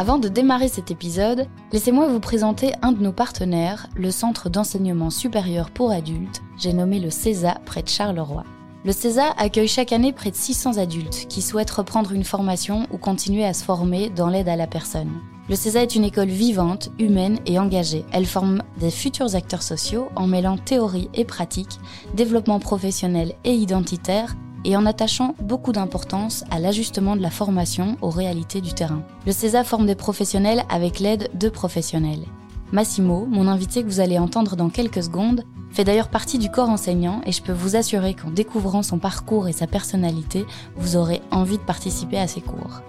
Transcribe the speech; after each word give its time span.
Avant 0.00 0.20
de 0.20 0.28
démarrer 0.28 0.68
cet 0.68 0.92
épisode, 0.92 1.48
laissez-moi 1.72 2.06
vous 2.06 2.20
présenter 2.20 2.70
un 2.82 2.92
de 2.92 3.02
nos 3.02 3.10
partenaires, 3.10 3.88
le 3.96 4.12
Centre 4.12 4.48
d'enseignement 4.48 5.10
supérieur 5.10 5.72
pour 5.72 5.90
adultes, 5.90 6.40
j'ai 6.56 6.72
nommé 6.72 7.00
le 7.00 7.10
CESA 7.10 7.58
près 7.66 7.82
de 7.82 7.88
Charleroi. 7.88 8.44
Le 8.84 8.92
CESA 8.92 9.34
accueille 9.36 9.66
chaque 9.66 9.92
année 9.92 10.12
près 10.12 10.30
de 10.30 10.36
600 10.36 10.78
adultes 10.78 11.26
qui 11.28 11.42
souhaitent 11.42 11.72
reprendre 11.72 12.12
une 12.12 12.22
formation 12.22 12.86
ou 12.92 12.96
continuer 12.96 13.44
à 13.44 13.52
se 13.52 13.64
former 13.64 14.08
dans 14.08 14.28
l'aide 14.28 14.48
à 14.48 14.54
la 14.54 14.68
personne. 14.68 15.10
Le 15.48 15.56
CESA 15.56 15.82
est 15.82 15.96
une 15.96 16.04
école 16.04 16.28
vivante, 16.28 16.90
humaine 17.00 17.40
et 17.44 17.58
engagée. 17.58 18.04
Elle 18.12 18.26
forme 18.26 18.62
des 18.78 18.92
futurs 18.92 19.34
acteurs 19.34 19.64
sociaux 19.64 20.10
en 20.14 20.28
mêlant 20.28 20.58
théorie 20.58 21.10
et 21.12 21.24
pratique, 21.24 21.80
développement 22.14 22.60
professionnel 22.60 23.34
et 23.42 23.54
identitaire, 23.54 24.36
et 24.64 24.76
en 24.76 24.86
attachant 24.86 25.34
beaucoup 25.40 25.72
d'importance 25.72 26.44
à 26.50 26.58
l'ajustement 26.58 27.16
de 27.16 27.22
la 27.22 27.30
formation 27.30 27.96
aux 28.02 28.10
réalités 28.10 28.60
du 28.60 28.72
terrain. 28.72 29.02
Le 29.26 29.32
CESA 29.32 29.64
forme 29.64 29.86
des 29.86 29.94
professionnels 29.94 30.64
avec 30.68 31.00
l'aide 31.00 31.30
de 31.34 31.48
professionnels. 31.48 32.24
Massimo, 32.72 33.26
mon 33.26 33.48
invité 33.48 33.82
que 33.82 33.88
vous 33.88 34.00
allez 34.00 34.18
entendre 34.18 34.54
dans 34.54 34.68
quelques 34.68 35.02
secondes, 35.02 35.44
fait 35.70 35.84
d'ailleurs 35.84 36.08
partie 36.08 36.38
du 36.38 36.50
corps 36.50 36.68
enseignant 36.68 37.20
et 37.24 37.32
je 37.32 37.42
peux 37.42 37.52
vous 37.52 37.76
assurer 37.76 38.14
qu'en 38.14 38.30
découvrant 38.30 38.82
son 38.82 38.98
parcours 38.98 39.48
et 39.48 39.52
sa 39.52 39.66
personnalité, 39.66 40.44
vous 40.76 40.96
aurez 40.96 41.22
envie 41.30 41.58
de 41.58 41.62
participer 41.62 42.18
à 42.18 42.26
ses 42.26 42.40
cours. 42.40 42.82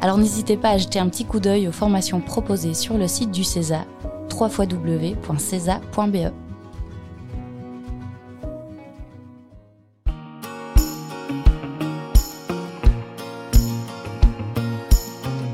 Alors 0.00 0.18
n'hésitez 0.18 0.56
pas 0.56 0.70
à 0.70 0.78
jeter 0.78 0.98
un 0.98 1.08
petit 1.08 1.24
coup 1.24 1.40
d'œil 1.40 1.68
aux 1.68 1.72
formations 1.72 2.20
proposées 2.20 2.74
sur 2.74 2.96
le 2.96 3.06
site 3.06 3.30
du 3.30 3.44
CESA, 3.44 3.84
www.cesa.be. 4.32 6.16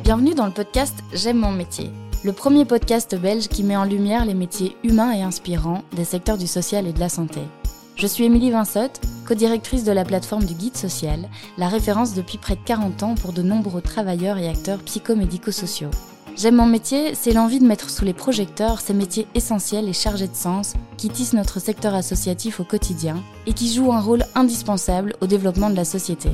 Bienvenue 0.06 0.34
dans 0.34 0.46
le 0.46 0.52
podcast 0.52 0.94
J'aime 1.12 1.38
mon 1.38 1.50
métier 1.50 1.90
le 2.22 2.32
premier 2.32 2.64
podcast 2.64 3.16
belge 3.16 3.48
qui 3.48 3.64
met 3.64 3.76
en 3.76 3.82
lumière 3.82 4.24
les 4.24 4.34
métiers 4.34 4.76
humains 4.84 5.10
et 5.10 5.22
inspirants 5.22 5.82
des 5.96 6.04
secteurs 6.04 6.38
du 6.38 6.46
social 6.46 6.86
et 6.86 6.92
de 6.92 7.00
la 7.00 7.08
santé. 7.08 7.40
Je 7.96 8.06
suis 8.06 8.22
Émilie 8.22 8.52
Vinsotte, 8.52 9.00
co-directrice 9.26 9.82
de 9.82 9.90
la 9.90 10.04
plateforme 10.04 10.44
du 10.44 10.54
Guide 10.54 10.76
Social, 10.76 11.28
la 11.58 11.66
référence 11.66 12.14
depuis 12.14 12.38
près 12.38 12.54
de 12.54 12.60
40 12.64 13.02
ans 13.02 13.14
pour 13.16 13.32
de 13.32 13.42
nombreux 13.42 13.80
travailleurs 13.80 14.38
et 14.38 14.48
acteurs 14.48 14.78
psychomédico-sociaux. 14.78 15.90
J'aime 16.36 16.54
mon 16.54 16.66
métier, 16.66 17.16
c'est 17.16 17.32
l'envie 17.32 17.58
de 17.58 17.66
mettre 17.66 17.90
sous 17.90 18.04
les 18.04 18.14
projecteurs 18.14 18.80
ces 18.80 18.94
métiers 18.94 19.26
essentiels 19.34 19.88
et 19.88 19.92
chargés 19.92 20.28
de 20.28 20.36
sens 20.36 20.74
qui 20.98 21.08
tissent 21.08 21.32
notre 21.32 21.58
secteur 21.58 21.94
associatif 21.94 22.60
au 22.60 22.64
quotidien 22.64 23.24
et 23.48 23.54
qui 23.54 23.74
jouent 23.74 23.92
un 23.92 24.00
rôle 24.00 24.24
indispensable 24.36 25.16
au 25.20 25.26
développement 25.26 25.68
de 25.68 25.76
la 25.76 25.84
société. 25.84 26.30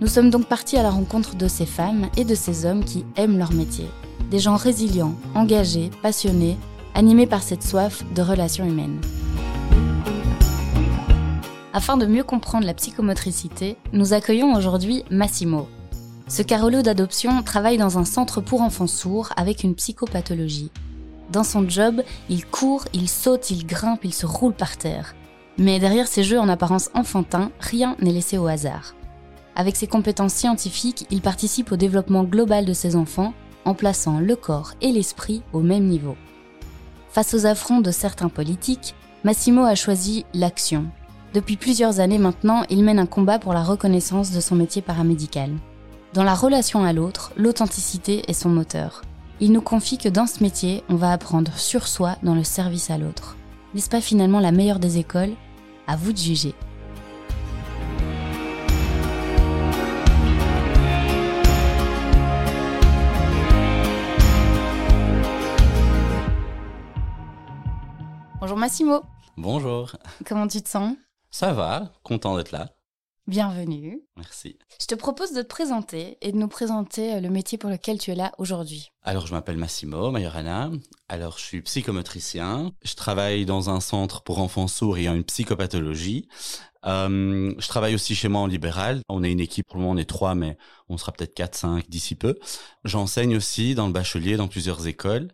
Nous 0.00 0.06
sommes 0.06 0.30
donc 0.30 0.46
partis 0.46 0.76
à 0.76 0.82
la 0.82 0.90
rencontre 0.90 1.34
de 1.36 1.48
ces 1.48 1.66
femmes 1.66 2.08
et 2.16 2.24
de 2.24 2.34
ces 2.34 2.66
hommes 2.66 2.84
qui 2.84 3.04
aiment 3.16 3.38
leur 3.38 3.52
métier 3.52 3.88
des 4.30 4.38
gens 4.38 4.56
résilients, 4.56 5.14
engagés, 5.34 5.90
passionnés, 6.02 6.56
animés 6.94 7.26
par 7.26 7.42
cette 7.42 7.62
soif 7.62 8.04
de 8.14 8.22
relations 8.22 8.66
humaines. 8.66 9.00
Afin 11.72 11.96
de 11.96 12.06
mieux 12.06 12.24
comprendre 12.24 12.66
la 12.66 12.74
psychomotricité, 12.74 13.76
nous 13.92 14.12
accueillons 14.12 14.54
aujourd'hui 14.54 15.04
Massimo. 15.10 15.68
Ce 16.26 16.42
carolo 16.42 16.82
d'adoption 16.82 17.42
travaille 17.42 17.78
dans 17.78 17.98
un 17.98 18.04
centre 18.04 18.40
pour 18.40 18.60
enfants 18.60 18.86
sourds 18.86 19.30
avec 19.36 19.64
une 19.64 19.74
psychopathologie. 19.74 20.70
Dans 21.30 21.44
son 21.44 21.68
job, 21.68 22.02
il 22.28 22.44
court, 22.46 22.84
il 22.92 23.08
saute, 23.08 23.50
il 23.50 23.66
grimpe, 23.66 24.04
il 24.04 24.14
se 24.14 24.26
roule 24.26 24.54
par 24.54 24.76
terre. 24.76 25.14
Mais 25.56 25.78
derrière 25.78 26.06
ces 26.06 26.24
jeux 26.24 26.38
en 26.38 26.48
apparence 26.48 26.90
enfantins, 26.94 27.50
rien 27.60 27.96
n'est 28.00 28.12
laissé 28.12 28.38
au 28.38 28.46
hasard. 28.46 28.94
Avec 29.58 29.74
ses 29.74 29.88
compétences 29.88 30.34
scientifiques, 30.34 31.04
il 31.10 31.20
participe 31.20 31.72
au 31.72 31.76
développement 31.76 32.22
global 32.22 32.64
de 32.64 32.72
ses 32.72 32.94
enfants 32.94 33.34
en 33.64 33.74
plaçant 33.74 34.20
le 34.20 34.36
corps 34.36 34.74
et 34.80 34.92
l'esprit 34.92 35.42
au 35.52 35.60
même 35.60 35.88
niveau. 35.88 36.16
Face 37.10 37.34
aux 37.34 37.44
affronts 37.44 37.80
de 37.80 37.90
certains 37.90 38.28
politiques, 38.28 38.94
Massimo 39.24 39.64
a 39.64 39.74
choisi 39.74 40.24
l'action. 40.32 40.86
Depuis 41.34 41.56
plusieurs 41.56 41.98
années 41.98 42.18
maintenant, 42.18 42.62
il 42.70 42.84
mène 42.84 43.00
un 43.00 43.06
combat 43.06 43.40
pour 43.40 43.52
la 43.52 43.64
reconnaissance 43.64 44.30
de 44.30 44.40
son 44.40 44.54
métier 44.54 44.80
paramédical. 44.80 45.50
Dans 46.14 46.22
la 46.22 46.34
relation 46.34 46.84
à 46.84 46.92
l'autre, 46.92 47.32
l'authenticité 47.36 48.22
est 48.30 48.34
son 48.34 48.50
moteur. 48.50 49.02
Il 49.40 49.50
nous 49.50 49.60
confie 49.60 49.98
que 49.98 50.08
dans 50.08 50.28
ce 50.28 50.40
métier, 50.40 50.84
on 50.88 50.94
va 50.94 51.10
apprendre 51.10 51.58
sur 51.58 51.88
soi 51.88 52.16
dans 52.22 52.36
le 52.36 52.44
service 52.44 52.90
à 52.90 52.98
l'autre. 52.98 53.36
N'est-ce 53.74 53.90
pas 53.90 54.00
finalement 54.00 54.38
la 54.38 54.52
meilleure 54.52 54.78
des 54.78 54.98
écoles? 54.98 55.34
À 55.88 55.96
vous 55.96 56.12
de 56.12 56.18
juger. 56.18 56.54
Bonjour 68.40 68.56
Massimo. 68.56 69.02
Bonjour. 69.36 69.96
Comment 70.24 70.46
tu 70.46 70.62
te 70.62 70.68
sens? 70.68 70.94
Ça 71.30 71.52
va, 71.52 71.92
content 72.04 72.36
d'être 72.36 72.52
là. 72.52 72.70
Bienvenue. 73.26 74.00
Merci. 74.16 74.58
Je 74.80 74.86
te 74.86 74.94
propose 74.94 75.32
de 75.32 75.42
te 75.42 75.48
présenter 75.48 76.16
et 76.22 76.30
de 76.30 76.38
nous 76.38 76.46
présenter 76.46 77.14
euh, 77.14 77.20
le 77.20 77.30
métier 77.30 77.58
pour 77.58 77.68
lequel 77.68 77.98
tu 77.98 78.12
es 78.12 78.14
là 78.14 78.32
aujourd'hui. 78.38 78.90
Alors, 79.02 79.26
je 79.26 79.34
m'appelle 79.34 79.56
Massimo 79.58 80.10
Majorana. 80.12 80.70
Alors, 81.08 81.36
je 81.36 81.42
suis 81.42 81.62
psychomotricien. 81.62 82.70
Je 82.84 82.94
travaille 82.94 83.44
dans 83.44 83.70
un 83.70 83.80
centre 83.80 84.22
pour 84.22 84.38
enfants 84.38 84.68
sourds 84.68 84.96
ayant 84.98 85.14
une 85.14 85.24
psychopathologie. 85.24 86.28
Euh, 86.86 87.52
je 87.58 87.68
travaille 87.68 87.94
aussi 87.96 88.14
chez 88.14 88.28
moi 88.28 88.40
en 88.40 88.46
libéral. 88.46 89.00
On 89.08 89.24
est 89.24 89.32
une 89.32 89.40
équipe, 89.40 89.66
pour 89.66 89.76
le 89.76 89.82
moment 89.82 89.94
on 89.94 89.98
est 89.98 90.08
trois, 90.08 90.34
mais 90.34 90.56
on 90.88 90.96
sera 90.96 91.12
peut-être 91.12 91.34
quatre, 91.34 91.56
cinq 91.56 91.90
d'ici 91.90 92.14
peu. 92.14 92.38
J'enseigne 92.84 93.36
aussi 93.36 93.74
dans 93.74 93.88
le 93.88 93.92
bachelier 93.92 94.36
dans 94.36 94.48
plusieurs 94.48 94.86
écoles. 94.86 95.32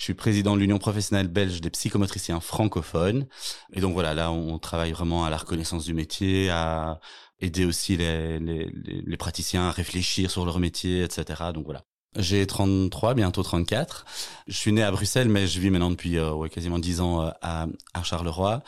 Je 0.00 0.04
suis 0.04 0.14
président 0.14 0.54
de 0.54 0.60
l'Union 0.60 0.78
professionnelle 0.78 1.28
belge 1.28 1.60
des 1.60 1.68
psychomotriciens 1.68 2.40
francophones. 2.40 3.26
Et 3.74 3.82
donc 3.82 3.92
voilà, 3.92 4.14
là, 4.14 4.32
on 4.32 4.58
travaille 4.58 4.92
vraiment 4.92 5.26
à 5.26 5.30
la 5.30 5.36
reconnaissance 5.36 5.84
du 5.84 5.92
métier, 5.92 6.48
à 6.48 7.00
aider 7.38 7.66
aussi 7.66 7.98
les, 7.98 8.38
les, 8.38 8.72
les 8.72 9.16
praticiens 9.18 9.64
à 9.64 9.70
réfléchir 9.70 10.30
sur 10.30 10.46
leur 10.46 10.58
métier, 10.58 11.02
etc. 11.02 11.50
Donc 11.52 11.66
voilà. 11.66 11.84
J'ai 12.16 12.46
33, 12.46 13.12
bientôt 13.12 13.42
34. 13.42 14.06
Je 14.46 14.56
suis 14.56 14.72
né 14.72 14.82
à 14.82 14.90
Bruxelles, 14.90 15.28
mais 15.28 15.46
je 15.46 15.60
vis 15.60 15.68
maintenant 15.68 15.90
depuis 15.90 16.16
euh, 16.16 16.32
ouais, 16.32 16.48
quasiment 16.48 16.78
10 16.78 17.02
ans 17.02 17.26
euh, 17.26 17.30
à, 17.42 17.66
à 17.92 18.02
Charleroi. 18.02 18.62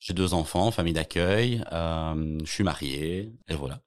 J'ai 0.00 0.14
deux 0.14 0.32
enfants, 0.32 0.70
famille 0.70 0.94
d'accueil. 0.94 1.62
Euh, 1.72 2.38
je 2.42 2.50
suis 2.50 2.64
marié, 2.64 3.34
et 3.48 3.54
voilà. 3.54 3.82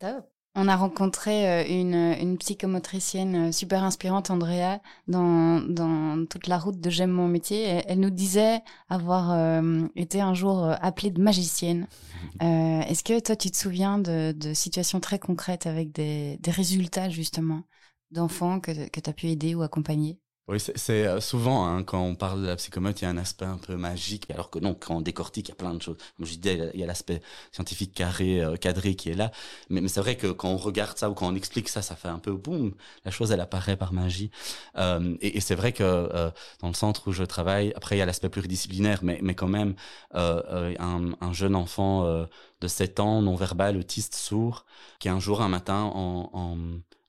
Top. 0.00 0.27
On 0.60 0.66
a 0.66 0.74
rencontré 0.74 1.48
euh, 1.48 1.64
une, 1.68 1.94
une, 2.20 2.36
psychomotricienne 2.36 3.48
euh, 3.48 3.52
super 3.52 3.84
inspirante, 3.84 4.32
Andrea, 4.32 4.80
dans, 5.06 5.60
dans 5.60 6.26
toute 6.26 6.48
la 6.48 6.58
route 6.58 6.80
de 6.80 6.90
J'aime 6.90 7.12
mon 7.12 7.28
métier. 7.28 7.84
Elle, 7.86 8.00
nous 8.00 8.10
disait 8.10 8.62
avoir 8.88 9.30
euh, 9.30 9.86
été 9.94 10.20
un 10.20 10.34
jour 10.34 10.68
appelée 10.82 11.12
de 11.12 11.22
magicienne. 11.22 11.86
Est-ce 12.40 13.04
que 13.04 13.20
toi, 13.20 13.36
tu 13.36 13.52
te 13.52 13.56
souviens 13.56 14.00
de, 14.00 14.32
de 14.32 14.52
situations 14.52 14.98
très 14.98 15.20
concrètes 15.20 15.68
avec 15.68 15.92
des, 15.92 16.38
des 16.38 16.50
résultats, 16.50 17.08
justement, 17.08 17.62
d'enfants 18.10 18.58
que, 18.58 18.88
que 18.88 18.98
tu 18.98 19.10
as 19.10 19.12
pu 19.12 19.28
aider 19.28 19.54
ou 19.54 19.62
accompagner? 19.62 20.18
Oui, 20.48 20.58
c'est 20.60 21.06
euh, 21.06 21.20
souvent, 21.20 21.66
hein, 21.66 21.82
quand 21.82 22.00
on 22.00 22.14
parle 22.14 22.40
de 22.40 22.46
la 22.46 22.56
psychomote, 22.56 23.02
il 23.02 23.04
y 23.04 23.06
a 23.06 23.10
un 23.10 23.18
aspect 23.18 23.44
un 23.44 23.58
peu 23.58 23.76
magique, 23.76 24.30
alors 24.30 24.48
que 24.48 24.58
non, 24.58 24.74
quand 24.74 24.96
on 24.96 25.00
décortique, 25.02 25.48
il 25.48 25.50
y 25.50 25.52
a 25.52 25.56
plein 25.56 25.74
de 25.74 25.82
choses. 25.82 25.98
Comme 26.16 26.24
je 26.24 26.36
disais, 26.36 26.70
il 26.72 26.80
y 26.80 26.82
a 26.82 26.86
l'aspect 26.86 27.20
scientifique 27.52 27.92
carré, 27.92 28.40
euh, 28.42 28.56
cadré 28.56 28.94
qui 28.94 29.10
est 29.10 29.14
là. 29.14 29.30
Mais, 29.68 29.82
mais 29.82 29.88
c'est 29.88 30.00
vrai 30.00 30.16
que 30.16 30.28
quand 30.28 30.48
on 30.48 30.56
regarde 30.56 30.96
ça 30.96 31.10
ou 31.10 31.14
quand 31.14 31.28
on 31.28 31.34
explique 31.34 31.68
ça, 31.68 31.82
ça 31.82 31.96
fait 31.96 32.08
un 32.08 32.18
peu 32.18 32.32
boum, 32.32 32.74
la 33.04 33.10
chose, 33.10 33.30
elle 33.30 33.40
apparaît 33.42 33.76
par 33.76 33.92
magie. 33.92 34.30
Euh, 34.78 35.16
et, 35.20 35.36
et 35.36 35.40
c'est 35.40 35.54
vrai 35.54 35.72
que 35.72 35.82
euh, 35.84 36.30
dans 36.60 36.68
le 36.68 36.74
centre 36.74 37.08
où 37.08 37.12
je 37.12 37.24
travaille, 37.24 37.74
après, 37.76 37.96
il 37.96 37.98
y 37.98 38.02
a 38.02 38.06
l'aspect 38.06 38.30
pluridisciplinaire, 38.30 39.00
mais, 39.02 39.18
mais 39.22 39.34
quand 39.34 39.48
même, 39.48 39.74
un, 40.14 41.12
un, 41.20 41.32
jeune 41.32 41.56
enfant 41.56 42.04
de 42.60 42.68
7 42.68 43.00
ans, 43.00 43.20
non-verbal, 43.22 43.76
autiste, 43.76 44.14
sourd, 44.14 44.64
qui 44.98 45.08
un 45.10 45.20
jour, 45.20 45.42
un 45.42 45.48
matin, 45.48 45.82
en, 45.94 46.30
en 46.32 46.56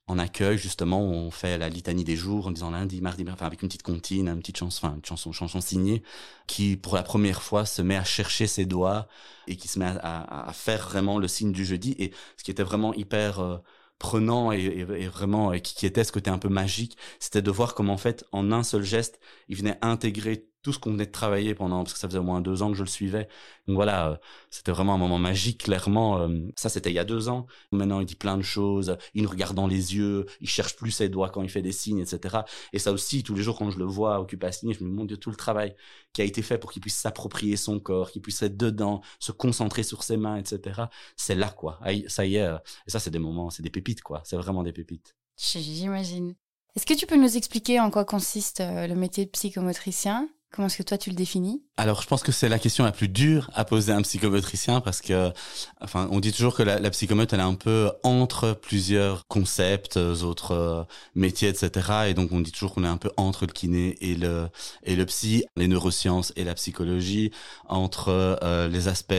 en 0.10 0.18
accueil 0.18 0.58
justement 0.58 1.02
on 1.02 1.32
fait 1.32 1.58
la 1.58 1.70
litanie 1.70 2.04
des 2.04 2.16
jours 2.16 2.48
en 2.48 2.52
disant 2.52 2.72
lundi, 2.72 3.00
mardi, 3.00 3.24
enfin 3.30 3.46
avec 3.46 3.62
une 3.62 3.70
petite 3.70 3.84
comptine, 3.84 4.28
une 4.28 4.40
petite 4.40 4.58
chanson, 4.58 4.88
enfin 4.88 4.96
une 4.96 5.06
chanson, 5.06 5.32
chanson 5.32 5.62
signée, 5.62 6.04
qui 6.48 6.76
pour 6.76 6.96
la 6.96 7.04
première 7.04 7.44
fois 7.44 7.66
se 7.66 7.82
met 7.82 7.96
à 7.96 8.04
chercher 8.04 8.48
ses 8.48 8.66
doigts 8.66 9.08
et 9.48 9.56
qui 9.56 9.68
se 9.68 9.80
met 9.80 9.86
à, 9.86 10.52
faire 10.54 10.90
vraiment 10.90 11.20
le 11.20 11.28
signe 11.28 11.52
du 11.52 11.64
jeudi. 11.64 11.96
Et 12.00 12.12
ce 12.38 12.44
qui 12.44 12.52
était 12.52 12.64
vraiment 12.64 12.94
hyper 12.94 13.40
euh, 13.40 13.58
prenant 14.00 14.52
et, 14.52 14.84
vraiment 14.84 15.52
qui, 15.52 15.76
qui, 15.76 15.86
était 15.86 16.04
ce 16.04 16.12
côté 16.12 16.32
un 16.32 16.40
peu 16.40 16.50
magique, 16.50 16.98
c'était 17.20 17.42
de 17.44 17.52
voir 17.52 17.76
comment 17.76 17.94
en 17.94 17.98
fait 17.98 18.26
en 18.32 18.52
un 18.52 18.64
seul 18.64 18.84
geste 18.84 19.20
il 19.48 19.58
venait 19.58 19.78
intégrer 19.82 20.49
tout 20.62 20.74
ce 20.74 20.80
qu'on 20.80 20.92
venait 20.92 21.06
de 21.06 21.12
travailler 21.12 21.56
pendant, 21.56 21.84
parce 21.84 21.94
que 21.94 22.00
ça 22.00 22.08
faisait 22.08 22.20
au 22.20 22.24
moins 22.24 22.42
deux 22.42 22.62
ans 22.62 22.72
que 22.72 22.78
je 22.78 22.84
le 22.84 22.90
suivais. 22.90 23.30
Donc 23.68 23.76
voilà, 23.76 24.10
euh, 24.10 24.18
c'était 24.50 24.72
vraiment 24.72 24.96
un 24.96 24.98
moment 24.98 25.18
magique, 25.18 25.64
clairement. 25.64 26.22
Euh, 26.22 26.50
ça, 26.58 26.68
c'était 26.68 26.90
il 26.90 26.96
y 26.96 27.00
a 27.00 27.06
deux 27.06 27.30
ans. 27.30 27.48
Maintenant, 27.72 28.02
il 28.02 28.06
dit 28.06 28.16
plein 28.16 28.38
de 28.38 28.42
choses. 28.42 28.98
Il 29.14 29.24
nous 29.24 29.30
regarde 29.30 29.56
dans 29.56 29.68
les 29.68 29.96
yeux. 29.96 30.26
Il 30.42 30.50
cherche 30.50 30.76
plus 30.76 30.92
ses 30.92 31.08
doigts 31.08 31.30
quand 31.30 31.42
il 31.44 31.50
fait 31.50 31.62
des 31.62 31.72
signes, 31.72 32.00
etc. 32.00 32.40
Et 32.74 32.80
ça 32.80 32.92
aussi, 32.92 33.24
tous 33.24 33.36
les 33.36 33.42
jours, 33.42 33.58
quand 33.58 33.72
je 33.72 33.80
le 33.80 33.86
vois 33.86 34.20
occuper 34.20 34.48
à 34.48 34.52
signer, 34.52 34.74
je 34.74 34.84
me 34.84 34.90
dis, 34.90 34.96
mon 34.96 35.06
Dieu, 35.06 35.18
tout 35.18 35.30
le 35.30 35.38
travail 35.38 35.76
qui 36.12 36.22
a 36.22 36.26
été 36.26 36.42
fait 36.42 36.58
pour 36.58 36.72
qu'il 36.74 36.82
puisse 36.82 36.98
s'approprier 36.98 37.56
son 37.56 37.80
corps, 37.80 38.12
qu'il 38.12 38.22
puisse 38.22 38.42
être 38.42 38.58
dedans, 38.58 39.02
se 39.20 39.32
concentrer 39.32 39.84
sur 39.84 40.04
ses 40.04 40.18
mains, 40.18 40.36
etc. 40.36 40.82
C'est 41.16 41.36
là, 41.36 41.50
quoi. 41.50 41.80
Ça 42.08 42.26
y 42.26 42.36
est. 42.36 42.42
Euh, 42.42 42.58
et 42.86 42.90
ça, 42.90 43.00
c'est 43.00 43.12
des 43.12 43.20
moments, 43.20 43.50
c'est 43.50 43.64
des 43.64 43.70
pépites, 43.70 44.02
quoi. 44.02 44.22
C'est 44.26 44.36
vraiment 44.36 44.64
des 44.64 44.74
pépites. 44.74 45.16
J'imagine. 45.38 46.36
Est-ce 46.76 46.86
que 46.86 46.94
tu 46.94 47.06
peux 47.06 47.16
nous 47.16 47.38
expliquer 47.38 47.80
en 47.80 47.90
quoi 47.90 48.04
consiste 48.04 48.62
le 48.62 48.94
métier 48.94 49.26
de 49.26 49.30
psychomotricien? 49.32 50.30
Comment 50.52 50.68
est-ce 50.68 50.78
que 50.78 50.84
toi 50.84 50.98
tu 50.98 51.10
le 51.10 51.16
définis? 51.16 51.64
Alors, 51.80 52.02
je 52.02 52.08
pense 52.08 52.24
que 52.24 52.34
c'est 52.34 52.50
la 52.50 52.60
question 52.60 52.84
la 52.84 52.92
plus 52.92 53.08
dure 53.08 53.50
à 53.54 53.64
poser 53.64 53.94
à 53.94 53.96
un 53.96 54.02
psychomotricien 54.02 54.82
parce 54.82 55.00
que, 55.00 55.32
enfin, 55.80 56.10
on 56.12 56.20
dit 56.20 56.34
toujours 56.34 56.54
que 56.54 56.62
la, 56.62 56.78
la 56.78 56.90
psychomote 56.90 57.32
elle 57.32 57.40
est 57.40 57.44
un 57.44 57.56
peu 57.56 57.90
entre 58.04 58.52
plusieurs 58.52 59.26
concepts, 59.28 59.96
euh, 59.96 60.24
autres 60.24 60.52
euh, 60.52 60.84
métiers, 61.16 61.48
etc. 61.48 62.10
Et 62.10 62.14
donc, 62.14 62.34
on 62.34 62.42
dit 62.42 62.52
toujours 62.52 62.74
qu'on 62.74 62.84
est 62.84 62.90
un 62.90 62.98
peu 62.98 63.10
entre 63.16 63.46
le 63.46 63.54
kiné 63.54 63.96
et 64.02 64.16
le 64.16 64.50
et 64.84 64.98
le 64.98 65.06
psy, 65.06 65.46
les 65.56 65.70
neurosciences 65.70 66.34
et 66.36 66.44
la 66.44 66.54
psychologie, 66.54 67.32
entre 67.70 68.10
euh, 68.44 68.68
les 68.68 68.90
aspects 68.90 69.14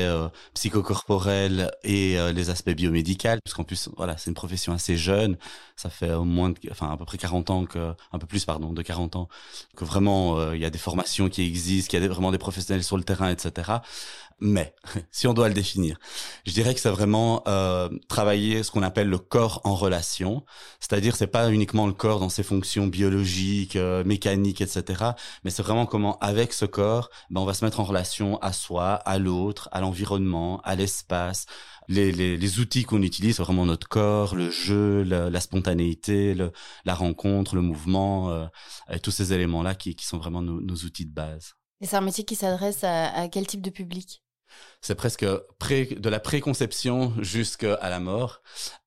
psychocorporels 0.52 1.70
et 1.82 2.18
les 2.34 2.50
aspects 2.50 2.72
biomédicaux, 2.72 3.38
puisqu'en 3.42 3.64
plus, 3.64 3.88
voilà, 3.96 4.18
c'est 4.18 4.28
une 4.28 4.34
profession 4.34 4.74
assez 4.74 4.98
jeune. 4.98 5.38
Ça 5.76 5.88
fait 5.88 6.12
au 6.12 6.24
moins, 6.24 6.52
enfin, 6.70 6.92
à 6.92 6.98
peu 6.98 7.06
près 7.06 7.16
40 7.16 7.48
ans 7.48 7.64
que, 7.64 7.94
un 8.12 8.18
peu 8.18 8.26
plus, 8.26 8.44
pardon, 8.44 8.74
de 8.74 8.82
40 8.82 9.16
ans 9.16 9.28
que 9.74 9.86
vraiment 9.86 10.52
il 10.52 10.60
y 10.60 10.66
a 10.66 10.70
des 10.70 10.78
formations 10.78 11.30
qui 11.30 11.40
existent, 11.42 11.88
qu'il 11.88 12.02
y 12.02 12.04
a 12.04 12.08
vraiment 12.08 12.30
des 12.30 12.38
professionnels 12.50 12.84
sur 12.84 12.96
le 12.96 13.04
terrain, 13.04 13.30
etc. 13.30 13.78
Mais 14.40 14.74
si 15.12 15.26
on 15.26 15.34
doit 15.34 15.48
le 15.48 15.54
définir, 15.54 15.98
je 16.46 16.52
dirais 16.52 16.74
que 16.74 16.80
c'est 16.80 16.90
vraiment 16.90 17.42
euh, 17.46 17.88
travailler 18.08 18.62
ce 18.62 18.70
qu'on 18.70 18.82
appelle 18.82 19.08
le 19.08 19.18
corps 19.18 19.60
en 19.64 19.74
relation, 19.74 20.44
c'est-à-dire 20.80 21.14
c'est 21.14 21.26
pas 21.26 21.50
uniquement 21.52 21.86
le 21.86 21.92
corps 21.92 22.20
dans 22.20 22.30
ses 22.30 22.42
fonctions 22.42 22.86
biologiques, 22.86 23.76
euh, 23.76 24.02
mécaniques, 24.02 24.62
etc. 24.62 25.10
Mais 25.44 25.50
c'est 25.50 25.62
vraiment 25.62 25.86
comment 25.86 26.18
avec 26.18 26.52
ce 26.52 26.64
corps, 26.64 27.10
ben, 27.30 27.40
on 27.40 27.44
va 27.44 27.54
se 27.54 27.64
mettre 27.64 27.80
en 27.80 27.84
relation 27.84 28.38
à 28.38 28.52
soi, 28.52 28.94
à 28.94 29.18
l'autre, 29.18 29.68
à 29.72 29.80
l'environnement, 29.80 30.60
à 30.64 30.74
l'espace. 30.74 31.46
Les, 31.88 32.58
outils 32.60 32.84
qu'on 32.84 33.02
utilise, 33.02 33.36
c'est 33.36 33.42
vraiment 33.42 33.66
notre 33.66 33.88
corps, 33.88 34.36
le 34.36 34.48
jeu, 34.48 35.02
la, 35.02 35.40
spontanéité, 35.40 36.36
la 36.84 36.94
rencontre, 36.94 37.56
le 37.56 37.62
mouvement, 37.62 38.30
euh, 38.30 38.46
tous 39.02 39.10
ces 39.10 39.32
éléments-là 39.32 39.74
qui, 39.74 39.96
sont 39.98 40.18
vraiment 40.18 40.40
nos 40.40 40.76
outils 40.76 41.06
de 41.06 41.12
base. 41.12 41.54
Et 41.80 41.86
c'est 41.86 41.96
un 41.96 42.00
métier 42.02 42.24
qui 42.24 42.34
s'adresse 42.36 42.84
à, 42.84 43.08
à 43.14 43.28
quel 43.28 43.46
type 43.46 43.62
de 43.62 43.70
public? 43.70 44.22
C'est 44.80 44.94
presque 44.94 45.24
de 45.24 46.08
la 46.08 46.20
préconception 46.20 47.12
jusqu'à 47.22 47.78
la 47.88 48.00
mort, 48.00 48.42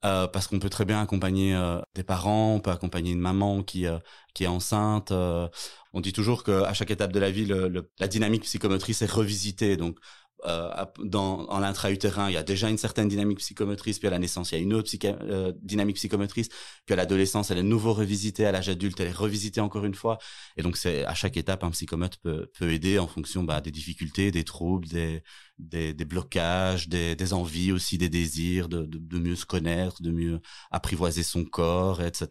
euh, 0.06 0.28
parce 0.28 0.48
qu'on 0.48 0.60
peut 0.60 0.70
très 0.70 0.86
bien 0.86 1.02
accompagner 1.02 1.56
euh, 1.56 1.80
des 1.96 2.04
parents, 2.04 2.56
on 2.56 2.60
peut 2.60 2.72
accompagner 2.72 3.12
une 3.12 3.20
maman 3.20 3.64
qui 3.64 3.86
euh, 3.88 3.98
est 4.40 4.48
enceinte. 4.48 5.12
On 5.12 6.02
dit 6.02 6.14
toujours 6.14 6.44
qu'à 6.44 6.74
chaque 6.74 6.92
étape 6.92 7.12
de 7.12 7.20
la 7.20 7.32
vie, 7.32 7.46
la 7.46 8.08
dynamique 8.08 8.44
psychomotrice 8.44 9.02
est 9.04 9.12
revisitée. 9.12 9.78
Donc 9.78 9.98
euh, 10.46 10.86
dans 11.04 11.48
l'intra-utérin, 11.60 12.30
il 12.30 12.34
y 12.34 12.38
a 12.38 12.44
déjà 12.44 12.70
une 12.70 12.78
certaine 12.78 13.08
dynamique 13.08 13.40
psychomotrice, 13.40 14.00
puis 14.00 14.08
à 14.08 14.12
la 14.12 14.20
naissance, 14.20 14.52
il 14.52 14.56
y 14.56 14.58
a 14.58 14.62
une 14.62 14.74
autre 14.74 14.92
euh, 15.06 15.54
dynamique 15.62 15.96
psychomotrice, 15.96 16.50
puis 16.86 16.94
à 16.94 16.96
l'adolescence, 16.96 17.52
elle 17.52 17.60
est 17.60 17.64
nouveau 17.64 17.94
revisitée, 17.94 18.46
à 18.46 18.52
l'âge 18.52 18.70
adulte, 18.70 19.00
elle 19.00 19.08
est 19.08 19.12
revisitée 19.12 19.62
encore 19.62 19.86
une 19.86 19.96
fois. 19.96 20.18
Et 20.58 20.62
donc, 20.62 20.78
c'est 20.78 21.06
à 21.06 21.14
chaque 21.14 21.38
étape, 21.38 21.64
un 21.64 21.72
psychomote 21.72 22.18
peut, 22.18 22.52
peut 22.58 22.72
aider 22.72 23.00
en 23.00 23.08
fonction 23.08 23.44
bah, 23.44 23.62
des 23.62 23.72
difficultés, 23.72 24.32
des 24.32 24.44
troubles, 24.44 24.88
des, 24.88 25.24
des, 25.60 26.06
blocages, 26.06 26.90
des, 26.90 27.34
envies 27.34 27.72
aussi, 27.72 27.98
des 27.98 28.10
désirs, 28.10 28.68
de, 28.68 28.86
de, 28.86 29.20
mieux 29.20 29.36
se 29.36 29.46
connaître, 29.46 30.02
de 30.02 30.12
mieux 30.12 30.42
apprivoiser 30.72 31.24
son 31.24 31.46
corps, 31.46 32.02
etc. 32.02 32.28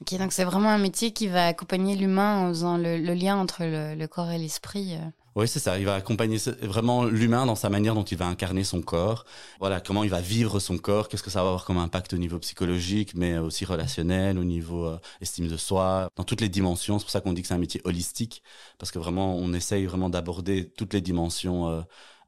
Ok, 0.00 0.18
donc 0.18 0.32
c'est 0.32 0.44
vraiment 0.44 0.68
un 0.68 0.78
métier 0.78 1.12
qui 1.12 1.28
va 1.28 1.46
accompagner 1.46 1.96
l'humain 1.96 2.40
en 2.40 2.48
faisant 2.48 2.76
le, 2.76 2.98
lien 2.98 3.36
entre 3.36 3.64
le, 3.64 3.94
le 3.94 4.06
corps 4.06 4.30
et 4.30 4.38
l'esprit. 4.38 4.98
Oui, 5.36 5.46
c'est 5.46 5.58
ça. 5.58 5.78
Il 5.78 5.84
va 5.84 5.94
accompagner 5.96 6.38
vraiment 6.62 7.04
l'humain 7.04 7.44
dans 7.44 7.56
sa 7.56 7.68
manière 7.68 7.94
dont 7.94 8.04
il 8.04 8.16
va 8.16 8.26
incarner 8.26 8.64
son 8.64 8.80
corps. 8.80 9.26
Voilà, 9.60 9.82
comment 9.82 10.02
il 10.02 10.08
va 10.08 10.22
vivre 10.22 10.60
son 10.60 10.78
corps, 10.78 11.08
qu'est-ce 11.10 11.22
que 11.22 11.28
ça 11.30 11.42
va 11.42 11.48
avoir 11.48 11.66
comme 11.66 11.76
impact 11.76 12.14
au 12.14 12.16
niveau 12.16 12.38
psychologique, 12.38 13.14
mais 13.14 13.36
aussi 13.36 13.66
relationnel, 13.66 14.38
au 14.38 14.44
niveau 14.44 14.86
euh, 14.86 14.98
estime 15.20 15.46
de 15.46 15.58
soi, 15.58 16.08
dans 16.16 16.24
toutes 16.24 16.40
les 16.40 16.48
dimensions. 16.48 16.98
C'est 16.98 17.04
pour 17.04 17.10
ça 17.10 17.20
qu'on 17.20 17.34
dit 17.34 17.42
que 17.42 17.48
c'est 17.48 17.54
un 17.54 17.58
métier 17.58 17.82
holistique, 17.84 18.42
parce 18.78 18.90
que 18.90 18.98
vraiment, 18.98 19.36
on 19.36 19.52
essaye 19.52 19.84
vraiment 19.84 20.08
d'aborder 20.08 20.70
toutes 20.70 20.94
les 20.94 21.02
dimensions 21.02 21.68
euh, 21.68 21.82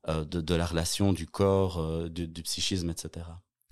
euh 0.09 0.25
de, 0.27 0.55
la 0.55 0.67
relation, 0.67 1.15
du 1.15 1.27
corps, 1.27 1.83
du 2.11 2.43
psychisme, 2.43 2.91
etc. 2.91 3.25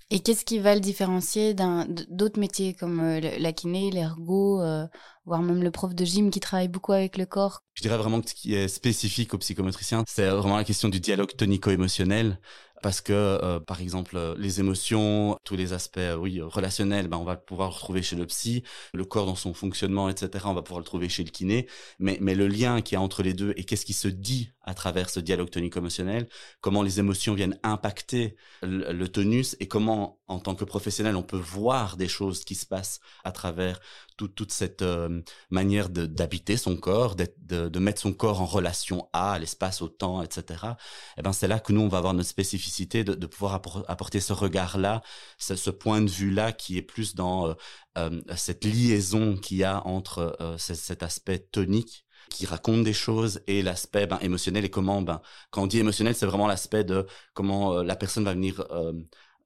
Et 0.09 0.21
qu'est-ce 0.21 0.45
qui 0.45 0.59
va 0.59 0.73
le 0.73 0.79
différencier 0.79 1.53
d'autres 1.53 2.39
métiers 2.39 2.73
comme 2.73 3.01
euh, 3.01 3.19
la 3.19 3.51
kiné, 3.51 3.91
l'ergo, 3.91 4.61
euh, 4.61 4.87
voire 5.25 5.41
même 5.41 5.61
le 5.61 5.69
prof 5.69 5.93
de 5.93 6.05
gym 6.05 6.31
qui 6.31 6.39
travaille 6.39 6.69
beaucoup 6.69 6.93
avec 6.93 7.17
le 7.17 7.25
corps? 7.25 7.63
Je 7.73 7.81
dirais 7.81 7.97
vraiment 7.97 8.21
que 8.21 8.29
ce 8.29 8.35
qui 8.35 8.55
est 8.55 8.69
spécifique 8.69 9.33
au 9.33 9.37
psychomotricien, 9.37 10.05
c'est 10.07 10.29
vraiment 10.29 10.55
la 10.55 10.63
question 10.63 10.87
du 10.87 11.01
dialogue 11.01 11.35
tonico-émotionnel. 11.35 12.39
Parce 12.83 13.01
que 13.01 13.11
euh, 13.11 13.59
par 13.59 13.81
exemple 13.81 14.35
les 14.37 14.59
émotions, 14.59 15.35
tous 15.43 15.55
les 15.55 15.73
aspects 15.73 15.99
oui 16.19 16.39
relationnels, 16.41 17.07
ben 17.07 17.17
on 17.17 17.23
va 17.23 17.35
pouvoir 17.35 17.69
le 17.69 17.73
retrouver 17.73 18.03
chez 18.03 18.15
le 18.15 18.27
psy, 18.27 18.63
le 18.93 19.03
corps 19.03 19.25
dans 19.25 19.35
son 19.35 19.55
fonctionnement, 19.55 20.09
etc. 20.09 20.45
On 20.47 20.53
va 20.53 20.61
pouvoir 20.61 20.79
le 20.79 20.85
trouver 20.85 21.09
chez 21.09 21.23
le 21.23 21.31
kiné, 21.31 21.67
mais 21.97 22.19
mais 22.21 22.35
le 22.35 22.47
lien 22.47 22.81
qui 22.81 22.93
y 22.93 22.97
a 22.97 23.01
entre 23.01 23.23
les 23.23 23.33
deux 23.33 23.53
et 23.57 23.63
qu'est-ce 23.63 23.85
qui 23.85 23.93
se 23.93 24.07
dit 24.07 24.51
à 24.67 24.73
travers 24.73 25.09
ce 25.09 25.21
dialogue 25.21 25.49
tonique-émotionnel, 25.49 26.27
comment 26.59 26.83
les 26.83 26.99
émotions 26.99 27.33
viennent 27.33 27.57
impacter 27.63 28.35
le, 28.61 29.07
tonus 29.07 29.55
et 29.61 29.67
comment, 29.69 30.19
en 30.27 30.39
tant 30.39 30.55
que 30.55 30.65
professionnel, 30.65 31.15
on 31.15 31.23
peut 31.23 31.37
voir 31.37 31.95
des 31.95 32.09
choses 32.09 32.43
qui 32.43 32.53
se 32.53 32.65
passent 32.65 32.99
à 33.23 33.31
travers 33.31 33.79
toute 34.17 34.51
cette 34.51 34.81
euh, 34.81 35.21
manière 35.51 35.89
d'habiter 35.89 36.57
son 36.57 36.75
corps, 36.75 37.15
de, 37.15 37.79
mettre 37.79 38.01
son 38.01 38.13
corps 38.13 38.41
en 38.41 38.45
relation 38.45 39.07
à 39.13 39.39
l'espace, 39.39 39.81
au 39.81 39.87
temps, 39.87 40.21
etc. 40.21 40.43
Et 40.49 41.19
eh 41.19 41.21
ben 41.21 41.31
c'est 41.31 41.47
là 41.47 41.59
que 41.59 41.71
nous 41.71 41.81
on 41.81 41.87
va 41.87 41.99
avoir 41.99 42.13
notre 42.13 42.27
spécificité 42.27 43.05
de, 43.05 43.25
pouvoir 43.25 43.61
apporter 43.87 44.19
ce 44.19 44.33
regard-là, 44.33 45.01
ce, 45.37 45.69
point 45.69 46.01
de 46.01 46.09
vue-là 46.09 46.51
qui 46.51 46.77
est 46.77 46.81
plus 46.81 47.15
dans 47.15 47.47
euh, 47.47 47.53
euh 47.97 48.21
cette 48.35 48.65
liaison 48.65 49.37
qu'il 49.37 49.57
y 49.57 49.63
a 49.63 49.85
entre 49.87 50.35
cet 50.57 51.03
aspect 51.03 51.39
tonique 51.39 52.06
qui 52.29 52.45
raconte 52.45 52.83
des 52.83 52.93
choses 52.93 53.41
et 53.47 53.61
l'aspect 53.61 54.07
ben, 54.07 54.19
émotionnel 54.21 54.65
et 54.65 54.69
comment 54.69 55.01
ben 55.01 55.21
quand 55.51 55.63
on 55.63 55.67
dit 55.67 55.79
émotionnel 55.79 56.15
c'est 56.15 56.25
vraiment 56.25 56.47
l'aspect 56.47 56.83
de 56.83 57.05
comment 57.33 57.73
euh, 57.73 57.83
la 57.83 57.95
personne 57.95 58.23
va 58.23 58.33
venir 58.33 58.65
euh, 58.71 58.93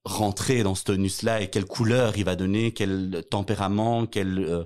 rentrer 0.04 0.64
dans 0.64 0.74
ce 0.76 0.84
tonus 0.86 1.22
là 1.22 1.42
et 1.42 1.50
quelle 1.50 1.66
couleur 1.66 2.18
il 2.18 2.26
va 2.26 2.36
donner 2.36 2.74
quel 2.74 3.24
tempérament 3.30 4.08
quelle 4.08 4.40
euh, 4.40 4.64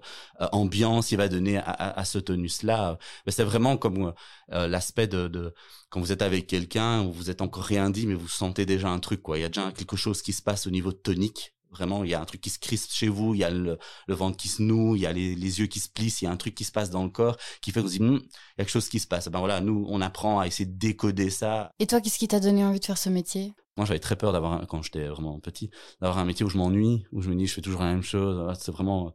ambiance 0.51 1.11
il 1.11 1.17
va 1.17 1.27
donner 1.27 1.57
à, 1.57 1.71
à, 1.71 2.05
ce 2.05 2.19
tonus 2.19 2.63
là 2.63 2.97
c'est 3.27 3.43
vraiment 3.43 3.75
comme 3.77 4.13
l'aspect 4.49 5.07
de, 5.07 5.27
de, 5.27 5.53
quand 5.89 5.99
vous 5.99 6.13
êtes 6.13 6.21
avec 6.21 6.47
quelqu'un 6.47 7.03
vous 7.03 7.29
êtes 7.29 7.41
encore 7.41 7.63
rien 7.63 7.89
dit 7.89 8.07
mais 8.07 8.13
vous 8.13 8.29
sentez 8.29 8.65
déjà 8.65 8.87
un 8.89 8.99
truc 8.99 9.21
quoi. 9.21 9.37
Il 9.37 9.41
y 9.41 9.45
a 9.45 9.49
déjà 9.49 9.71
quelque 9.73 9.97
chose 9.97 10.21
qui 10.21 10.31
se 10.31 10.41
passe 10.41 10.67
au 10.67 10.71
niveau 10.71 10.93
tonique 10.93 11.54
Vraiment, 11.71 12.03
il 12.03 12.09
y 12.09 12.13
a 12.13 12.21
un 12.21 12.25
truc 12.25 12.41
qui 12.41 12.49
se 12.49 12.59
crispe 12.59 12.91
chez 12.91 13.07
vous, 13.07 13.33
il 13.33 13.39
y 13.39 13.43
a 13.43 13.49
le, 13.49 13.77
ventre 14.07 14.37
qui 14.37 14.47
se 14.47 14.61
noue, 14.61 14.95
il 14.95 15.01
y 15.01 15.05
a 15.05 15.13
les, 15.13 15.59
yeux 15.59 15.67
qui 15.67 15.79
se 15.79 15.89
plissent, 15.89 16.21
il 16.21 16.25
y 16.25 16.27
a 16.27 16.31
un 16.31 16.37
truc 16.37 16.55
qui 16.55 16.63
se 16.63 16.71
passe 16.71 16.89
dans 16.89 17.03
le 17.03 17.09
corps 17.09 17.37
qui 17.61 17.71
fait 17.71 17.81
qu'on 17.81 17.87
se 17.87 17.93
dit, 17.93 17.99
hm, 17.99 18.15
il 18.15 18.21
y 18.21 18.61
a 18.61 18.63
quelque 18.63 18.69
chose 18.69 18.87
qui 18.87 18.99
se 18.99 19.07
passe. 19.07 19.27
Ben 19.27 19.39
voilà, 19.39 19.61
nous, 19.61 19.85
on 19.89 20.01
apprend 20.01 20.39
à 20.39 20.47
essayer 20.47 20.65
de 20.65 20.77
décoder 20.77 21.29
ça. 21.29 21.71
Et 21.79 21.87
toi, 21.87 21.99
qu'est-ce 22.01 22.17
qui 22.17 22.27
t'a 22.27 22.39
donné 22.39 22.63
envie 22.63 22.79
de 22.79 22.85
faire 22.85 22.97
ce 22.97 23.09
métier? 23.09 23.53
Moi, 23.77 23.85
j'avais 23.85 23.99
très 23.99 24.15
peur 24.15 24.31
d'avoir, 24.31 24.65
quand 24.67 24.81
j'étais 24.81 25.05
vraiment 25.07 25.37
petit, 25.39 25.69
d'avoir 25.99 26.19
un 26.19 26.25
métier 26.25 26.45
où 26.45 26.49
je 26.49 26.57
m'ennuie, 26.57 27.05
où 27.11 27.21
je 27.21 27.29
me 27.29 27.35
dis, 27.35 27.45
je 27.45 27.53
fais 27.53 27.61
toujours 27.61 27.81
la 27.81 27.91
même 27.91 28.03
chose. 28.03 28.53
C'est 28.57 28.71
vraiment, 28.71 29.13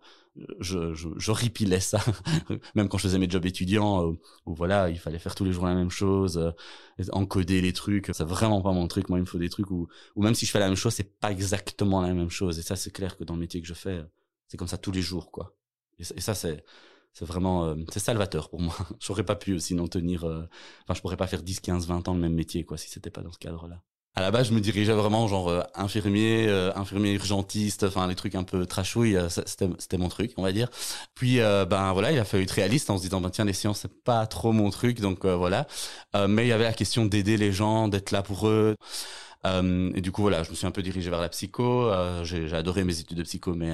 je, 0.60 0.94
je, 0.94 1.08
je 1.16 1.32
ripilais 1.32 1.80
ça, 1.80 2.00
même 2.74 2.88
quand 2.88 2.98
je 2.98 3.04
faisais 3.04 3.18
mes 3.18 3.28
jobs 3.28 3.44
étudiants, 3.44 4.06
euh, 4.06 4.12
où 4.46 4.54
voilà, 4.54 4.88
il 4.88 4.98
fallait 4.98 5.18
faire 5.18 5.34
tous 5.34 5.44
les 5.44 5.52
jours 5.52 5.66
la 5.66 5.74
même 5.74 5.90
chose, 5.90 6.38
euh, 6.38 7.04
encoder 7.12 7.60
les 7.60 7.72
trucs. 7.72 8.10
C'est 8.12 8.24
vraiment 8.24 8.62
pas 8.62 8.72
mon 8.72 8.86
truc. 8.88 9.08
Moi, 9.08 9.18
il 9.18 9.22
me 9.22 9.26
faut 9.26 9.38
des 9.38 9.48
trucs 9.48 9.70
où, 9.70 9.88
même 10.16 10.34
si 10.34 10.46
je 10.46 10.50
fais 10.50 10.60
la 10.60 10.66
même 10.68 10.76
chose, 10.76 10.94
c'est 10.94 11.18
pas 11.18 11.32
exactement 11.32 12.00
la 12.00 12.14
même 12.14 12.30
chose. 12.30 12.58
Et 12.58 12.62
ça, 12.62 12.76
c'est 12.76 12.90
clair 12.90 13.16
que 13.16 13.24
dans 13.24 13.34
le 13.34 13.40
métier 13.40 13.60
que 13.60 13.66
je 13.66 13.74
fais, 13.74 14.02
c'est 14.48 14.56
comme 14.56 14.68
ça 14.68 14.78
tous 14.78 14.92
les 14.92 15.02
jours, 15.02 15.30
quoi. 15.30 15.56
Et, 15.98 16.04
ça, 16.04 16.34
c'est, 16.34 16.64
c'est 17.12 17.26
vraiment, 17.26 17.66
euh, 17.66 17.74
c'est 17.92 18.00
salvateur 18.00 18.48
pour 18.50 18.60
moi. 18.60 18.74
J'aurais 19.00 19.24
pas 19.24 19.36
pu 19.36 19.58
sinon 19.60 19.88
tenir, 19.88 20.24
enfin, 20.24 20.94
je 20.94 21.00
pourrais 21.00 21.16
pas 21.16 21.26
faire 21.26 21.42
10, 21.42 21.60
15, 21.60 21.86
20 21.86 22.08
ans 22.08 22.14
le 22.14 22.20
même 22.20 22.34
métier, 22.34 22.64
quoi, 22.64 22.78
si 22.78 22.88
c'était 22.88 23.10
pas 23.10 23.22
dans 23.22 23.32
ce 23.32 23.38
cadre-là 23.38 23.82
à 24.16 24.22
la 24.22 24.30
base, 24.32 24.48
je 24.48 24.54
me 24.54 24.60
dirigeais 24.60 24.92
vraiment 24.92 25.28
genre 25.28 25.48
euh, 25.48 25.62
infirmier, 25.74 26.46
euh, 26.48 26.72
infirmier 26.74 27.12
urgentiste, 27.12 27.84
enfin 27.84 28.08
les 28.08 28.16
trucs 28.16 28.34
un 28.34 28.42
peu 28.42 28.66
trashouilles, 28.66 29.16
euh, 29.16 29.28
c'était 29.28 29.98
mon 29.98 30.08
truc, 30.08 30.32
on 30.36 30.42
va 30.42 30.52
dire. 30.52 30.68
Puis 31.14 31.38
ben 31.38 31.92
voilà, 31.92 32.12
il 32.12 32.18
a 32.18 32.24
fallu 32.24 32.42
être 32.44 32.50
réaliste 32.50 32.90
en 32.90 32.98
se 32.98 33.02
disant 33.02 33.20
ben 33.20 33.30
tiens 33.30 33.44
les 33.44 33.52
sciences 33.52 33.80
c'est 33.80 34.02
pas 34.02 34.26
trop 34.26 34.52
mon 34.52 34.70
truc, 34.70 35.00
donc 35.00 35.24
voilà. 35.26 35.66
mais 36.28 36.44
il 36.44 36.48
y 36.48 36.52
avait 36.52 36.64
la 36.64 36.72
question 36.72 37.06
d'aider 37.06 37.36
les 37.36 37.52
gens, 37.52 37.88
d'être 37.88 38.10
là 38.10 38.22
pour 38.22 38.48
eux. 38.48 38.76
et 39.44 40.00
du 40.00 40.12
coup 40.12 40.22
voilà, 40.22 40.42
je 40.42 40.50
me 40.50 40.54
suis 40.54 40.66
un 40.66 40.70
peu 40.70 40.82
dirigé 40.82 41.10
vers 41.10 41.20
la 41.20 41.28
psycho. 41.28 41.90
j'ai 42.24 42.52
adoré 42.52 42.84
mes 42.84 42.98
études 43.00 43.18
de 43.18 43.22
psycho, 43.22 43.54
mais 43.54 43.72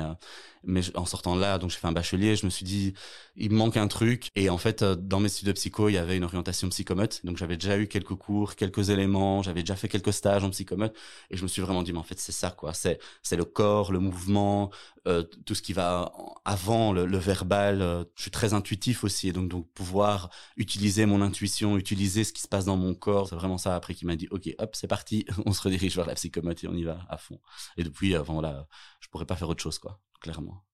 mais 0.66 0.82
en 0.96 1.06
sortant 1.06 1.36
là, 1.36 1.58
donc 1.58 1.70
j'ai 1.70 1.78
fait 1.78 1.86
un 1.86 1.92
bachelier, 1.92 2.36
je 2.36 2.44
me 2.44 2.50
suis 2.50 2.64
dit, 2.64 2.94
il 3.36 3.50
me 3.50 3.56
manque 3.56 3.76
un 3.76 3.88
truc. 3.88 4.30
Et 4.34 4.50
en 4.50 4.58
fait, 4.58 4.82
euh, 4.82 4.96
dans 4.96 5.20
mes 5.20 5.28
études 5.28 5.46
de 5.46 5.52
psycho, 5.52 5.88
il 5.88 5.92
y 5.92 5.98
avait 5.98 6.16
une 6.16 6.24
orientation 6.24 6.68
psychomote. 6.68 7.24
Donc 7.24 7.36
j'avais 7.36 7.56
déjà 7.56 7.78
eu 7.78 7.86
quelques 7.86 8.14
cours, 8.14 8.56
quelques 8.56 8.90
éléments, 8.90 9.42
j'avais 9.42 9.62
déjà 9.62 9.76
fait 9.76 9.88
quelques 9.88 10.12
stages 10.12 10.44
en 10.44 10.50
psychomote. 10.50 10.94
Et 11.30 11.36
je 11.36 11.42
me 11.42 11.48
suis 11.48 11.62
vraiment 11.62 11.82
dit, 11.82 11.92
mais 11.92 11.98
en 11.98 12.02
fait, 12.02 12.18
c'est 12.18 12.32
ça, 12.32 12.50
quoi. 12.50 12.74
C'est, 12.74 12.98
c'est 13.22 13.36
le 13.36 13.44
corps, 13.44 13.92
le 13.92 14.00
mouvement, 14.00 14.70
euh, 15.06 15.22
tout 15.22 15.54
ce 15.54 15.62
qui 15.62 15.72
va 15.72 16.12
avant 16.44 16.92
le, 16.92 17.04
verbal. 17.18 17.80
Euh, 17.82 18.04
je 18.16 18.22
suis 18.22 18.30
très 18.30 18.52
intuitif 18.54 19.04
aussi. 19.04 19.28
Et 19.28 19.32
donc, 19.32 19.50
pouvoir 19.74 20.30
utiliser 20.56 21.06
mon 21.06 21.22
intuition, 21.22 21.76
utiliser 21.76 22.24
ce 22.24 22.32
qui 22.32 22.42
se 22.42 22.48
passe 22.48 22.64
dans 22.64 22.76
mon 22.76 22.94
corps, 22.94 23.28
c'est 23.28 23.36
vraiment 23.36 23.58
ça 23.58 23.76
après 23.76 23.94
qui 23.94 24.06
m'a 24.06 24.16
dit, 24.16 24.28
OK, 24.30 24.48
hop, 24.58 24.74
c'est 24.74 24.88
parti. 24.88 25.26
on 25.46 25.52
se 25.52 25.62
redirige 25.62 25.96
vers 25.96 26.06
la 26.06 26.14
psychomote 26.14 26.64
et 26.64 26.68
on 26.68 26.74
y 26.74 26.84
va 26.84 26.98
à 27.08 27.18
fond. 27.18 27.38
Et 27.76 27.84
depuis, 27.84 28.14
avant, 28.16 28.40
là, 28.40 28.66
je 29.00 29.08
pourrais 29.08 29.26
pas 29.26 29.36
faire 29.36 29.48
autre 29.48 29.62
chose, 29.62 29.78
quoi 29.78 30.00
clairement. 30.20 30.65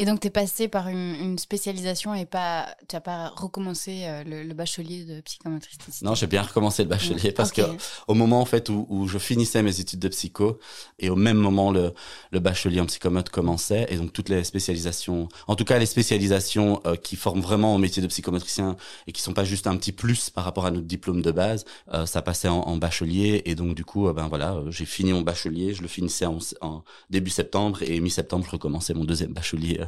Et 0.00 0.04
donc, 0.04 0.20
tu 0.20 0.28
es 0.28 0.30
passé 0.30 0.68
par 0.68 0.86
une, 0.86 1.36
spécialisation 1.38 2.14
et 2.14 2.24
pas, 2.24 2.68
tu 2.88 2.94
n'as 2.94 3.00
pas 3.00 3.28
recommencé 3.30 4.04
euh, 4.04 4.22
le, 4.24 4.54
bachelier 4.54 5.04
de 5.04 5.20
psychomotricité 5.20 5.92
Non, 6.02 6.14
j'ai 6.14 6.28
bien 6.28 6.42
recommencé 6.42 6.84
le 6.84 6.88
bachelier 6.88 7.32
parce 7.32 7.52
que 7.52 7.62
au 8.06 8.14
moment 8.14 8.40
en 8.40 8.44
fait 8.44 8.68
où, 8.70 8.86
où, 8.88 9.08
je 9.08 9.18
finissais 9.18 9.62
mes 9.62 9.80
études 9.80 10.00
de 10.00 10.08
psycho 10.08 10.58
et 10.98 11.10
au 11.10 11.16
même 11.16 11.36
moment 11.36 11.70
le, 11.70 11.92
le 12.30 12.40
bachelier 12.40 12.80
en 12.80 12.86
psychomote 12.86 13.28
commençait 13.28 13.86
et 13.88 13.96
donc 13.96 14.12
toutes 14.12 14.28
les 14.28 14.42
spécialisations, 14.44 15.28
en 15.46 15.54
tout 15.54 15.64
cas 15.64 15.78
les 15.78 15.86
spécialisations 15.86 16.80
euh, 16.86 16.96
qui 16.96 17.16
forment 17.16 17.40
vraiment 17.40 17.74
au 17.74 17.78
métier 17.78 18.02
de 18.02 18.08
psychomotricien 18.08 18.76
et 19.06 19.12
qui 19.12 19.22
sont 19.22 19.34
pas 19.34 19.44
juste 19.44 19.66
un 19.66 19.76
petit 19.76 19.92
plus 19.92 20.30
par 20.30 20.44
rapport 20.44 20.66
à 20.66 20.70
notre 20.70 20.86
diplôme 20.86 21.22
de 21.22 21.30
base, 21.30 21.64
euh, 21.92 22.06
ça 22.06 22.22
passait 22.22 22.48
en, 22.48 22.60
en, 22.60 22.76
bachelier 22.76 23.42
et 23.44 23.54
donc 23.54 23.74
du 23.74 23.84
coup, 23.84 24.10
ben 24.12 24.28
voilà, 24.28 24.60
j'ai 24.70 24.86
fini 24.86 25.12
mon 25.12 25.22
bachelier, 25.22 25.74
je 25.74 25.82
le 25.82 25.88
finissais 25.88 26.26
en, 26.26 26.38
en 26.60 26.82
début 27.10 27.30
septembre 27.30 27.82
et 27.82 28.00
mi-septembre 28.00 28.44
je 28.46 28.50
recommençais 28.50 28.94
mon 28.94 29.04
deuxième 29.04 29.32
bachelier 29.32 29.80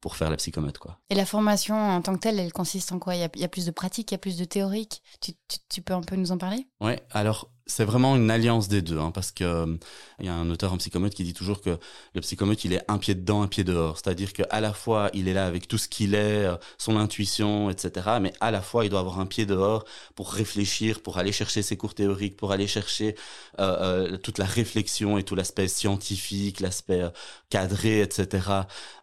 pour 0.00 0.16
faire 0.16 0.30
la 0.30 0.36
psychomote. 0.36 0.78
Quoi. 0.78 0.98
Et 1.10 1.14
la 1.14 1.26
formation 1.26 1.76
en 1.76 2.02
tant 2.02 2.14
que 2.14 2.20
telle, 2.20 2.38
elle 2.38 2.52
consiste 2.52 2.92
en 2.92 2.98
quoi? 2.98 3.14
Il 3.14 3.20
y, 3.20 3.44
a, 3.44 3.48
plus 3.48 3.66
de 3.66 3.70
pratique, 3.70 4.10
il 4.10 4.14
y 4.14 4.16
a 4.16 4.18
plus 4.18 4.36
de 4.36 4.44
théorique 4.44 5.02
tu, 5.20 5.32
tu 5.68 5.82
peux 5.82 5.94
un 5.94 6.02
peu 6.02 6.16
nous 6.16 6.32
en 6.32 6.38
parler? 6.38 6.66
Oui, 6.80 6.92
alors 7.10 7.50
c'est 7.68 7.84
vraiment 7.84 8.14
une 8.14 8.30
alliance 8.30 8.68
des 8.68 8.80
deux, 8.80 8.98
hein, 8.98 9.10
parce 9.10 9.32
que 9.32 9.42
euh, 9.42 9.76
y 10.20 10.28
a 10.28 10.34
un 10.34 10.48
auteur 10.50 10.72
en 10.72 10.76
psychomote 10.76 11.14
qui 11.14 11.24
dit 11.24 11.34
toujours 11.34 11.60
que 11.60 11.78
le 12.14 12.20
psychomote 12.20 12.64
il 12.64 12.72
est 12.72 12.82
un 12.86 12.98
pied 12.98 13.16
dedans, 13.16 13.42
un 13.42 13.48
pied 13.48 13.64
dehors, 13.64 13.96
c'est-à-dire 13.98 14.32
qu'à 14.32 14.60
la 14.60 14.72
fois 14.72 15.10
il 15.14 15.26
est 15.26 15.34
là 15.34 15.46
avec 15.46 15.66
tout 15.66 15.76
ce 15.76 15.88
qu'il 15.88 16.14
est, 16.14 16.46
euh, 16.46 16.56
son 16.78 16.96
intuition, 16.96 17.68
etc., 17.68 18.18
mais 18.20 18.32
à 18.40 18.52
la 18.52 18.62
fois 18.62 18.84
il 18.84 18.90
doit 18.90 19.00
avoir 19.00 19.18
un 19.18 19.26
pied 19.26 19.46
dehors 19.46 19.84
pour 20.14 20.32
réfléchir, 20.32 21.02
pour 21.02 21.18
aller 21.18 21.32
chercher 21.32 21.62
ses 21.62 21.76
cours 21.76 21.94
théoriques, 21.94 22.36
pour 22.36 22.52
aller 22.52 22.68
chercher 22.68 23.16
euh, 23.58 24.16
toute 24.18 24.38
la 24.38 24.44
réflexion 24.46 25.18
et 25.18 25.24
tout 25.24 25.34
l'aspect 25.34 25.66
scientifique, 25.66 26.60
l'aspect 26.60 27.02
cadré, 27.50 28.00
etc. 28.00 28.48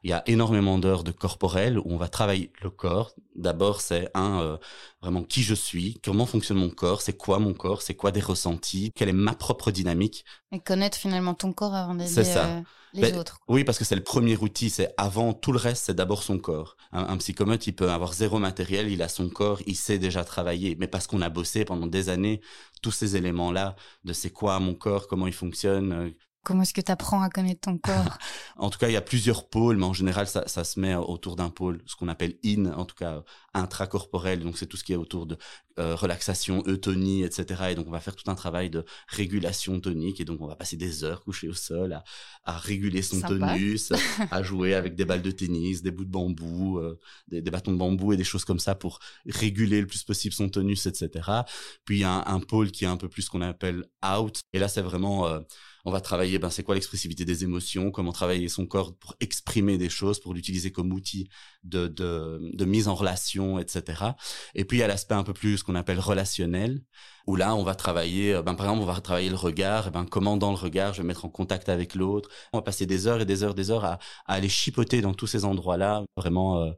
Il 0.04 0.10
y 0.10 0.14
a 0.14 0.24
énormément 0.26 0.80
d'heures 0.80 1.04
de 1.04 1.12
corporel 1.12 1.80
où 1.80 1.84
on 1.88 1.98
va 1.98 2.08
travailler 2.08 2.52
le 2.62 2.70
corps. 2.70 3.14
D'abord 3.36 3.82
c'est 3.82 4.10
un 4.14 4.58
vraiment 5.04 5.24
qui 5.24 5.44
je 5.44 5.54
suis, 5.54 6.00
comment 6.02 6.26
fonctionne 6.26 6.58
mon 6.58 6.70
corps, 6.70 7.02
c'est 7.02 7.18
quoi 7.18 7.38
mon 7.38 7.54
corps, 7.54 7.82
c'est 7.82 7.94
quoi 7.94 8.12
des 8.12 8.22
ressentis, 8.22 8.53
quelle 8.58 9.10
est 9.10 9.14
ma 9.14 9.34
propre 9.34 9.72
dynamique. 9.72 10.26
Et 10.52 10.60
connaître 10.60 10.98
finalement 10.98 11.34
ton 11.34 11.54
corps 11.54 11.74
avant 11.74 11.96
d'aider 11.96 12.20
euh, 12.38 12.62
les 12.94 13.02
ben, 13.02 13.18
autres. 13.18 13.40
Oui, 13.48 13.64
parce 13.64 13.78
que 13.78 13.86
c'est 13.86 13.96
le 13.96 14.04
premier 14.04 14.38
outil, 14.38 14.70
c'est 14.70 14.94
avant 14.98 15.34
tout 15.34 15.52
le 15.52 15.58
reste, 15.58 15.86
c'est 15.86 15.96
d'abord 15.96 16.24
son 16.24 16.38
corps. 16.38 16.78
Un, 16.92 17.08
un, 17.10 17.18
psychomote, 17.18 17.66
il 17.68 17.74
peut 17.74 17.90
avoir 17.90 18.14
zéro 18.14 18.40
matériel, 18.40 18.90
il 18.90 19.02
a 19.02 19.10
son 19.10 19.30
corps, 19.30 19.62
il 19.66 19.76
sait 19.76 20.00
déjà 20.00 20.24
travailler, 20.24 20.76
mais 20.80 20.88
parce 20.88 21.08
qu'on 21.08 21.22
a 21.22 21.30
bossé 21.30 21.66
pendant 21.66 21.88
des 21.88 22.10
années 22.10 22.42
tous 22.82 22.92
ces 22.92 23.16
éléments-là, 23.16 23.76
de 24.04 24.14
c'est 24.14 24.32
quoi 24.32 24.60
mon 24.60 24.76
corps, 24.76 25.08
comment 25.08 25.28
il 25.28 25.34
fonctionne, 25.34 25.92
euh, 25.92 26.10
Comment 26.44 26.64
est-ce 26.64 26.74
que 26.74 26.82
tu 26.82 26.92
apprends 26.92 27.22
à 27.22 27.30
connaître 27.30 27.62
ton 27.62 27.78
corps? 27.78 28.18
En 28.58 28.70
tout 28.70 28.78
cas, 28.78 28.90
il 28.90 28.94
y 28.94 28.98
a 28.98 29.02
plusieurs 29.02 29.48
pôles, 29.48 29.78
mais 29.78 29.86
en 29.86 29.94
général, 29.94 30.28
ça, 30.28 30.48
ça 30.48 30.64
se 30.64 30.80
met 30.80 30.94
autour 30.94 31.36
d'un 31.36 31.50
pôle, 31.50 31.82
ce 31.86 31.96
qu'on 31.96 32.10
appelle 32.10 32.38
in, 32.46 32.66
en 32.66 32.86
tout 32.86 32.96
cas 32.96 33.24
intracorporel. 33.54 34.42
Donc, 34.44 34.58
c'est 34.58 34.68
tout 34.68 34.78
ce 34.78 34.84
qui 34.84 34.94
est 34.94 34.98
autour 34.98 35.26
de 35.26 35.38
euh, 35.80 35.96
relaxation, 35.96 36.64
eutonie, 36.68 37.24
etc. 37.24 37.64
Et 37.72 37.76
donc, 37.76 37.88
on 37.88 37.92
va 37.92 38.00
faire 38.00 38.16
tout 38.16 38.30
un 38.30 38.36
travail 38.36 38.70
de 38.70 38.86
régulation 39.08 39.80
tonique. 39.80 40.20
Et 40.22 40.26
donc, 40.26 40.42
on 40.42 40.48
va 40.48 40.56
passer 40.56 40.78
des 40.78 41.04
heures 41.04 41.24
couchés 41.24 41.50
au 41.50 41.54
sol 41.54 41.94
à, 41.94 42.04
à 42.44 42.58
réguler 42.58 43.02
son 43.02 43.22
tonus, 43.22 43.92
à 44.32 44.44
jouer 44.44 44.76
avec 44.76 44.96
des 44.96 45.06
balles 45.06 45.22
de 45.22 45.32
tennis, 45.32 45.82
des 45.82 45.92
bouts 45.92 46.06
de 46.06 46.12
bambou, 46.12 46.78
euh, 46.80 47.00
des, 47.28 47.42
des, 47.42 47.52
bâtons 47.52 47.72
de 47.72 47.78
bambou 47.78 48.14
et 48.14 48.18
des 48.18 48.24
choses 48.24 48.46
comme 48.46 48.60
ça 48.60 48.76
pour 48.76 49.00
réguler 49.26 49.82
le 49.82 49.88
plus 49.88 50.04
possible 50.04 50.34
son 50.34 50.50
tonus, 50.50 50.86
etc. 50.86 51.10
Puis, 51.86 51.98
il 51.98 52.02
y 52.02 52.04
a 52.04 52.12
un, 52.12 52.36
un 52.36 52.40
pôle 52.40 52.72
qui 52.72 52.86
est 52.86 52.88
un 52.88 52.98
peu 52.98 53.10
plus 53.10 53.24
ce 53.24 53.30
qu'on 53.30 53.42
appelle 53.42 53.84
out. 54.06 54.42
Et 54.54 54.60
là, 54.60 54.68
c'est 54.68 54.82
vraiment... 54.82 55.28
Euh, 55.28 55.40
on 55.86 55.92
va 55.92 56.00
travailler, 56.00 56.40
ben, 56.40 56.50
c'est 56.50 56.64
quoi 56.64 56.76
l'expressivité 56.76 57.26
des 57.26 57.44
émotions, 57.44 57.92
comment 57.92 58.14
travailler 58.14 58.48
son 58.48 58.66
corps 58.66 58.96
pour 58.96 59.16
exprimer 59.20 59.78
des 59.78 59.90
choses, 59.90 60.20
pour 60.20 60.34
l'utiliser 60.34 60.72
comme 60.72 60.94
outil 60.94 61.28
de, 61.64 61.88
de, 61.88 62.40
de, 62.54 62.66
mise 62.66 62.88
en 62.88 62.96
relation, 62.96 63.60
etc. 63.60 64.02
Et 64.56 64.64
puis, 64.64 64.78
il 64.78 64.80
y 64.80 64.84
a 64.84 64.88
l'aspect 64.88 65.16
un 65.16 65.24
peu 65.24 65.34
plus 65.34 65.62
ce 65.64 65.66
qu'on 65.66 65.76
appelle 65.76 66.00
relationnel, 66.00 66.82
où 67.26 67.36
là, 67.38 67.56
on 67.56 67.64
va 67.64 67.74
travailler, 67.76 68.34
ben, 68.44 68.54
par 68.56 68.66
exemple, 68.66 68.84
on 68.84 68.86
va 68.86 69.00
travailler 69.00 69.30
le 69.30 69.36
regard, 69.36 69.88
et 69.88 69.92
ben, 69.92 70.06
comment 70.06 70.36
dans 70.36 70.52
le 70.52 70.58
regard, 70.58 70.94
je 70.94 71.02
vais 71.02 71.08
mettre 71.08 71.24
en 71.26 71.30
contact 71.30 71.70
avec 71.70 71.96
l'autre. 71.96 72.30
On 72.52 72.58
va 72.58 72.62
passer 72.64 72.86
des 72.86 73.08
heures 73.08 73.22
et 73.22 73.26
des 73.26 73.44
heures, 73.44 73.56
des 73.56 73.72
heures 73.72 73.86
à, 73.86 73.94
à 74.26 74.34
aller 74.34 74.50
chipoter 74.50 75.02
dans 75.02 75.14
tous 75.14 75.28
ces 75.28 75.46
endroits-là, 75.46 76.04
vraiment, 76.18 76.62
euh, 76.64 76.72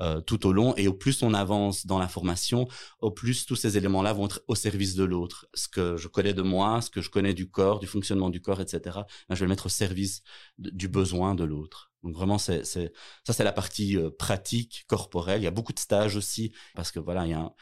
euh, 0.00 0.20
tout 0.20 0.46
au 0.46 0.52
long. 0.52 0.74
Et 0.76 0.88
au 0.88 0.94
plus 0.94 1.22
on 1.22 1.34
avance 1.34 1.86
dans 1.86 1.98
la 1.98 2.08
formation, 2.08 2.66
au 3.00 3.10
plus 3.10 3.46
tous 3.46 3.56
ces 3.56 3.76
éléments-là 3.76 4.12
vont 4.12 4.26
être 4.26 4.42
au 4.48 4.54
service 4.56 4.94
de 4.96 5.04
l'autre. 5.04 5.46
Ce 5.54 5.68
que 5.68 5.96
je 5.96 6.08
connais 6.08 6.34
de 6.34 6.42
moi, 6.42 6.80
ce 6.80 6.90
que 6.90 7.00
je 7.00 7.10
connais 7.10 7.34
du 7.34 7.48
corps, 7.50 7.78
du 7.78 7.86
fonctionnement 7.86 8.30
du 8.30 8.40
corps, 8.40 8.60
etc. 8.60 8.80
Ben, 9.28 9.34
je 9.36 9.40
vais 9.40 9.46
le 9.46 9.50
mettre 9.50 9.66
au 9.66 9.68
service 9.68 10.22
du 10.58 10.88
besoin 10.88 11.34
de 11.36 11.44
l'autre. 11.44 11.91
Donc 12.02 12.14
vraiment, 12.14 12.38
c'est, 12.38 12.64
c'est 12.64 12.92
ça, 13.24 13.32
c'est 13.32 13.44
la 13.44 13.52
partie 13.52 13.96
euh, 13.96 14.10
pratique, 14.10 14.84
corporelle. 14.88 15.40
Il 15.40 15.44
y 15.44 15.48
a 15.48 15.52
beaucoup 15.52 15.72
de 15.72 15.78
stages 15.78 16.16
aussi, 16.16 16.52
parce 16.74 16.90
que 16.90 16.98
voilà, 16.98 17.24
il 17.26 17.30
y 17.30 17.34
a 17.34 17.52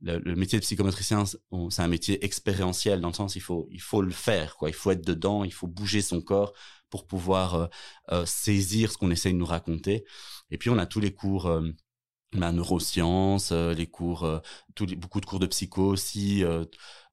le, 0.00 0.34
métier 0.34 0.58
de 0.58 0.64
psychomotricien, 0.64 1.24
c'est 1.26 1.82
un 1.82 1.88
métier 1.88 2.24
expérientiel 2.24 3.00
dans 3.00 3.08
le 3.08 3.14
sens 3.14 3.36
il 3.36 3.42
faut 3.42 3.68
il 3.70 3.80
faut 3.80 4.02
le 4.02 4.12
faire, 4.12 4.56
quoi. 4.56 4.70
Il 4.70 4.74
faut 4.74 4.90
être 4.90 5.04
dedans, 5.06 5.44
il 5.44 5.52
faut 5.52 5.66
bouger 5.66 6.02
son 6.02 6.22
corps 6.22 6.52
pour 6.88 7.06
pouvoir 7.06 7.70
euh, 8.10 8.26
saisir 8.26 8.90
ce 8.92 8.98
qu'on 8.98 9.10
essaye 9.10 9.32
de 9.32 9.38
nous 9.38 9.46
raconter. 9.46 10.04
Et 10.50 10.58
puis 10.58 10.70
on 10.70 10.78
a 10.78 10.86
tous 10.86 11.00
les 11.00 11.12
cours 11.14 11.46
euh, 11.46 11.70
la 12.32 12.52
neurosciences, 12.52 13.52
euh, 13.52 13.74
les 13.74 13.86
cours, 13.86 14.24
euh, 14.24 14.38
tous 14.74 14.86
beaucoup 14.96 15.20
de 15.20 15.26
cours 15.26 15.40
de 15.40 15.46
psycho 15.46 15.82
aussi, 15.82 16.44
euh, 16.44 16.64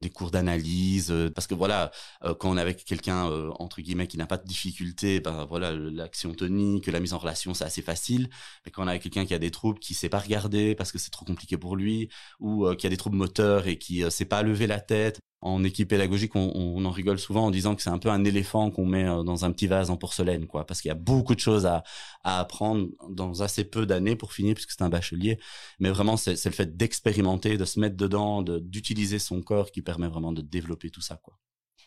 des 0.01 0.09
cours 0.09 0.31
d'analyse, 0.31 1.13
parce 1.33 1.47
que 1.47 1.55
voilà, 1.55 1.91
quand 2.21 2.51
on 2.51 2.57
est 2.57 2.61
avec 2.61 2.85
quelqu'un 2.85 3.25
entre 3.59 3.81
guillemets 3.81 4.07
qui 4.07 4.17
n'a 4.17 4.27
pas 4.27 4.37
de 4.37 4.45
difficulté, 4.45 5.19
ben 5.19 5.45
voilà, 5.45 5.71
l'action 5.73 6.33
tonique, 6.33 6.87
la 6.87 6.99
mise 6.99 7.13
en 7.13 7.17
relation, 7.17 7.53
c'est 7.53 7.65
assez 7.65 7.81
facile. 7.81 8.29
Mais 8.65 8.71
quand 8.71 8.83
on 8.83 8.87
est 8.87 8.91
avec 8.91 9.03
quelqu'un 9.03 9.25
qui 9.25 9.33
a 9.33 9.39
des 9.39 9.51
troubles, 9.51 9.79
qui 9.79 9.93
sait 9.93 10.09
pas 10.09 10.19
regarder 10.19 10.75
parce 10.75 10.91
que 10.91 10.99
c'est 10.99 11.09
trop 11.09 11.25
compliqué 11.25 11.57
pour 11.57 11.75
lui, 11.75 12.09
ou 12.39 12.67
qui 12.75 12.85
a 12.87 12.89
des 12.89 12.97
troubles 12.97 13.17
moteurs 13.17 13.67
et 13.67 13.77
qui 13.77 14.03
sait 14.11 14.25
pas 14.25 14.43
lever 14.43 14.67
la 14.67 14.79
tête, 14.79 15.19
en 15.41 15.63
équipe 15.63 15.89
pédagogique, 15.89 16.35
on, 16.35 16.83
en 16.83 16.91
rigole 16.91 17.19
souvent 17.19 17.45
en 17.45 17.51
disant 17.51 17.75
que 17.75 17.83
c'est 17.83 17.91
un 17.91 17.99
peu 17.99 18.09
un 18.09 18.23
éléphant 18.23 18.71
qu'on 18.71 18.85
met 18.85 19.07
euh, 19.07 19.23
dans 19.23 19.45
un 19.45 19.51
petit 19.51 19.67
vase 19.67 19.89
en 19.91 19.97
porcelaine, 19.97 20.47
quoi, 20.47 20.65
parce 20.65 20.81
qu'il 20.81 20.89
y 20.89 20.91
a 20.91 20.95
beaucoup 20.95 21.35
de 21.35 21.39
choses 21.39 21.65
à, 21.65 21.83
à 22.23 22.39
apprendre 22.39 22.87
dans 23.09 23.41
assez 23.41 23.63
peu 23.63 23.85
d'années 23.85 24.15
pour 24.15 24.33
finir, 24.33 24.55
puisque 24.55 24.71
c'est 24.71 24.81
un 24.81 24.89
bachelier. 24.89 25.37
Mais 25.79 25.89
vraiment, 25.89 26.17
c'est 26.17 26.43
le 26.43 26.51
fait 26.51 26.75
d'expérimenter, 26.75 27.57
de 27.57 27.65
se 27.65 27.79
mettre 27.79 27.95
dedans, 27.95 28.41
d'utiliser 28.41 29.19
son 29.19 29.41
corps 29.41 29.71
qui 29.71 29.81
permet 29.87 30.09
vraiment 30.09 30.33
de 30.33 30.41
développer 30.41 30.89
tout 30.89 31.01
ça, 31.01 31.15
quoi. 31.23 31.39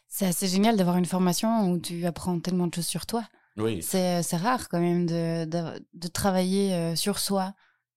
C'est 0.08 0.26
assez 0.26 0.48
génial 0.48 0.76
d'avoir 0.76 0.96
une 0.96 1.04
formation 1.04 1.70
où 1.70 1.78
tu 1.78 2.06
apprends 2.06 2.40
tellement 2.40 2.66
de 2.66 2.74
choses 2.74 2.86
sur 2.86 3.04
toi. 3.04 3.22
Oui. 3.56 3.82
C'est 3.82 4.36
rare 4.46 4.68
quand 4.70 4.80
même 4.80 5.04
de, 5.06 5.44
de, 5.44 5.60
de 5.92 6.08
travailler 6.08 6.74
euh, 6.74 6.96
sur 6.96 7.18
soi 7.18 7.52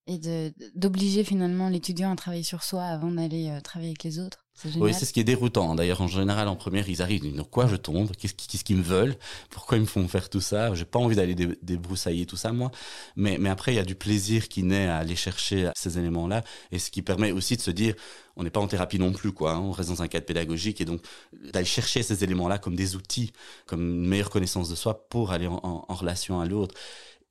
et 0.07 0.19
d'obliger 0.75 1.23
finalement 1.23 1.69
l'étudiant 1.69 2.11
à 2.11 2.15
travailler 2.15 2.43
sur 2.43 2.63
soi 2.63 2.83
avant 2.83 3.11
d'aller 3.11 3.49
euh, 3.49 3.61
travailler 3.61 3.91
avec 3.91 4.03
les 4.03 4.19
autres. 4.19 4.43
Oui, 4.75 4.93
c'est 4.93 5.05
ce 5.05 5.13
qui 5.13 5.19
est 5.19 5.23
déroutant. 5.23 5.73
D'ailleurs, 5.75 6.01
en 6.01 6.07
général, 6.07 6.47
en 6.47 6.55
première, 6.55 6.87
ils 6.87 7.01
arrivent, 7.01 7.25
ils 7.25 7.33
disent, 7.33 7.43
quoi 7.49 7.67
je 7.67 7.75
tombe? 7.75 8.11
Qu'est-ce 8.15 8.63
qu'ils 8.63 8.77
me 8.77 8.83
veulent? 8.83 9.15
Pourquoi 9.49 9.77
ils 9.77 9.81
me 9.81 9.87
font 9.87 10.07
faire 10.07 10.29
tout 10.29 10.41
ça? 10.41 10.73
J'ai 10.75 10.85
pas 10.85 10.99
envie 10.99 11.15
d'aller 11.15 11.35
débroussailler 11.61 12.25
tout 12.25 12.35
ça, 12.35 12.53
moi. 12.53 12.69
Mais, 13.15 13.37
mais 13.39 13.49
après, 13.49 13.73
il 13.73 13.77
y 13.77 13.79
a 13.79 13.83
du 13.83 13.95
plaisir 13.95 14.47
qui 14.49 14.63
naît 14.63 14.85
à 14.87 14.97
aller 14.97 15.15
chercher 15.15 15.71
ces 15.75 15.97
éléments-là, 15.97 16.43
et 16.71 16.79
ce 16.79 16.91
qui 16.91 17.01
permet 17.01 17.31
aussi 17.31 17.57
de 17.57 17.61
se 17.61 17.71
dire, 17.71 17.95
on 18.35 18.43
n'est 18.43 18.51
pas 18.51 18.59
en 18.59 18.67
thérapie 18.67 18.99
non 18.99 19.11
plus, 19.11 19.31
quoi. 19.31 19.53
Hein. 19.53 19.59
on 19.59 19.71
reste 19.71 19.89
dans 19.89 20.03
un 20.03 20.07
cadre 20.07 20.25
pédagogique, 20.25 20.81
et 20.81 20.85
donc 20.85 21.01
d'aller 21.51 21.65
chercher 21.65 22.03
ces 22.03 22.23
éléments-là 22.23 22.59
comme 22.59 22.75
des 22.75 22.95
outils, 22.95 23.33
comme 23.65 23.81
une 23.81 24.07
meilleure 24.07 24.29
connaissance 24.29 24.69
de 24.69 24.75
soi 24.75 25.07
pour 25.09 25.31
aller 25.31 25.47
en, 25.47 25.59
en 25.63 25.95
relation 25.95 26.39
à 26.39 26.45
l'autre. 26.45 26.75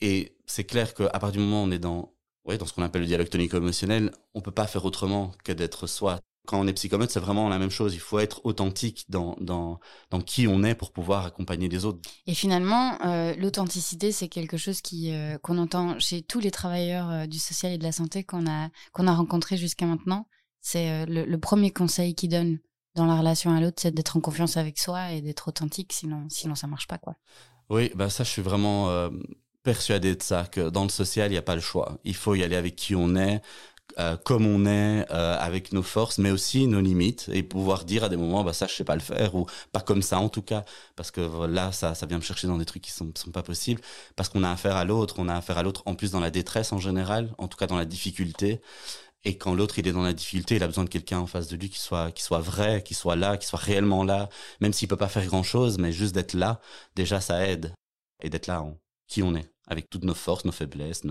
Et 0.00 0.34
c'est 0.46 0.64
clair 0.64 0.92
qu'à 0.94 1.08
partir 1.08 1.32
du 1.32 1.38
moment 1.38 1.62
où 1.62 1.68
on 1.68 1.70
est 1.70 1.78
dans 1.78 2.11
oui, 2.44 2.58
dans 2.58 2.66
ce 2.66 2.72
qu'on 2.72 2.82
appelle 2.82 3.02
le 3.02 3.06
dialogue 3.06 3.28
tonico-émotionnel, 3.28 4.10
on 4.34 4.40
peut 4.40 4.50
pas 4.50 4.66
faire 4.66 4.84
autrement 4.84 5.32
que 5.44 5.52
d'être 5.52 5.86
soi. 5.86 6.18
Quand 6.46 6.58
on 6.58 6.66
est 6.66 6.72
psychomote, 6.72 7.10
c'est 7.10 7.20
vraiment 7.20 7.48
la 7.48 7.60
même 7.60 7.70
chose. 7.70 7.94
Il 7.94 8.00
faut 8.00 8.18
être 8.18 8.40
authentique 8.44 9.04
dans, 9.08 9.36
dans, 9.40 9.78
dans 10.10 10.20
qui 10.20 10.48
on 10.48 10.64
est 10.64 10.74
pour 10.74 10.90
pouvoir 10.90 11.24
accompagner 11.24 11.68
les 11.68 11.84
autres. 11.84 12.00
Et 12.26 12.34
finalement, 12.34 12.98
euh, 13.04 13.32
l'authenticité, 13.36 14.10
c'est 14.10 14.26
quelque 14.26 14.56
chose 14.56 14.80
qui 14.80 15.12
euh, 15.12 15.38
qu'on 15.38 15.56
entend 15.58 16.00
chez 16.00 16.22
tous 16.22 16.40
les 16.40 16.50
travailleurs 16.50 17.10
euh, 17.10 17.26
du 17.26 17.38
social 17.38 17.72
et 17.72 17.78
de 17.78 17.84
la 17.84 17.92
santé 17.92 18.24
qu'on 18.24 18.50
a 18.50 18.70
qu'on 18.92 19.06
a 19.06 19.14
rencontrés 19.14 19.56
jusqu'à 19.56 19.86
maintenant. 19.86 20.26
C'est 20.60 21.06
le, 21.06 21.24
le, 21.24 21.38
premier 21.40 21.72
conseil 21.72 22.14
qu'ils 22.14 22.30
donnent 22.30 22.58
dans 22.94 23.06
la 23.06 23.16
relation 23.16 23.50
à 23.52 23.60
l'autre, 23.60 23.82
c'est 23.82 23.92
d'être 23.92 24.16
en 24.16 24.20
confiance 24.20 24.56
avec 24.56 24.78
soi 24.78 25.10
et 25.10 25.20
d'être 25.20 25.48
authentique. 25.48 25.92
Sinon, 25.92 26.26
sinon 26.28 26.54
ça 26.54 26.68
marche 26.68 26.86
pas, 26.86 26.98
quoi. 26.98 27.16
Oui, 27.68 27.90
bah 27.96 28.10
ça, 28.10 28.22
je 28.22 28.30
suis 28.30 28.42
vraiment 28.42 29.10
persuadé 29.62 30.14
de 30.16 30.22
ça, 30.22 30.44
que 30.50 30.70
dans 30.70 30.84
le 30.84 30.88
social, 30.90 31.30
il 31.30 31.32
n'y 31.32 31.38
a 31.38 31.42
pas 31.42 31.54
le 31.54 31.60
choix. 31.60 31.98
Il 32.04 32.14
faut 32.14 32.34
y 32.34 32.42
aller 32.42 32.56
avec 32.56 32.76
qui 32.76 32.94
on 32.94 33.14
est, 33.16 33.42
euh, 33.98 34.16
comme 34.16 34.46
on 34.46 34.64
est, 34.66 35.06
euh, 35.10 35.36
avec 35.38 35.72
nos 35.72 35.82
forces, 35.82 36.18
mais 36.18 36.30
aussi 36.30 36.66
nos 36.66 36.80
limites, 36.80 37.28
et 37.32 37.42
pouvoir 37.42 37.84
dire 37.84 38.04
à 38.04 38.08
des 38.08 38.16
moments, 38.16 38.42
bah 38.44 38.52
ça, 38.52 38.66
je 38.66 38.74
sais 38.74 38.84
pas 38.84 38.94
le 38.94 39.00
faire, 39.02 39.34
ou 39.34 39.46
pas 39.72 39.80
comme 39.80 40.02
ça 40.02 40.18
en 40.18 40.28
tout 40.28 40.42
cas, 40.42 40.64
parce 40.96 41.10
que 41.10 41.46
là, 41.46 41.72
ça, 41.72 41.94
ça 41.94 42.06
vient 42.06 42.18
me 42.18 42.22
chercher 42.22 42.46
dans 42.46 42.58
des 42.58 42.64
trucs 42.64 42.82
qui 42.82 42.92
sont, 42.92 43.12
sont 43.14 43.30
pas 43.30 43.42
possibles, 43.42 43.80
parce 44.16 44.28
qu'on 44.28 44.44
a 44.44 44.50
affaire 44.50 44.76
à 44.76 44.84
l'autre, 44.84 45.16
on 45.18 45.28
a 45.28 45.36
affaire 45.36 45.58
à 45.58 45.62
l'autre 45.62 45.82
en 45.86 45.94
plus 45.94 46.10
dans 46.12 46.20
la 46.20 46.30
détresse 46.30 46.72
en 46.72 46.78
général, 46.78 47.34
en 47.38 47.48
tout 47.48 47.58
cas 47.58 47.66
dans 47.66 47.76
la 47.76 47.84
difficulté. 47.84 48.60
Et 49.24 49.38
quand 49.38 49.54
l'autre 49.54 49.78
il 49.78 49.86
est 49.88 49.92
dans 49.92 50.02
la 50.02 50.12
difficulté, 50.14 50.56
il 50.56 50.62
a 50.62 50.66
besoin 50.66 50.84
de 50.84 50.88
quelqu'un 50.90 51.18
en 51.20 51.26
face 51.26 51.48
de 51.48 51.56
lui 51.56 51.70
qui 51.70 51.78
soit 51.78 52.10
qui 52.12 52.22
soit 52.22 52.40
vrai, 52.40 52.82
qui 52.82 52.94
soit 52.94 53.16
là, 53.16 53.36
qui 53.36 53.46
soit 53.46 53.58
réellement 53.60 54.04
là, 54.04 54.28
même 54.60 54.72
s'il 54.72 54.88
peut 54.88 54.96
pas 54.96 55.08
faire 55.08 55.26
grand 55.26 55.42
chose, 55.44 55.78
mais 55.78 55.92
juste 55.92 56.14
d'être 56.14 56.34
là, 56.34 56.60
déjà 56.96 57.20
ça 57.20 57.46
aide 57.46 57.74
et 58.22 58.30
d'être 58.30 58.46
là 58.48 58.62
qui 59.06 59.22
on 59.22 59.34
est 59.34 59.52
avec 59.68 59.88
toutes 59.90 60.04
nos 60.04 60.14
forces, 60.14 60.44
nos 60.44 60.52
faiblesses, 60.52 61.02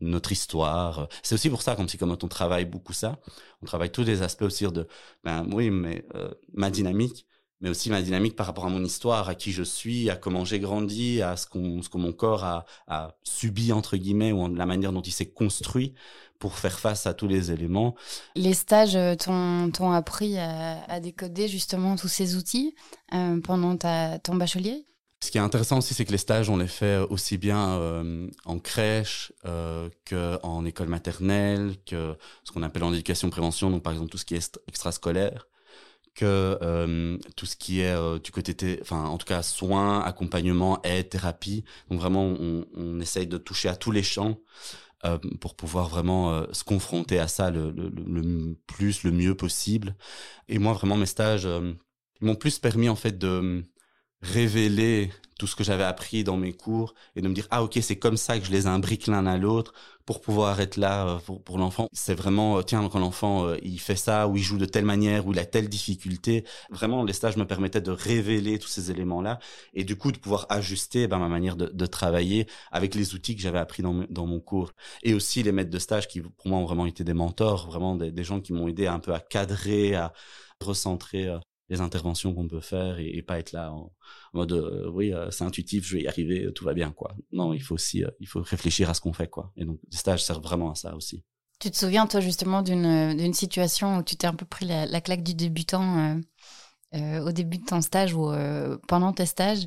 notre 0.00 0.32
histoire. 0.32 1.08
C'est 1.22 1.34
aussi 1.34 1.48
pour 1.48 1.62
ça 1.62 1.76
comme 1.76 1.86
psychomote 1.86 2.22
on 2.24 2.28
travaille 2.28 2.64
beaucoup 2.64 2.92
ça. 2.92 3.18
On 3.62 3.66
travaille 3.66 3.90
tous 3.90 4.04
les 4.04 4.22
aspects 4.22 4.42
aussi 4.42 4.66
de, 4.66 4.86
ben 5.24 5.46
oui, 5.52 5.70
mais 5.70 6.04
euh, 6.14 6.30
ma 6.52 6.70
dynamique, 6.70 7.26
mais 7.60 7.70
aussi 7.70 7.88
ma 7.88 8.02
dynamique 8.02 8.36
par 8.36 8.46
rapport 8.46 8.66
à 8.66 8.68
mon 8.68 8.84
histoire, 8.84 9.28
à 9.28 9.34
qui 9.34 9.52
je 9.52 9.62
suis, 9.62 10.10
à 10.10 10.16
comment 10.16 10.44
j'ai 10.44 10.60
grandi, 10.60 11.22
à 11.22 11.36
ce, 11.36 11.46
qu'on, 11.46 11.80
ce 11.80 11.88
que 11.88 11.96
mon 11.96 12.12
corps 12.12 12.44
a, 12.44 12.66
a 12.86 13.16
subi 13.22 13.72
entre 13.72 13.96
guillemets 13.96 14.32
ou 14.32 14.54
la 14.54 14.66
manière 14.66 14.92
dont 14.92 15.00
il 15.00 15.12
s'est 15.12 15.30
construit 15.30 15.94
pour 16.38 16.58
faire 16.58 16.78
face 16.78 17.06
à 17.06 17.14
tous 17.14 17.28
les 17.28 17.50
éléments. 17.50 17.94
Les 18.34 18.54
stages 18.54 18.96
euh, 18.96 19.14
t'ont, 19.14 19.92
appris 19.92 20.36
à, 20.38 21.00
décoder 21.00 21.48
justement 21.48 21.96
tous 21.96 22.08
ces 22.08 22.36
outils 22.36 22.74
euh, 23.14 23.40
pendant 23.40 23.76
ta, 23.76 24.18
ton 24.18 24.34
bachelier? 24.34 24.86
Ce 25.20 25.30
qui 25.30 25.38
est 25.38 25.40
intéressant 25.40 25.78
aussi, 25.78 25.94
c'est 25.94 26.04
que 26.04 26.12
les 26.12 26.18
stages, 26.18 26.50
on 26.50 26.58
les 26.58 26.66
fait 26.66 26.98
aussi 26.98 27.38
bien 27.38 27.70
euh, 27.78 28.28
en 28.44 28.58
crèche 28.58 29.32
euh, 29.44 29.88
qu'en 30.08 30.64
école 30.64 30.88
maternelle, 30.88 31.76
que 31.86 32.16
ce 32.44 32.52
qu'on 32.52 32.62
appelle 32.62 32.84
en 32.84 32.92
éducation 32.92 33.30
prévention, 33.30 33.70
donc 33.70 33.82
par 33.82 33.92
exemple 33.92 34.10
tout 34.10 34.18
ce 34.18 34.24
qui 34.24 34.34
est 34.34 34.60
extrascolaire, 34.68 35.48
que 36.14 36.58
euh, 36.62 37.18
tout 37.36 37.46
ce 37.46 37.56
qui 37.56 37.80
est 37.80 38.20
du 38.20 38.30
côté, 38.30 38.78
enfin 38.82 39.04
en 39.04 39.18
tout 39.18 39.26
cas 39.26 39.42
soins, 39.42 40.00
accompagnement, 40.00 40.80
aide, 40.82 41.08
thérapie. 41.08 41.64
Donc 41.90 42.00
vraiment, 42.00 42.24
on, 42.24 43.00
essaye 43.00 43.26
de 43.26 43.38
toucher 43.38 43.68
à 43.68 43.76
tous 43.76 43.90
les 43.90 44.02
champs. 44.02 44.38
Euh, 45.04 45.18
pour 45.40 45.54
pouvoir 45.54 45.88
vraiment 45.88 46.32
euh, 46.32 46.46
se 46.52 46.64
confronter 46.64 47.18
à 47.18 47.28
ça 47.28 47.50
le, 47.50 47.70
le, 47.70 48.56
plus, 48.66 49.04
le 49.04 49.12
mieux 49.12 49.34
possible. 49.34 49.94
Et 50.48 50.58
moi, 50.58 50.72
vraiment, 50.72 50.96
mes 50.96 51.06
stages, 51.06 51.44
euh, 51.44 51.74
ils 52.20 52.26
m'ont 52.26 52.34
plus 52.34 52.58
permis 52.58 52.88
en 52.88 52.96
fait 52.96 53.16
de 53.18 53.64
révéler 54.22 55.10
tout 55.38 55.46
ce 55.46 55.54
que 55.54 55.64
j'avais 55.64 55.84
appris 55.84 56.24
dans 56.24 56.36
mes 56.36 56.52
cours 56.52 56.94
et 57.14 57.20
de 57.20 57.28
me 57.28 57.34
dire 57.34 57.46
ah 57.50 57.62
ok 57.62 57.78
c'est 57.82 57.96
comme 57.96 58.16
ça 58.16 58.38
que 58.38 58.46
je 58.46 58.50
les 58.50 58.66
imbrique 58.66 59.06
l'un 59.06 59.26
à 59.26 59.36
l'autre 59.36 59.74
pour 60.06 60.20
pouvoir 60.20 60.60
être 60.60 60.76
là 60.76 61.06
euh, 61.06 61.18
pour, 61.18 61.42
pour 61.42 61.58
l'enfant. 61.58 61.88
C'est 61.92 62.14
vraiment 62.14 62.58
euh, 62.58 62.62
tiens 62.62 62.88
quand 62.88 62.98
l'enfant 62.98 63.46
euh, 63.46 63.56
il 63.62 63.78
fait 63.78 63.96
ça 63.96 64.28
ou 64.28 64.36
il 64.36 64.42
joue 64.42 64.56
de 64.56 64.64
telle 64.64 64.84
manière 64.84 65.26
ou 65.26 65.32
il 65.32 65.38
a 65.38 65.44
telle 65.44 65.68
difficulté 65.68 66.44
vraiment 66.70 67.04
les 67.04 67.12
stages 67.12 67.36
me 67.36 67.46
permettaient 67.46 67.80
de 67.80 67.90
révéler 67.90 68.58
tous 68.58 68.68
ces 68.68 68.90
éléments 68.90 69.20
là 69.20 69.38
et 69.74 69.84
du 69.84 69.96
coup 69.96 70.12
de 70.12 70.18
pouvoir 70.18 70.46
ajuster 70.48 71.06
ben, 71.06 71.18
ma 71.18 71.28
manière 71.28 71.56
de, 71.56 71.66
de, 71.66 71.86
travailler 71.86 72.46
avec 72.72 72.94
les 72.94 73.14
outils 73.14 73.36
que 73.36 73.42
j'avais 73.42 73.58
appris 73.58 73.82
dans, 73.82 74.04
dans 74.10 74.26
mon 74.26 74.40
cours 74.40 74.72
et 75.02 75.14
aussi 75.14 75.42
les 75.42 75.52
maîtres 75.52 75.70
de 75.70 75.78
stage 75.78 76.08
qui 76.08 76.20
pour 76.20 76.48
moi 76.48 76.58
ont 76.58 76.64
vraiment 76.64 76.86
été 76.86 77.04
des 77.04 77.14
mentors 77.14 77.66
vraiment 77.66 77.94
des, 77.94 78.10
des 78.10 78.24
gens 78.24 78.40
qui 78.40 78.52
m'ont 78.52 78.68
aidé 78.68 78.86
un 78.86 79.00
peu 79.00 79.12
à 79.14 79.20
cadrer 79.20 79.94
à 79.94 80.12
recentrer 80.60 81.28
les 81.68 81.80
interventions 81.80 82.34
qu'on 82.34 82.48
peut 82.48 82.60
faire 82.60 82.98
et, 82.98 83.22
pas 83.22 83.38
être 83.38 83.52
là 83.52 83.72
en, 83.72 83.92
mode 84.32 84.52
euh, 84.52 84.90
oui 84.90 85.12
euh, 85.12 85.30
c'est 85.30 85.44
intuitif 85.44 85.84
je 85.86 85.96
vais 85.96 86.02
y 86.02 86.08
arriver 86.08 86.52
tout 86.54 86.64
va 86.64 86.74
bien 86.74 86.92
quoi 86.92 87.14
non 87.32 87.52
il 87.52 87.60
faut 87.60 87.74
aussi 87.74 88.04
euh, 88.04 88.10
il 88.20 88.28
faut 88.28 88.40
réfléchir 88.40 88.88
à 88.90 88.94
ce 88.94 89.00
qu'on 89.00 89.12
fait 89.12 89.28
quoi 89.28 89.52
et 89.56 89.64
donc 89.64 89.80
les 89.90 89.96
stages 89.96 90.24
servent 90.24 90.42
vraiment 90.42 90.70
à 90.70 90.74
ça 90.74 90.94
aussi 90.94 91.24
tu 91.58 91.70
te 91.70 91.76
souviens 91.76 92.06
toi 92.06 92.20
justement 92.20 92.62
d'une 92.62 93.16
d'une 93.16 93.34
situation 93.34 93.98
où 93.98 94.02
tu 94.02 94.16
t'es 94.16 94.26
un 94.26 94.34
peu 94.34 94.46
pris 94.46 94.66
la, 94.66 95.00
claque 95.00 95.22
du 95.22 95.34
débutant 95.34 96.20
au 96.92 97.32
début 97.32 97.58
de 97.58 97.64
ton 97.64 97.80
stage 97.80 98.14
ou 98.14 98.30
pendant 98.86 99.14
tes 99.14 99.24
stages? 99.24 99.66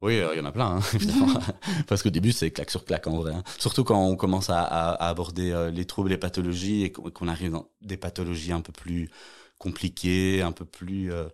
Oui, 0.00 0.16
il 0.16 0.38
y 0.38 0.40
en 0.40 0.44
a 0.46 0.52
plein, 0.52 0.76
hein, 0.76 0.80
évidemment. 0.94 1.28
Parce 1.88 2.02
qu'au 2.02 2.10
début, 2.10 2.32
c'est 2.32 2.50
claque 2.50 2.70
sur 2.70 2.84
claque 2.86 3.06
en 3.06 3.18
vrai. 3.18 3.34
Hein. 3.34 3.42
Surtout 3.58 3.84
quand 3.84 4.02
on 4.02 4.16
commence 4.16 4.48
à, 4.48 4.62
à 4.62 5.08
aborder 5.08 5.70
les 5.72 5.84
troubles, 5.84 6.08
les 6.08 6.16
pathologies 6.16 6.84
et 6.84 6.92
qu'on 6.92 7.28
arrive 7.28 7.50
dans 7.50 7.70
des 7.82 7.98
pathologies 7.98 8.52
un 8.52 8.62
peu 8.62 8.72
plus 8.72 9.10
compliqué, 9.58 10.42
un 10.42 10.52
peu 10.52 10.64
plus 10.64 11.12
euh, 11.12 11.28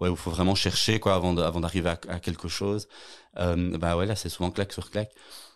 ouais 0.00 0.08
où 0.08 0.16
faut 0.16 0.30
vraiment 0.30 0.54
chercher 0.54 1.00
quoi 1.00 1.14
avant 1.14 1.36
avant 1.38 1.60
d'arriver 1.60 1.90
à, 1.90 2.00
à, 2.08 2.20
quelque 2.20 2.48
chose. 2.48 2.88
Euh, 3.38 3.78
bah 3.78 3.96
ouais 3.96 4.06
là 4.06 4.16
c'est 4.16 4.28
souvent 4.28 4.50
claque 4.50 4.72
sur 4.72 4.90
claque 4.90 5.12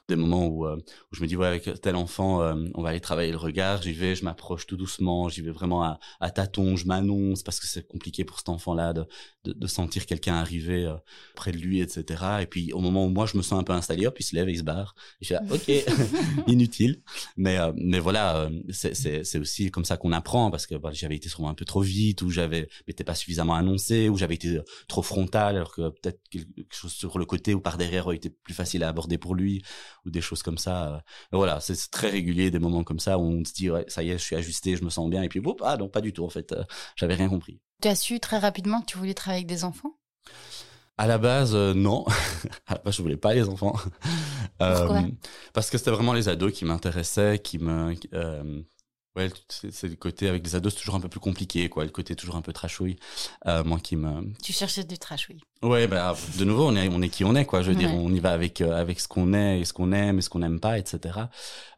des 0.08 0.16
moments 0.16 0.46
où, 0.46 0.66
euh, 0.66 0.76
où, 0.76 1.14
je 1.14 1.22
me 1.22 1.26
dis 1.26 1.36
ouais 1.36 1.46
avec 1.46 1.80
tel 1.80 1.96
enfant 1.96 2.42
euh, 2.42 2.54
on 2.74 2.82
va 2.82 2.90
aller 2.90 3.00
travailler 3.00 3.30
le 3.30 3.36
regard 3.36 3.82
j'y 3.82 3.92
vais 3.92 4.14
je 4.14 4.24
m'approche 4.24 4.66
tout 4.66 4.76
doucement 4.76 5.28
j'y 5.28 5.42
vais 5.42 5.50
vraiment 5.50 5.82
à, 5.84 6.00
à 6.20 6.30
tâtons 6.30 6.76
je 6.76 6.86
m'annonce 6.86 7.42
parce 7.42 7.60
que 7.60 7.66
c'est 7.66 7.86
compliqué 7.86 8.24
pour 8.24 8.38
cet 8.38 8.48
enfant 8.48 8.74
là 8.74 8.92
de, 8.92 9.06
de, 9.44 9.52
de 9.52 9.66
sentir 9.66 10.06
quelqu'un 10.06 10.34
arriver 10.34 10.84
euh, 10.84 10.96
près 11.34 11.52
de 11.52 11.58
lui 11.58 11.80
etc 11.80 12.24
et 12.40 12.46
puis 12.46 12.72
au 12.72 12.80
moment 12.80 13.06
où 13.06 13.10
moi 13.10 13.26
je 13.26 13.36
me 13.36 13.42
sens 13.42 13.60
un 13.60 13.64
peu 13.64 13.72
installé 13.72 14.06
hop 14.06 14.18
il 14.18 14.24
se 14.24 14.34
lève 14.34 14.48
et 14.48 14.52
il 14.52 14.58
se 14.58 14.64
barre 14.64 14.94
et 15.20 15.24
je 15.24 15.26
suis 15.26 15.34
là 15.34 15.42
ok 15.50 15.70
inutile. 16.46 17.02
Mais 17.36 17.58
mais 17.76 17.98
voilà 17.98 18.50
c'est 18.70 18.94
c'est 18.94 19.38
aussi 19.38 19.70
comme 19.70 19.84
ça 19.84 19.96
qu'on 19.96 20.12
apprend 20.12 20.50
parce 20.50 20.66
que 20.66 20.74
voilà, 20.74 20.94
j'avais 20.94 21.16
été 21.16 21.28
souvent 21.28 21.48
un 21.48 21.54
peu 21.54 21.64
trop 21.64 21.80
vite 21.80 22.22
ou 22.22 22.30
j'avais 22.30 22.68
m'étais 22.86 23.04
pas 23.04 23.14
suffisamment 23.14 23.54
annoncé 23.54 24.08
ou 24.08 24.16
j'avais 24.16 24.34
été 24.34 24.60
trop 24.88 25.02
frontal 25.02 25.56
alors 25.56 25.74
que 25.74 25.90
peut-être 25.90 26.20
quelque 26.30 26.74
chose 26.74 26.92
sur 26.92 27.18
le 27.18 27.24
côté 27.24 27.54
ou 27.54 27.60
par 27.60 27.78
derrière 27.78 28.06
aurait 28.06 28.16
été 28.16 28.30
plus 28.30 28.54
facile 28.54 28.84
à 28.84 28.88
aborder 28.88 29.18
pour 29.18 29.34
lui 29.34 29.62
ou 30.04 30.10
des 30.10 30.20
choses 30.20 30.42
comme 30.42 30.58
ça. 30.58 30.94
Euh. 30.94 30.98
voilà, 31.32 31.60
c'est 31.60 31.90
très 31.90 32.10
régulier 32.10 32.50
des 32.50 32.58
moments 32.58 32.84
comme 32.84 33.00
ça 33.00 33.18
où 33.18 33.22
on 33.22 33.44
se 33.44 33.52
dit 33.52 33.70
ouais, 33.70 33.84
ça 33.88 34.02
y 34.02 34.10
est, 34.10 34.18
je 34.18 34.22
suis 34.22 34.36
ajusté, 34.36 34.76
je 34.76 34.84
me 34.84 34.90
sens 34.90 35.08
bien 35.08 35.22
et 35.22 35.28
puis 35.28 35.40
boum, 35.40 35.56
ah 35.62 35.76
non, 35.76 35.88
pas 35.88 36.00
du 36.00 36.12
tout 36.12 36.24
en 36.24 36.28
fait, 36.28 36.52
euh, 36.52 36.64
j'avais 36.96 37.14
rien 37.14 37.28
compris. 37.28 37.60
Tu 37.80 37.88
as 37.88 37.96
su 37.96 38.20
très 38.20 38.38
rapidement 38.38 38.80
que 38.80 38.86
tu 38.86 38.98
voulais 38.98 39.14
travailler 39.14 39.40
avec 39.40 39.48
des 39.48 39.64
enfants? 39.64 39.96
À 40.98 41.06
la 41.06 41.18
base, 41.18 41.54
euh, 41.54 41.74
non. 41.74 42.04
à 42.66 42.74
la 42.74 42.78
base, 42.78 42.96
je 42.96 43.02
voulais 43.02 43.16
pas 43.16 43.34
les 43.34 43.48
enfants. 43.48 43.74
Pourquoi? 44.58 45.02
Parce 45.52 45.70
que 45.70 45.78
c'était 45.78 45.90
vraiment 45.90 46.12
les 46.12 46.28
ados 46.28 46.52
qui 46.52 46.64
m'intéressaient, 46.64 47.38
qui 47.38 47.58
me, 47.58 47.94
Ouais, 49.14 49.28
c'est 49.48 49.88
le 49.88 49.94
côté 49.96 50.26
avec 50.26 50.42
les 50.42 50.54
ados, 50.54 50.72
c'est 50.72 50.80
toujours 50.80 50.94
un 50.94 51.00
peu 51.00 51.08
plus 51.08 51.20
compliqué, 51.20 51.68
quoi. 51.68 51.84
Le 51.84 51.90
côté 51.90 52.16
toujours 52.16 52.36
un 52.36 52.40
peu 52.40 52.54
trashouille. 52.54 52.96
Euh, 53.46 53.62
moi 53.62 53.78
qui 53.78 53.94
me. 53.94 54.32
Tu 54.42 54.54
cherchais 54.54 54.84
du 54.84 54.96
trashouille. 54.96 55.42
Ouais, 55.62 55.86
bah 55.86 56.16
de 56.38 56.44
nouveau, 56.44 56.66
on 56.66 56.74
est 56.76 56.88
on 56.88 57.02
est 57.02 57.10
qui 57.10 57.22
on 57.24 57.34
est, 57.34 57.44
quoi. 57.44 57.60
Je 57.60 57.70
veux 57.70 57.76
dire, 57.76 57.92
on 57.94 58.10
y 58.10 58.20
va 58.20 58.32
avec 58.32 58.62
euh, 58.62 58.74
avec 58.74 59.00
ce 59.00 59.08
qu'on 59.08 59.34
est 59.34 59.60
et 59.60 59.64
ce 59.66 59.74
qu'on 59.74 59.92
aime 59.92 60.18
et 60.18 60.22
ce 60.22 60.30
qu'on 60.30 60.38
n'aime 60.38 60.60
pas, 60.60 60.78
etc. 60.78 61.26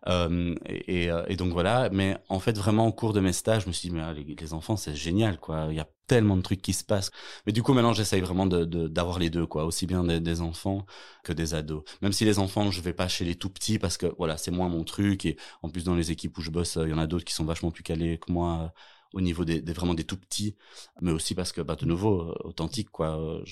Euh, 0.07 0.55
et, 0.67 1.11
euh, 1.11 1.25
et, 1.27 1.35
donc 1.35 1.53
voilà. 1.53 1.89
Mais 1.91 2.17
en 2.29 2.39
fait, 2.39 2.57
vraiment 2.57 2.87
au 2.87 2.93
cours 2.93 3.13
de 3.13 3.21
mes 3.21 3.33
stages, 3.33 3.63
je 3.63 3.69
me 3.69 3.73
suis 3.73 3.89
dit, 3.89 3.95
mais 3.95 4.03
ah, 4.03 4.13
les, 4.13 4.25
les 4.25 4.55
enfants, 4.55 4.77
c'est 4.77 4.95
génial, 4.95 5.39
quoi. 5.39 5.67
Il 5.71 5.77
y 5.77 5.81
a 5.81 5.89
tellement 6.07 6.37
de 6.37 6.43
trucs 6.43 6.63
qui 6.63 6.73
se 6.73 6.85
passent. 6.85 7.11
Mais 7.47 7.53
du 7.53 7.63
coup, 7.63 7.73
maintenant, 7.73 7.93
j'essaye 7.93 8.21
vraiment 8.21 8.47
d'avoir 8.47 9.19
les 9.19 9.31
deux, 9.31 9.47
quoi. 9.47 9.65
Aussi 9.65 9.87
bien 9.87 10.05
des, 10.05 10.41
enfants 10.41 10.87
que 11.23 11.33
des 11.33 11.55
ados. 11.55 11.85
Même 12.03 12.13
si 12.13 12.25
les 12.25 12.39
enfants, 12.39 12.71
je 12.71 12.81
vais 12.81 12.93
pas 12.93 13.09
chez 13.09 13.25
les 13.25 13.35
tout 13.37 13.51
petits 13.51 13.79
parce 13.79 13.97
que, 13.97 14.07
voilà, 14.19 14.37
c'est 14.37 14.51
moins 14.51 14.69
mon 14.69 14.85
truc. 14.85 15.27
Et 15.27 15.37
en 15.63 15.69
plus, 15.71 15.85
dans 15.85 15.95
les 15.95 16.11
équipes 16.11 16.37
où 16.39 16.41
je 16.43 16.51
bosse, 16.51 16.79
il 16.83 16.91
y 16.91 16.95
en 16.95 16.99
a 16.99 17.07
d'autres 17.07 17.25
qui 17.25 17.35
sont 17.35 17.45
vachement 17.45 17.71
plus 17.71 17.83
calés 17.83 18.19
que 18.19 18.33
moi 18.33 18.61
euh, 18.63 18.69
au 19.15 19.21
niveau 19.21 19.45
des, 19.45 19.61
vraiment 19.73 19.95
des 19.95 20.05
tout 20.05 20.17
petits. 20.17 20.57
Mais 21.01 21.13
aussi 21.13 21.35
parce 21.35 21.53
que, 21.53 21.61
bah, 21.61 21.77
de 21.77 21.87
nouveau, 21.87 22.23
euh, 22.23 22.35
authentique, 22.45 22.91
quoi. 22.91 23.19
Euh, 23.21 23.45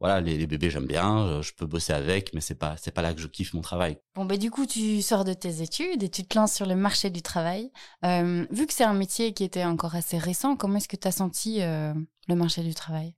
voilà, 0.00 0.20
les, 0.20 0.46
bébés 0.46 0.70
j'aime 0.70 0.86
bien, 0.86 1.40
je 1.42 1.52
peux 1.52 1.66
bosser 1.66 1.92
avec, 1.92 2.34
mais 2.34 2.40
c'est 2.40 2.54
pas 2.54 2.76
c'est 2.76 2.90
pas 2.90 3.02
là 3.02 3.14
que 3.14 3.20
je 3.20 3.26
kiffe 3.26 3.54
mon 3.54 3.62
travail. 3.62 3.98
Bon 4.14 4.24
bah 4.24 4.36
du 4.36 4.50
coup 4.50 4.66
tu 4.66 5.00
sors 5.02 5.24
de 5.24 5.32
tes 5.32 5.62
études 5.62 6.02
et 6.02 6.08
tu 6.08 6.24
te 6.24 6.38
lances 6.38 6.54
sur 6.54 6.66
le 6.66 6.76
marché 6.76 7.10
du 7.10 7.22
travail. 7.22 7.70
Euh, 8.04 8.46
vu 8.50 8.66
que 8.66 8.72
c'est 8.72 8.84
un 8.84 8.94
métier 8.94 9.32
qui 9.32 9.44
était 9.44 9.64
encore 9.64 9.94
assez 9.94 10.18
récent, 10.18 10.56
comment 10.56 10.76
est-ce 10.76 10.88
que 10.88 10.96
tu 10.96 11.08
as 11.08 11.12
senti 11.12 11.62
euh, 11.62 11.94
le 12.28 12.34
marché 12.34 12.62
du 12.62 12.74
travail? 12.74 13.14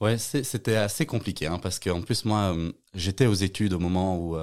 Ouais, 0.00 0.16
c'était 0.18 0.76
assez 0.76 1.04
compliqué 1.04 1.46
hein, 1.46 1.58
parce 1.58 1.78
qu'en 1.78 2.00
plus 2.00 2.24
moi 2.24 2.54
euh, 2.54 2.72
j'étais 2.94 3.26
aux 3.26 3.34
études 3.34 3.74
au 3.74 3.78
moment 3.78 4.18
où 4.18 4.36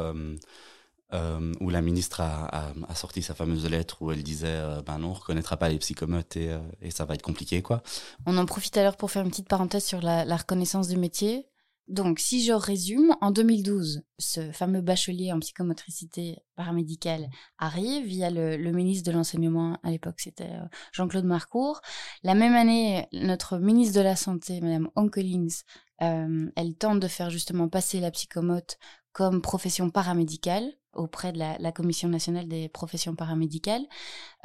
euh, 1.14 1.54
où 1.62 1.70
la 1.70 1.82
ministre 1.82 2.20
a, 2.20 2.74
sorti 2.94 3.22
sa 3.22 3.34
fameuse 3.34 3.66
lettre 3.70 4.02
où 4.02 4.12
elle 4.12 4.24
disait 4.24 4.48
euh, 4.48 4.82
ben 4.82 5.00
non 5.00 5.12
on 5.12 5.14
reconnaîtra 5.14 5.56
pas 5.56 5.70
les 5.70 5.78
psychomotes 5.78 6.36
et, 6.36 6.52
euh, 6.52 6.60
et, 6.82 6.92
ça 6.92 7.06
va 7.06 7.14
être 7.14 7.22
compliqué 7.22 7.62
quoi. 7.62 7.82
On 8.26 8.38
en 8.38 8.46
profite 8.46 8.76
alors 8.76 8.98
pour 8.98 9.10
faire 9.10 9.24
une 9.24 9.30
petite 9.30 9.48
parenthèse 9.48 9.86
sur 9.86 10.02
la, 10.02 10.36
reconnaissance 10.36 10.90
du 10.90 10.98
métier. 10.98 11.48
Donc 11.88 12.20
si 12.20 12.44
je 12.44 12.52
résume, 12.52 13.16
en 13.22 13.32
2012, 13.32 14.02
ce 14.20 14.52
fameux 14.52 14.82
bachelier 14.82 15.32
en 15.32 15.40
psychomotricité 15.40 16.40
paramédicale 16.56 17.30
arrive 17.58 18.06
via 18.06 18.30
le, 18.30 18.58
le 18.58 18.72
ministre 18.74 19.10
de 19.10 19.16
l'enseignement 19.16 19.80
à 19.84 19.92
l'époque 19.92 20.20
c'était 20.20 20.52
euh, 20.52 20.68
Jean-Claude 20.92 21.24
Marcourt. 21.24 21.80
La 22.24 22.36
même 22.36 22.56
année, 22.56 23.08
notre 23.14 23.60
ministre 23.60 23.96
de 23.96 24.02
la 24.02 24.18
santé, 24.18 24.60
Madame 24.60 24.90
Onkelings, 24.98 25.62
elle 26.00 26.76
tente 26.78 27.00
de 27.00 27.08
faire 27.08 27.30
justement 27.30 27.70
passer 27.70 28.02
la 28.02 28.12
psychomote 28.12 28.78
comme 29.14 29.42
profession 29.42 29.90
paramédicale 29.90 30.74
auprès 30.98 31.32
de 31.32 31.40
la, 31.40 31.72
Commission 31.72 32.10
nationale 32.10 32.48
des 32.48 32.70
professions 32.70 33.16
paramédicales. 33.16 33.86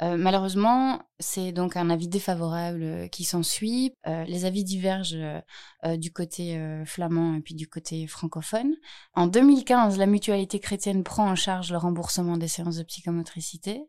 Euh, 0.03 0.17
malheureusement, 0.17 1.01
c'est 1.19 1.51
donc 1.53 1.77
un 1.77 1.89
avis 1.89 2.09
défavorable 2.09 2.83
euh, 2.83 3.07
qui 3.07 3.23
s'ensuit. 3.23 3.93
Euh, 4.05 4.25
les 4.25 4.45
avis 4.45 4.63
divergent 4.63 5.17
du 5.95 6.11
côté 6.11 6.57
flamand 6.85 7.35
et 7.35 7.41
puis 7.41 7.55
du 7.55 7.67
côté 7.67 8.07
francophone. 8.07 8.73
En 9.13 9.27
2015, 9.27 9.97
la 9.97 10.05
mutualité 10.05 10.59
chrétienne 10.59 11.03
prend 11.03 11.29
en 11.29 11.35
charge 11.35 11.71
le 11.71 11.77
remboursement 11.77 12.37
des 12.37 12.47
séances 12.47 12.77
de 12.77 12.83
psychomotricité 12.83 13.83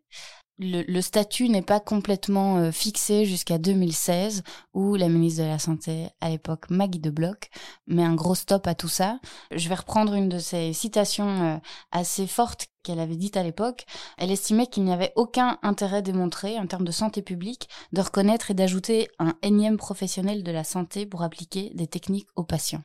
le, 0.58 1.00
statut 1.00 1.48
n'est 1.48 1.62
pas 1.62 1.80
complètement 1.80 2.70
fixé 2.70 3.24
jusqu'à 3.24 3.58
2016, 3.58 4.44
où 4.72 4.94
la 4.94 5.08
ministre 5.08 5.42
de 5.42 5.48
la 5.48 5.58
Santé, 5.58 6.08
à 6.20 6.30
l'époque 6.30 6.70
Maggie 6.70 7.00
de 7.00 7.10
Bloch, 7.10 7.50
met 7.88 8.04
un 8.04 8.14
gros 8.14 8.36
stop 8.36 8.68
à 8.68 8.76
tout 8.76 8.88
ça. 8.88 9.18
Je 9.50 9.68
vais 9.68 9.74
reprendre 9.74 10.14
une 10.14 10.28
de 10.28 10.38
ses 10.38 10.72
citations 10.72 11.60
assez 11.90 12.28
fortes 12.28 12.68
qu'elle 12.84 13.00
avait 13.00 13.16
dites 13.16 13.36
à 13.36 13.42
l'époque. 13.42 13.84
Elle 14.16 14.30
estimait 14.30 14.68
qu'il 14.68 14.84
n'y 14.84 14.92
avait 14.92 15.12
aucun 15.16 15.58
intérêt 15.62 16.02
démontré, 16.02 16.56
en 16.58 16.68
termes 16.68 16.84
de 16.84 16.92
santé 16.92 17.22
publique, 17.22 17.68
de 17.92 18.00
reconnaître 18.00 18.52
et 18.52 18.54
d'ajouter 18.54 19.08
un 19.18 19.34
énième 19.42 19.76
professionnel 19.76 20.44
de 20.44 20.52
la 20.52 20.62
santé 20.62 21.06
pour 21.06 21.22
appliquer 21.22 21.72
des 21.74 21.88
techniques 21.88 22.28
aux 22.36 22.44
patients. 22.44 22.84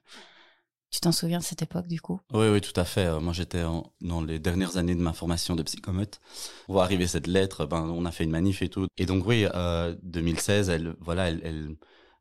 Tu 0.92 1.02
t'en 1.02 1.12
souviens 1.12 1.38
de 1.38 1.44
cette 1.44 1.62
époque 1.62 1.88
du 1.88 2.02
coup? 2.02 2.20
Oui, 2.34 2.48
oui, 2.48 2.62
tout 2.62 2.74
à 2.76 2.84
fait. 2.84 3.20
Moi, 3.20 3.32
j'étais 3.32 3.62
dans 4.02 4.22
les 4.22 4.40
dernières 4.40 4.78
années 4.78 4.96
de 4.96 5.02
ma 5.02 5.14
formation 5.14 5.56
de 5.56 5.62
psychomote. 5.62 6.20
On 6.68 6.74
voit 6.74 6.84
arriver 6.84 7.06
cette 7.06 7.28
lettre, 7.28 7.68
ben, 7.68 7.82
on 7.82 8.06
a 8.06 8.12
fait 8.12 8.24
une 8.24 8.32
manif 8.32 8.64
et 8.64 8.70
tout. 8.70 8.88
Et 8.98 9.06
donc, 9.06 9.28
oui, 9.28 9.46
2016, 10.02 10.70
elle, 10.70 10.96
voilà, 11.00 11.30
elle, 11.30 11.76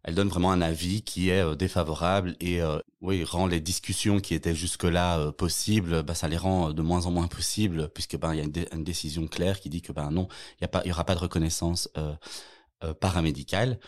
elle, 0.04 0.14
donne 0.14 0.28
vraiment 0.28 0.52
un 0.52 0.62
avis 0.62 1.02
qui 1.02 1.30
est 1.30 1.56
défavorable 1.56 2.36
et, 2.40 2.60
oui, 3.00 3.24
rend 3.24 3.46
les 3.46 3.60
discussions 3.60 4.20
qui 4.20 4.34
étaient 4.34 4.54
jusque-là 4.54 5.32
possibles, 5.32 6.02
ben, 6.02 6.14
ça 6.14 6.28
les 6.28 6.36
rend 6.36 6.72
de 6.72 6.82
moins 6.82 7.06
en 7.06 7.10
moins 7.10 7.28
possibles 7.28 7.88
puisque 7.90 8.16
ben, 8.16 8.34
il 8.34 8.38
y 8.38 8.40
a 8.40 8.74
une, 8.74 8.84
décision 8.84 9.26
claire 9.26 9.60
qui 9.60 9.68
dit 9.68 9.82
que 9.82 9.92
ben 9.92 10.10
non, 10.10 10.28
il 10.58 10.62
y 10.62 10.64
a 10.64 10.68
pas, 10.68 10.82
il 10.84 10.88
y 10.88 10.92
aura 10.92 11.04
pas 11.04 11.14
de 11.14 11.20
reconnaissance 11.20 11.88
paramédicale. 13.00 13.78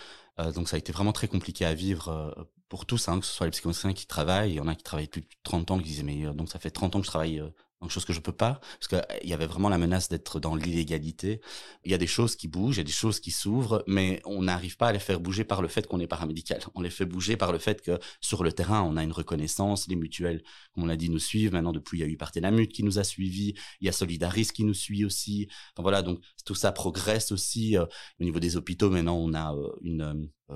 donc, 0.55 0.69
ça 0.69 0.77
a 0.77 0.79
été 0.79 0.93
vraiment 0.93 1.13
très 1.13 1.29
compliqué 1.29 1.65
à 1.65 1.75
vivre 1.75 2.35
pour 2.71 2.87
tous, 2.87 3.09
hein, 3.09 3.21
que 3.21 3.27
ce 3.27 3.33
soit 3.35 3.47
les 3.47 3.51
psychomotriciens 3.51 3.93
qui 3.93 4.07
travaillent, 4.07 4.53
il 4.53 4.55
y 4.55 4.61
en 4.61 4.69
a 4.69 4.75
qui 4.75 4.85
travaillent 4.85 5.09
plus 5.09 5.23
de 5.23 5.27
30 5.43 5.73
ans, 5.73 5.79
qui 5.79 5.85
disaient, 5.85 6.05
mais 6.05 6.25
euh, 6.25 6.33
donc 6.33 6.49
ça 6.49 6.59
fait 6.59 6.71
30 6.71 6.97
ans 6.97 7.01
que 7.01 7.05
je 7.05 7.11
travaille 7.11 7.43
euh, 7.83 7.87
quelque 7.87 7.93
chose 7.93 8.05
que 8.05 8.13
je 8.13 8.21
peux 8.21 8.33
pas, 8.33 8.61
parce 8.79 8.89
qu'il 8.89 8.99
euh, 8.99 9.19
y 9.25 9.33
avait 9.33 9.47
vraiment 9.47 9.69
la 9.69 9.79
menace 9.79 10.09
d'être 10.09 10.41
dans 10.41 10.55
l'illégalité. 10.55 11.41
Il 11.85 11.91
y 11.91 11.95
a 11.95 11.99
des 11.99 12.07
choses 12.07 12.37
qui 12.37 12.49
bougent, 12.49 12.77
il 12.77 12.81
y 12.81 12.83
a 12.83 12.85
des 12.85 12.93
choses 12.93 13.21
qui 13.21 13.31
s'ouvrent, 13.31 13.83
mais 13.87 14.21
on 14.25 14.43
n'arrive 14.43 14.77
pas 14.77 14.89
à 14.89 14.93
les 14.93 14.99
faire 14.99 15.21
bouger 15.21 15.45
par 15.45 15.63
le 15.63 15.69
fait 15.69 15.87
qu'on 15.87 16.01
est 16.01 16.07
paramédical. 16.07 16.61
On 16.75 16.83
les 16.83 16.91
fait 16.91 17.07
bouger 17.07 17.37
par 17.37 17.53
le 17.53 17.59
fait 17.59 17.81
que 17.83 17.99
sur 18.21 18.45
le 18.45 18.53
terrain, 18.53 18.83
on 18.83 18.97
a 18.97 19.03
une 19.03 19.13
reconnaissance, 19.13 19.89
les 19.89 19.97
mutuelles, 19.97 20.43
comme 20.75 20.85
on 20.85 20.87
l'a 20.87 20.97
dit, 20.97 21.11
nous 21.11 21.19
suivent. 21.19 21.53
Maintenant, 21.53 21.73
depuis, 21.73 21.99
il 21.99 22.01
y 22.03 22.05
a 22.05 22.09
eu 22.09 22.17
Partenamut 22.17 22.69
qui 22.69 22.83
nous 22.83 22.99
a 22.99 23.05
suivis, 23.05 23.55
il 23.81 23.87
y 23.87 23.89
a 23.89 23.93
Solidaris 23.93 24.49
qui 24.55 24.65
nous 24.65 24.75
suit 24.75 25.05
aussi. 25.05 25.49
Voilà, 25.79 26.03
donc 26.03 26.21
tout 26.45 26.55
ça 26.55 26.73
progresse 26.73 27.33
aussi. 27.33 27.77
au 27.79 28.25
niveau 28.25 28.41
des 28.41 28.57
hôpitaux, 28.57 28.91
maintenant, 28.91 29.17
on 29.17 29.35
a 29.35 29.55
une 29.83 30.03
euh, 30.03 30.15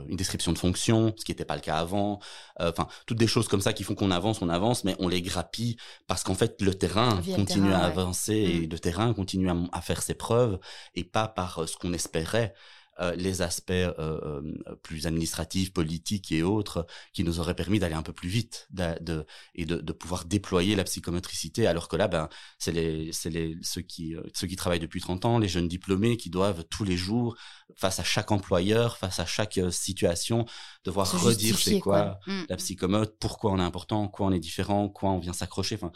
une 0.09 0.17
description 0.17 0.53
de 0.53 0.59
fonction, 0.59 1.15
ce 1.17 1.25
qui 1.25 1.33
n'était 1.33 1.45
pas 1.45 1.55
le 1.55 1.61
cas 1.61 1.77
avant. 1.77 2.21
Euh, 2.61 2.71
enfin, 2.71 2.89
toutes 3.07 3.19
des 3.19 3.27
choses 3.27 3.49
comme 3.49 3.61
ça 3.61 3.73
qui 3.73 3.83
font 3.83 3.95
qu'on 3.95 4.11
avance, 4.11 4.43
on 4.43 4.49
avance, 4.49 4.85
mais 4.85 4.97
on 4.99 5.09
les 5.09 5.23
grappille 5.23 5.77
parce 6.07 6.23
qu'en 6.23 6.35
fait 6.35 6.61
le 6.61 6.75
terrain 6.75 7.21
continue 7.35 7.73
à 7.73 7.85
avancer 7.85 8.35
et 8.35 8.67
mm. 8.67 8.71
le 8.71 8.79
terrain 8.79 9.15
continue 9.15 9.51
à, 9.51 9.57
à, 9.73 9.81
faire 9.81 10.03
ses 10.03 10.15
preuves 10.15 10.59
et 10.95 11.05
pas 11.05 11.29
par 11.29 11.61
euh, 11.61 11.67
ce 11.67 11.77
qu'on 11.77 11.93
espérait. 11.93 12.55
Euh, 13.01 13.17
les 13.17 13.43
aspects 13.43 13.73
euh, 13.73 13.93
euh, 13.99 14.43
plus 14.85 15.09
administratifs, 15.09 15.73
politiques 15.73 16.31
et 16.31 16.45
autres, 16.45 16.87
qui 17.13 17.25
nous 17.25 17.41
auraient 17.41 17.57
permis 17.57 17.81
d'aller 17.81 17.97
un 17.97 18.05
peu 18.05 18.13
plus 18.13 18.29
vite 18.29 18.69
de, 18.71 19.27
et 19.57 19.65
de, 19.65 19.79
de, 19.79 19.93
pouvoir 19.93 20.27
déployer 20.27 20.77
la 20.77 20.85
psychomotricité, 20.85 21.67
alors 21.67 21.89
que 21.89 21.97
là, 21.97 22.07
ben, 22.07 22.29
c'est 22.59 22.71
les, 22.71 23.11
c'est 23.13 23.31
les, 23.31 23.57
ceux 23.63 23.81
qui, 23.81 24.15
ceux 24.33 24.47
qui 24.47 24.55
travaillent 24.55 24.79
depuis 24.79 25.01
30 25.01 25.25
ans, 25.25 25.39
les 25.41 25.49
jeunes 25.49 25.67
diplômés 25.67 26.17
qui 26.17 26.31
doivent 26.31 26.63
tous 26.71 26.85
les 26.85 26.97
jours, 26.97 27.37
face 27.75 27.99
à 27.99 28.05
chaque 28.05 28.31
employeur, 28.31 28.97
face 28.97 29.19
à 29.19 29.27
chaque 29.27 29.59
situation, 29.71 30.47
devoir 30.85 31.11
redire 31.21 31.59
c'est 31.59 31.81
quoi, 31.81 32.21
mmh, 32.29 32.43
la 32.49 32.55
mmh. 32.55 32.59
psychomote, 32.59 33.17
pourquoi 33.19 33.51
on 33.51 33.59
est 33.59 33.63
important, 33.63 34.07
quoi 34.07 34.27
on 34.27 34.33
est 34.33 34.39
différent, 34.39 34.89
quoi 34.89 35.11
on 35.11 35.19
vient 35.19 35.33
s'accrocher. 35.33 35.75
Enfin, 35.75 35.91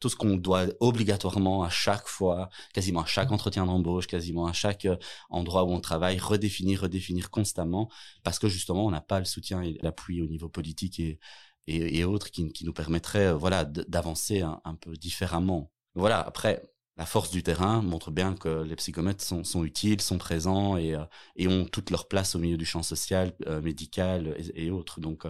tout 0.00 0.08
ce 0.08 0.16
qu'on 0.16 0.36
doit 0.36 0.66
obligatoirement 0.80 1.62
à 1.62 1.68
chaque 1.70 2.08
fois, 2.08 2.48
quasiment 2.72 3.02
à 3.02 3.06
chaque 3.06 3.30
entretien 3.30 3.66
d'embauche, 3.66 4.06
quasiment 4.06 4.46
à 4.46 4.52
chaque 4.52 4.86
euh, 4.86 4.96
endroit 5.28 5.64
où 5.64 5.70
on 5.70 5.80
travaille, 5.80 6.18
redéfinir, 6.18 6.80
redéfinir 6.80 7.30
constamment, 7.30 7.90
parce 8.24 8.38
que 8.38 8.48
justement, 8.48 8.86
on 8.86 8.90
n'a 8.90 9.02
pas 9.02 9.18
le 9.18 9.26
soutien 9.26 9.62
et 9.62 9.78
l'appui 9.82 10.22
au 10.22 10.26
niveau 10.26 10.48
politique 10.48 10.98
et, 11.00 11.18
et, 11.66 12.04
autres 12.04 12.30
qui, 12.30 12.50
qui, 12.52 12.64
nous 12.64 12.72
permettraient 12.72 13.28
euh, 13.28 13.34
voilà, 13.34 13.64
d'avancer 13.64 14.40
un, 14.40 14.74
peu 14.80 14.96
différemment. 14.96 15.70
Voilà, 15.94 16.20
après, 16.20 16.62
la 16.96 17.06
force 17.06 17.30
du 17.30 17.42
terrain 17.42 17.82
montre 17.82 18.10
bien 18.10 18.34
que 18.34 18.62
les 18.62 18.76
psychomètres 18.76 19.22
sont, 19.24 19.64
utiles, 19.64 20.00
sont 20.00 20.18
présents 20.18 20.76
et, 20.76 20.94
euh, 20.94 21.04
et, 21.36 21.46
ont 21.46 21.66
toute 21.66 21.90
leur 21.90 22.08
place 22.08 22.34
au 22.34 22.38
milieu 22.38 22.56
du 22.56 22.64
champ 22.64 22.82
social, 22.82 23.34
médical 23.62 24.34
et, 24.54 24.70
autres. 24.70 25.00
Donc, 25.00 25.26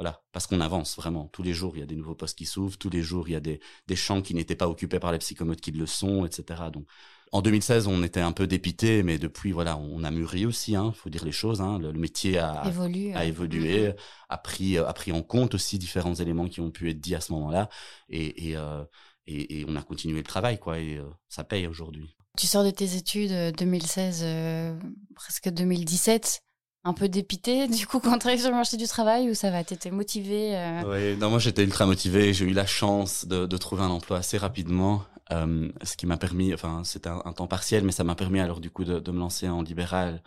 voilà, 0.00 0.22
parce 0.32 0.46
qu'on 0.46 0.62
avance 0.62 0.96
vraiment. 0.96 1.28
Tous 1.30 1.42
les 1.42 1.52
jours, 1.52 1.76
il 1.76 1.80
y 1.80 1.82
a 1.82 1.86
des 1.86 1.94
nouveaux 1.94 2.14
postes 2.14 2.38
qui 2.38 2.46
s'ouvrent. 2.46 2.78
Tous 2.78 2.88
les 2.88 3.02
jours, 3.02 3.28
il 3.28 3.32
y 3.32 3.34
a 3.34 3.40
des, 3.40 3.60
des 3.86 3.96
champs 3.96 4.22
qui 4.22 4.34
n'étaient 4.34 4.56
pas 4.56 4.66
occupés 4.66 4.98
par 4.98 5.12
les 5.12 5.18
psychomotes 5.18 5.60
qui 5.60 5.72
le 5.72 5.84
sont, 5.84 6.24
etc. 6.24 6.62
Donc, 6.72 6.86
en 7.32 7.42
2016, 7.42 7.86
on 7.86 8.02
était 8.02 8.22
un 8.22 8.32
peu 8.32 8.46
dépité, 8.46 9.02
mais 9.02 9.18
depuis, 9.18 9.52
voilà, 9.52 9.76
on 9.76 10.02
a 10.02 10.10
mûri 10.10 10.46
aussi. 10.46 10.74
Hein, 10.74 10.94
faut 10.96 11.10
dire 11.10 11.22
les 11.22 11.32
choses. 11.32 11.60
Hein, 11.60 11.78
le, 11.78 11.92
métier 11.92 12.38
a, 12.38 12.62
a 12.62 12.68
évolué, 12.70 13.12
mm-hmm. 13.12 13.94
a 14.30 14.38
pris, 14.38 14.78
a 14.78 14.92
pris 14.94 15.12
en 15.12 15.22
compte 15.22 15.54
aussi 15.54 15.78
différents 15.78 16.14
éléments 16.14 16.48
qui 16.48 16.62
ont 16.62 16.70
pu 16.70 16.88
être 16.88 16.98
dits 16.98 17.14
à 17.14 17.20
ce 17.20 17.34
moment-là, 17.34 17.68
et, 18.08 18.48
et, 18.48 18.56
euh, 18.56 18.82
et, 19.26 19.60
et, 19.60 19.66
on 19.68 19.76
a 19.76 19.82
continué 19.82 20.16
le 20.16 20.24
travail, 20.24 20.58
quoi. 20.58 20.78
Et 20.78 20.96
euh, 20.96 21.04
ça 21.28 21.44
paye 21.44 21.66
aujourd'hui. 21.66 22.16
Tu 22.38 22.46
sors 22.46 22.64
de 22.64 22.70
tes 22.70 22.96
études 22.96 23.54
2016, 23.54 24.20
euh, 24.22 24.78
presque 25.14 25.50
2017 25.50 26.42
un 26.84 26.94
peu 26.94 27.08
dépité 27.08 27.68
du 27.68 27.86
coup 27.86 28.00
quand 28.00 28.18
tu 28.18 28.38
sur 28.38 28.50
le 28.50 28.56
marché 28.56 28.76
du 28.76 28.86
travail 28.86 29.30
ou 29.30 29.34
ça 29.34 29.50
va 29.50 29.64
T'étais 29.64 29.90
motivé 29.90 30.56
euh? 30.56 30.82
Oui, 30.86 31.16
non, 31.18 31.30
moi 31.30 31.38
j'étais 31.38 31.62
ultra 31.64 31.86
motivé. 31.86 32.32
J'ai 32.32 32.46
eu 32.46 32.52
la 32.52 32.66
chance 32.66 33.26
de, 33.26 33.56
trouver 33.56 33.82
un 33.82 33.90
emploi 33.90 34.18
assez 34.18 34.38
rapidement, 34.38 35.04
euh, 35.32 35.70
ce 35.82 35.96
qui 35.96 36.06
m'a 36.06 36.16
permis, 36.16 36.54
enfin 36.54 36.82
c'était 36.84 37.10
un, 37.10 37.32
temps 37.32 37.46
partiel, 37.46 37.84
mais 37.84 37.92
ça 37.92 38.04
m'a 38.04 38.14
permis 38.14 38.40
alors 38.40 38.60
du 38.60 38.70
coup 38.70 38.84
de, 38.84 39.10
me 39.10 39.18
lancer 39.18 39.48
en 39.48 39.62
libéral 39.62 40.22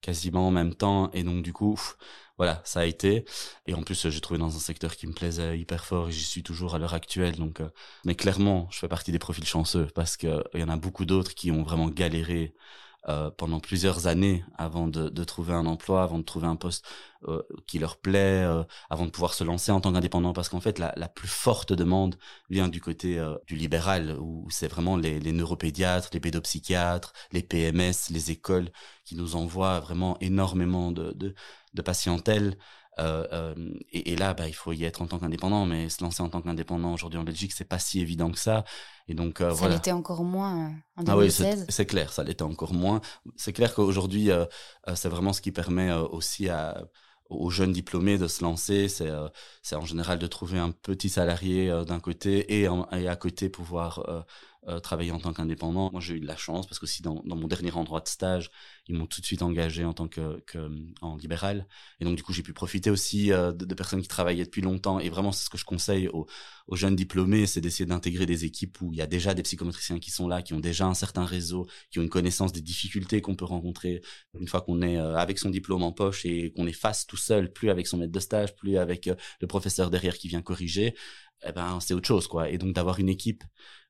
quasiment 0.00 0.46
en 0.46 0.50
même 0.52 0.74
temps 0.74 1.10
et 1.12 1.24
donc 1.24 1.42
du 1.42 1.52
coup 1.52 1.76
voilà 2.36 2.62
ça 2.64 2.80
a 2.80 2.84
été 2.84 3.24
et 3.66 3.74
en 3.74 3.82
plus 3.82 4.08
j'ai 4.08 4.20
trouvé 4.20 4.38
dans 4.38 4.54
un 4.54 4.60
secteur 4.60 4.94
qui 4.94 5.08
me 5.08 5.12
plaisait 5.12 5.58
hyper 5.58 5.84
fort 5.84 6.08
et 6.08 6.12
j'y 6.12 6.22
suis 6.22 6.44
toujours 6.44 6.76
à 6.76 6.78
l'heure 6.78 6.94
actuelle 6.94 7.34
donc 7.34 7.60
euh, 7.60 7.68
mais 8.04 8.14
clairement 8.14 8.68
je 8.70 8.78
fais 8.78 8.86
partie 8.86 9.10
des 9.10 9.18
profils 9.18 9.44
chanceux 9.44 9.88
parce 9.96 10.16
que 10.16 10.44
il 10.54 10.60
y 10.60 10.62
en 10.62 10.68
a 10.68 10.76
beaucoup 10.76 11.04
d'autres 11.04 11.34
qui 11.34 11.50
ont 11.50 11.64
vraiment 11.64 11.88
galéré 11.88 12.54
euh, 13.08 13.30
pendant 13.30 13.58
plusieurs 13.58 14.06
années 14.06 14.44
avant 14.58 14.86
de, 14.86 15.24
trouver 15.24 15.54
un 15.54 15.64
emploi, 15.64 16.02
avant 16.02 16.18
de 16.18 16.24
trouver 16.24 16.46
un 16.46 16.56
poste 16.56 16.84
euh, 17.26 17.42
qui 17.66 17.78
leur 17.78 17.96
plaît, 17.96 18.44
euh, 18.44 18.64
avant 18.90 19.06
de 19.06 19.10
pouvoir 19.10 19.32
se 19.32 19.44
lancer 19.44 19.72
en 19.72 19.80
tant 19.80 19.92
qu'indépendant. 19.94 20.34
Parce 20.34 20.50
qu'en 20.50 20.60
fait, 20.60 20.78
la, 20.78 21.08
plus 21.08 21.28
forte 21.28 21.72
demande 21.72 22.16
vient 22.50 22.68
du 22.68 22.82
côté 22.82 23.18
du 23.46 23.56
libéral, 23.56 24.16
où 24.20 24.46
c'est 24.50 24.68
vraiment 24.68 24.96
les, 24.96 25.20
les, 25.20 25.32
neuropédiatres, 25.32 26.10
les 26.12 26.20
pédopsychiatres, 26.20 27.14
les 27.32 27.42
PMS, 27.42 28.10
les 28.10 28.30
écoles 28.30 28.70
qui 29.04 29.16
nous 29.16 29.36
envoient 29.36 29.80
vraiment 29.80 30.18
énormément 30.20 30.92
de, 30.92 31.12
de, 31.12 31.34
de 31.74 31.82
patientèle. 31.82 32.58
Euh, 32.98 33.26
euh, 33.32 33.54
et, 33.92 34.12
et, 34.12 34.16
là, 34.16 34.34
bah, 34.34 34.48
il 34.48 34.54
faut 34.54 34.72
y 34.72 34.84
être 34.84 35.02
en 35.02 35.06
tant 35.06 35.18
qu'indépendant, 35.18 35.66
mais 35.66 35.88
se 35.88 36.02
lancer 36.02 36.22
en 36.22 36.28
tant 36.28 36.40
qu'indépendant 36.40 36.92
aujourd'hui 36.92 37.18
en 37.18 37.24
Belgique, 37.24 37.52
c'est 37.52 37.64
pas 37.64 37.78
si 37.78 38.00
évident 38.00 38.30
que 38.30 38.38
ça. 38.38 38.64
Et 39.06 39.14
donc, 39.14 39.40
euh, 39.40 39.54
ça 39.54 39.68
l'était 39.68 39.92
encore 39.92 40.24
moins 40.24 40.72
en 40.96 41.04
2016. 41.04 41.46
Ah 41.46 41.56
oui, 41.58 41.64
c'est 41.68 41.86
clair, 41.86 42.12
ça 42.12 42.24
l'était 42.24 42.42
encore 42.42 42.74
moins. 42.74 43.00
C'est 43.36 43.52
clair 43.52 43.74
qu'aujourd'hui, 43.74 44.30
c'est 44.94 45.08
vraiment 45.08 45.32
ce 45.32 45.40
qui 45.40 45.52
permet 45.52 45.92
aussi 45.92 46.48
à 46.48 46.84
aux 47.30 47.50
jeunes 47.50 47.72
diplômés 47.72 48.16
de 48.16 48.26
se 48.26 48.42
lancer, 48.42 48.88
c'est 48.88 49.10
c'est 49.62 49.76
en 49.76 49.84
général 49.84 50.18
de 50.18 50.26
trouver 50.26 50.58
un 50.58 50.70
petit 50.70 51.10
salarié 51.10 51.70
d'un 51.86 52.00
côté 52.00 52.62
et, 52.62 52.68
et, 52.92 53.08
à 53.08 53.16
côté 53.16 53.50
pouvoir 53.50 54.24
euh, 54.66 54.80
travailler 54.80 55.12
en 55.12 55.20
tant 55.20 55.32
qu'indépendant. 55.32 55.90
Moi, 55.92 56.00
j'ai 56.00 56.14
eu 56.14 56.20
de 56.20 56.26
la 56.26 56.36
chance 56.36 56.66
parce 56.66 56.78
que 56.78 56.84
aussi 56.84 57.00
dans, 57.02 57.22
mon 57.24 57.46
dernier 57.46 57.70
endroit 57.72 58.00
de 58.00 58.08
stage, 58.08 58.50
ils 58.88 58.96
m'ont 58.96 59.06
tout 59.06 59.20
de 59.20 59.26
suite 59.26 59.42
engagé 59.42 59.84
en 59.84 59.92
tant 59.92 60.08
que, 60.08 60.42
libéral. 61.20 61.66
Et 62.00 62.04
donc, 62.04 62.16
du 62.16 62.22
coup, 62.22 62.32
j'ai 62.32 62.42
pu 62.42 62.52
profiter 62.52 62.90
aussi 62.90 63.32
euh, 63.32 63.52
de, 63.52 63.74
personnes 63.74 64.02
qui 64.02 64.08
travaillaient 64.08 64.44
depuis 64.44 64.62
longtemps. 64.62 64.98
Et 64.98 65.10
vraiment, 65.10 65.30
c'est 65.30 65.44
ce 65.44 65.50
que 65.50 65.58
je 65.58 65.64
conseille 65.64 66.08
aux, 66.08 66.26
jeunes 66.72 66.96
diplômés, 66.96 67.46
c'est 67.46 67.60
d'essayer 67.60 67.86
d'intégrer 67.86 68.26
des 68.26 68.44
équipes 68.44 68.82
où 68.82 68.92
il 68.92 68.98
y 68.98 69.02
a 69.02 69.06
déjà 69.06 69.32
des 69.32 69.42
psychomotriciens 69.42 69.98
qui 69.98 70.10
sont 70.10 70.28
là, 70.28 70.42
qui 70.42 70.52
ont 70.52 70.60
déjà 70.60 70.86
un 70.86 70.94
certain 70.94 71.24
réseau, 71.24 71.66
qui 71.90 71.98
ont 71.98 72.02
une 72.02 72.10
connaissance 72.10 72.52
des 72.52 72.60
difficultés 72.60 73.22
qu'on 73.22 73.36
peut 73.36 73.46
rencontrer 73.46 74.02
une 74.38 74.48
fois 74.48 74.60
qu'on 74.60 74.82
est 74.82 74.98
euh, 74.98 75.16
avec 75.16 75.38
son 75.38 75.48
diplôme 75.48 75.82
en 75.82 75.92
poche 75.92 76.26
et 76.26 76.52
qu'on 76.52 76.66
est 76.66 76.72
face 76.72 77.06
tout 77.06 77.16
seul, 77.16 77.52
plus 77.52 77.70
avec 77.70 77.86
son 77.86 77.96
maître 77.96 78.12
de 78.12 78.20
stage, 78.20 78.54
plus 78.54 78.76
avec 78.76 79.08
le 79.40 79.46
professeur 79.46 79.88
derrière 79.90 80.18
qui 80.18 80.28
vient 80.28 80.42
corriger 80.42 80.94
eh 81.46 81.52
ben 81.52 81.78
c'est 81.80 81.94
autre 81.94 82.06
chose 82.06 82.26
quoi. 82.26 82.48
Et 82.50 82.58
donc 82.58 82.74
d'avoir 82.74 82.98
une 82.98 83.08
équipe 83.08 83.44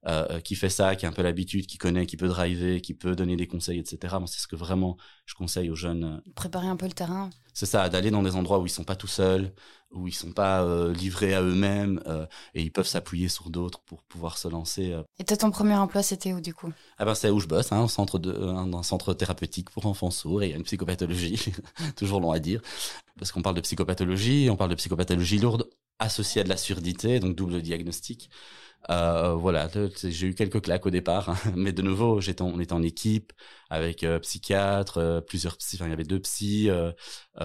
euh, 0.06 0.40
qui 0.40 0.54
fait 0.54 0.68
ça 0.68 0.94
qui 0.94 1.06
a 1.06 1.08
un 1.08 1.12
peu 1.12 1.22
l'habitude 1.22 1.66
qui 1.66 1.76
connaît 1.76 2.06
qui 2.06 2.16
peut 2.16 2.28
driver 2.28 2.80
qui 2.80 2.94
peut 2.94 3.16
donner 3.16 3.34
des 3.36 3.48
conseils 3.48 3.80
etc 3.80 4.14
moi 4.18 4.28
c'est 4.28 4.38
ce 4.38 4.46
que 4.46 4.54
vraiment 4.54 4.96
je 5.26 5.34
conseille 5.34 5.70
aux 5.70 5.74
jeunes 5.74 6.04
euh. 6.04 6.30
préparer 6.36 6.68
un 6.68 6.76
peu 6.76 6.86
le 6.86 6.92
terrain. 6.92 7.30
C'est 7.52 7.66
ça 7.66 7.88
d'aller 7.88 8.12
dans 8.12 8.22
des 8.22 8.36
endroits 8.36 8.60
où 8.60 8.66
ils 8.66 8.70
sont 8.70 8.84
pas 8.84 8.94
tout 8.94 9.08
seuls 9.08 9.52
où 9.90 10.06
ils 10.06 10.12
sont 10.12 10.30
pas 10.30 10.62
euh, 10.62 10.92
livrés 10.92 11.34
à 11.34 11.42
eux-mêmes 11.42 12.00
euh, 12.06 12.26
et 12.54 12.62
ils 12.62 12.70
peuvent 12.70 12.86
s'appuyer 12.86 13.28
sur 13.28 13.50
d'autres 13.50 13.80
pour 13.80 14.04
pouvoir 14.04 14.38
se 14.38 14.46
lancer 14.46 14.96
et 15.18 15.24
toi 15.24 15.36
ton 15.36 15.50
premier 15.50 15.74
emploi 15.74 16.04
c'était 16.04 16.32
où 16.32 16.40
du 16.40 16.54
coup? 16.54 16.72
Ah 16.98 17.04
ben 17.04 17.16
c'est 17.16 17.30
où 17.30 17.40
je 17.40 17.48
bosse 17.48 17.72
hein, 17.72 17.88
centre 17.88 18.20
de 18.20 18.32
un, 18.32 18.82
centre 18.84 19.14
thérapeutique 19.14 19.70
pour 19.70 19.86
enfants 19.86 20.12
sourds 20.12 20.44
et 20.44 20.46
il 20.46 20.50
y 20.50 20.54
a 20.54 20.56
une 20.56 20.64
psychopathologie 20.64 21.52
toujours 21.96 22.20
long 22.20 22.30
à 22.30 22.38
dire 22.38 22.62
parce 23.18 23.32
qu'on 23.32 23.42
parle 23.42 23.56
de 23.56 23.62
psychopathologie 23.62 24.48
on 24.48 24.56
parle 24.56 24.70
de 24.70 24.76
psychopathologie 24.76 25.38
lourde 25.38 25.68
associé 25.98 26.40
à 26.40 26.44
de 26.44 26.48
la 26.48 26.56
surdité, 26.56 27.20
donc 27.20 27.36
double 27.36 27.62
diagnostic. 27.62 28.30
Euh, 28.90 29.34
voilà, 29.34 29.68
j'ai 30.04 30.28
eu 30.28 30.34
quelques 30.34 30.62
claques 30.62 30.86
au 30.86 30.90
départ, 30.90 31.28
hein. 31.30 31.36
mais 31.56 31.72
de 31.72 31.82
nouveau, 31.82 32.20
j'étais, 32.20 32.42
on 32.42 32.60
était 32.60 32.72
en 32.72 32.82
équipe 32.82 33.32
avec 33.70 34.04
euh, 34.04 34.18
psychiatres, 34.20 34.98
euh, 34.98 35.20
plusieurs 35.20 35.56
psy, 35.58 35.76
enfin 35.76 35.86
il 35.86 35.90
y 35.90 35.92
avait 35.92 36.04
deux 36.04 36.20
psys, 36.20 36.70
euh, 36.70 36.92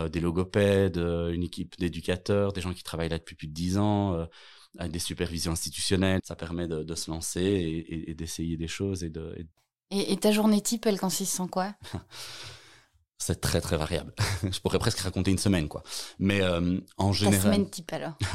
des 0.09 0.19
logopèdes, 0.19 0.97
une 0.97 1.43
équipe 1.43 1.77
d'éducateurs, 1.79 2.53
des 2.53 2.61
gens 2.61 2.73
qui 2.73 2.83
travaillent 2.83 3.09
là 3.09 3.17
depuis 3.17 3.35
plus 3.35 3.47
de 3.47 3.53
dix 3.53 3.77
ans, 3.77 4.27
avec 4.77 4.91
des 4.91 4.99
supervisions 4.99 5.51
institutionnelles. 5.51 6.21
Ça 6.23 6.35
permet 6.35 6.67
de, 6.67 6.83
de 6.83 6.95
se 6.95 7.11
lancer 7.11 7.41
et, 7.41 8.11
et, 8.11 8.13
d'essayer 8.13 8.57
des 8.57 8.67
choses 8.67 9.03
et 9.03 9.09
de. 9.09 9.35
Et, 9.91 10.13
et 10.13 10.17
ta 10.17 10.31
journée 10.31 10.61
type, 10.61 10.85
elle 10.85 10.99
consiste 10.99 11.39
en 11.39 11.47
quoi? 11.47 11.75
c'est 13.23 13.39
très 13.39 13.61
très 13.61 13.77
variable. 13.77 14.13
je 14.43 14.59
pourrais 14.59 14.79
presque 14.79 14.99
raconter 14.99 15.31
une 15.31 15.37
semaine 15.37 15.67
quoi. 15.67 15.83
Mais 16.19 16.41
euh, 16.41 16.77
en 16.97 17.13
général. 17.13 17.41
Semaine 17.41 17.69
type 17.69 17.91
alors. 17.93 18.17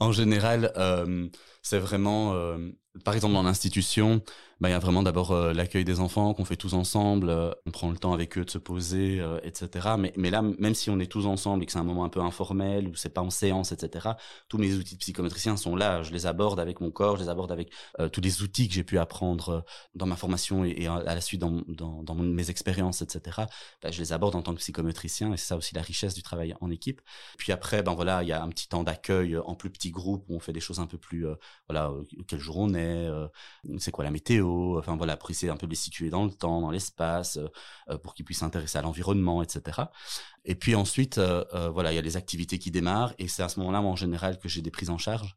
En 0.00 0.10
général, 0.10 0.72
euh, 0.76 1.28
c'est 1.62 1.78
vraiment, 1.78 2.34
euh, 2.34 2.58
par 3.04 3.14
exemple 3.14 3.34
dans 3.34 3.44
l'institution, 3.44 4.20
bah, 4.62 4.70
y 4.70 4.74
a 4.74 4.78
vraiment 4.78 5.02
d'abord 5.02 5.32
euh, 5.32 5.52
l'accueil 5.52 5.84
des 5.84 5.98
enfants 5.98 6.34
qu'on 6.34 6.44
fait 6.44 6.54
tous 6.54 6.74
ensemble, 6.74 7.30
euh, 7.30 7.50
on 7.66 7.72
prend 7.72 7.90
le 7.90 7.98
temps 7.98 8.12
avec 8.12 8.38
eux 8.38 8.44
de 8.44 8.50
se 8.50 8.58
poser, 8.58 9.18
euh, 9.18 9.40
etc. 9.42 9.96
Mais, 10.16 10.30
là, 10.30 10.40
même 10.40 10.76
si 10.76 10.88
on 10.88 11.00
est 11.00 11.10
tous 11.10 11.26
ensemble 11.26 11.64
et 11.64 11.66
que 11.66 11.72
c'est 11.72 11.80
un 11.80 11.84
moment 11.84 12.04
un 12.04 12.08
peu 12.08 12.20
informel 12.20 12.86
ou 12.86 12.94
c'est 12.94 13.08
pas 13.12 13.22
en 13.22 13.30
séance, 13.30 13.72
etc. 13.72 14.10
Tous 14.48 14.58
mes 14.58 14.74
outils 14.74 14.94
de 14.94 15.00
psychométricien 15.00 15.56
sont 15.56 15.74
là. 15.74 16.04
Je 16.04 16.12
les 16.12 16.26
aborde 16.26 16.60
avec 16.60 16.80
mon 16.80 16.92
corps, 16.92 17.16
je 17.16 17.24
les 17.24 17.28
aborde 17.28 17.50
avec 17.50 17.72
tous 18.12 18.20
les 18.20 18.42
outils 18.42 18.68
que 18.68 18.74
j'ai 18.74 18.84
pu 18.84 18.98
apprendre 18.98 19.64
dans 19.96 20.06
ma 20.06 20.14
formation 20.14 20.64
et, 20.64 20.86
à 20.86 21.02
la 21.02 21.20
suite 21.20 21.40
dans, 21.40 21.62
dans, 21.66 22.04
dans 22.04 22.14
mes 22.14 22.48
expériences, 22.48 23.02
etc. 23.02 23.46
Bah, 23.82 23.90
je 23.90 23.98
les 23.98 24.12
aborde 24.12 24.36
en 24.36 24.42
tant 24.42 24.52
que 24.54 24.60
psychométricien 24.60 25.32
et 25.32 25.36
c'est 25.36 25.46
ça 25.46 25.56
aussi 25.56 25.74
la 25.74 25.82
richesse 25.82 26.14
du 26.14 26.22
travail 26.22 26.54
en 26.60 26.70
équipe. 26.70 27.00
Puis 27.36 27.50
après, 27.50 27.82
ben 27.82 27.94
voilà, 27.94 28.22
il 28.22 28.28
y 28.28 28.32
a 28.32 28.40
un 28.40 28.48
petit 28.48 28.68
temps 28.68 28.84
d'accueil 28.84 29.36
en 29.36 29.56
plus 29.56 29.70
petit 29.70 29.90
groupe 29.90 30.24
où 30.28 30.36
on 30.36 30.40
fait 30.40 30.52
des 30.52 30.60
choses 30.60 30.78
un 30.78 30.86
peu 30.86 30.98
plus, 30.98 31.26
voilà, 31.68 31.92
quel 32.28 32.38
jour 32.38 32.58
on 32.58 32.74
est, 32.74 33.08
c'est 33.78 33.90
quoi 33.90 34.04
la 34.04 34.12
météo 34.12 34.51
enfin 34.78 34.96
voilà, 34.96 35.16
pour 35.16 35.30
essayer 35.30 35.50
un 35.50 35.56
peu 35.56 35.66
de 35.66 35.70
les 35.72 35.76
situer 35.76 36.10
dans 36.10 36.24
le 36.24 36.30
temps, 36.32 36.60
dans 36.60 36.70
l'espace, 36.70 37.36
euh, 37.36 37.48
euh, 37.90 37.98
pour 37.98 38.14
qu'ils 38.14 38.24
puissent 38.24 38.38
s'intéresser 38.38 38.78
à 38.78 38.82
l'environnement, 38.82 39.42
etc. 39.42 39.90
Et 40.44 40.54
puis 40.54 40.74
ensuite, 40.74 41.18
euh, 41.18 41.44
voilà, 41.70 41.92
il 41.92 41.96
y 41.96 41.98
a 41.98 42.02
les 42.02 42.16
activités 42.16 42.58
qui 42.58 42.70
démarrent, 42.70 43.14
et 43.18 43.28
c'est 43.28 43.42
à 43.42 43.48
ce 43.48 43.58
moment-là, 43.60 43.80
en 43.82 43.96
général, 43.96 44.38
que 44.38 44.48
j'ai 44.48 44.62
des 44.62 44.70
prises 44.70 44.90
en 44.90 44.98
charge. 44.98 45.36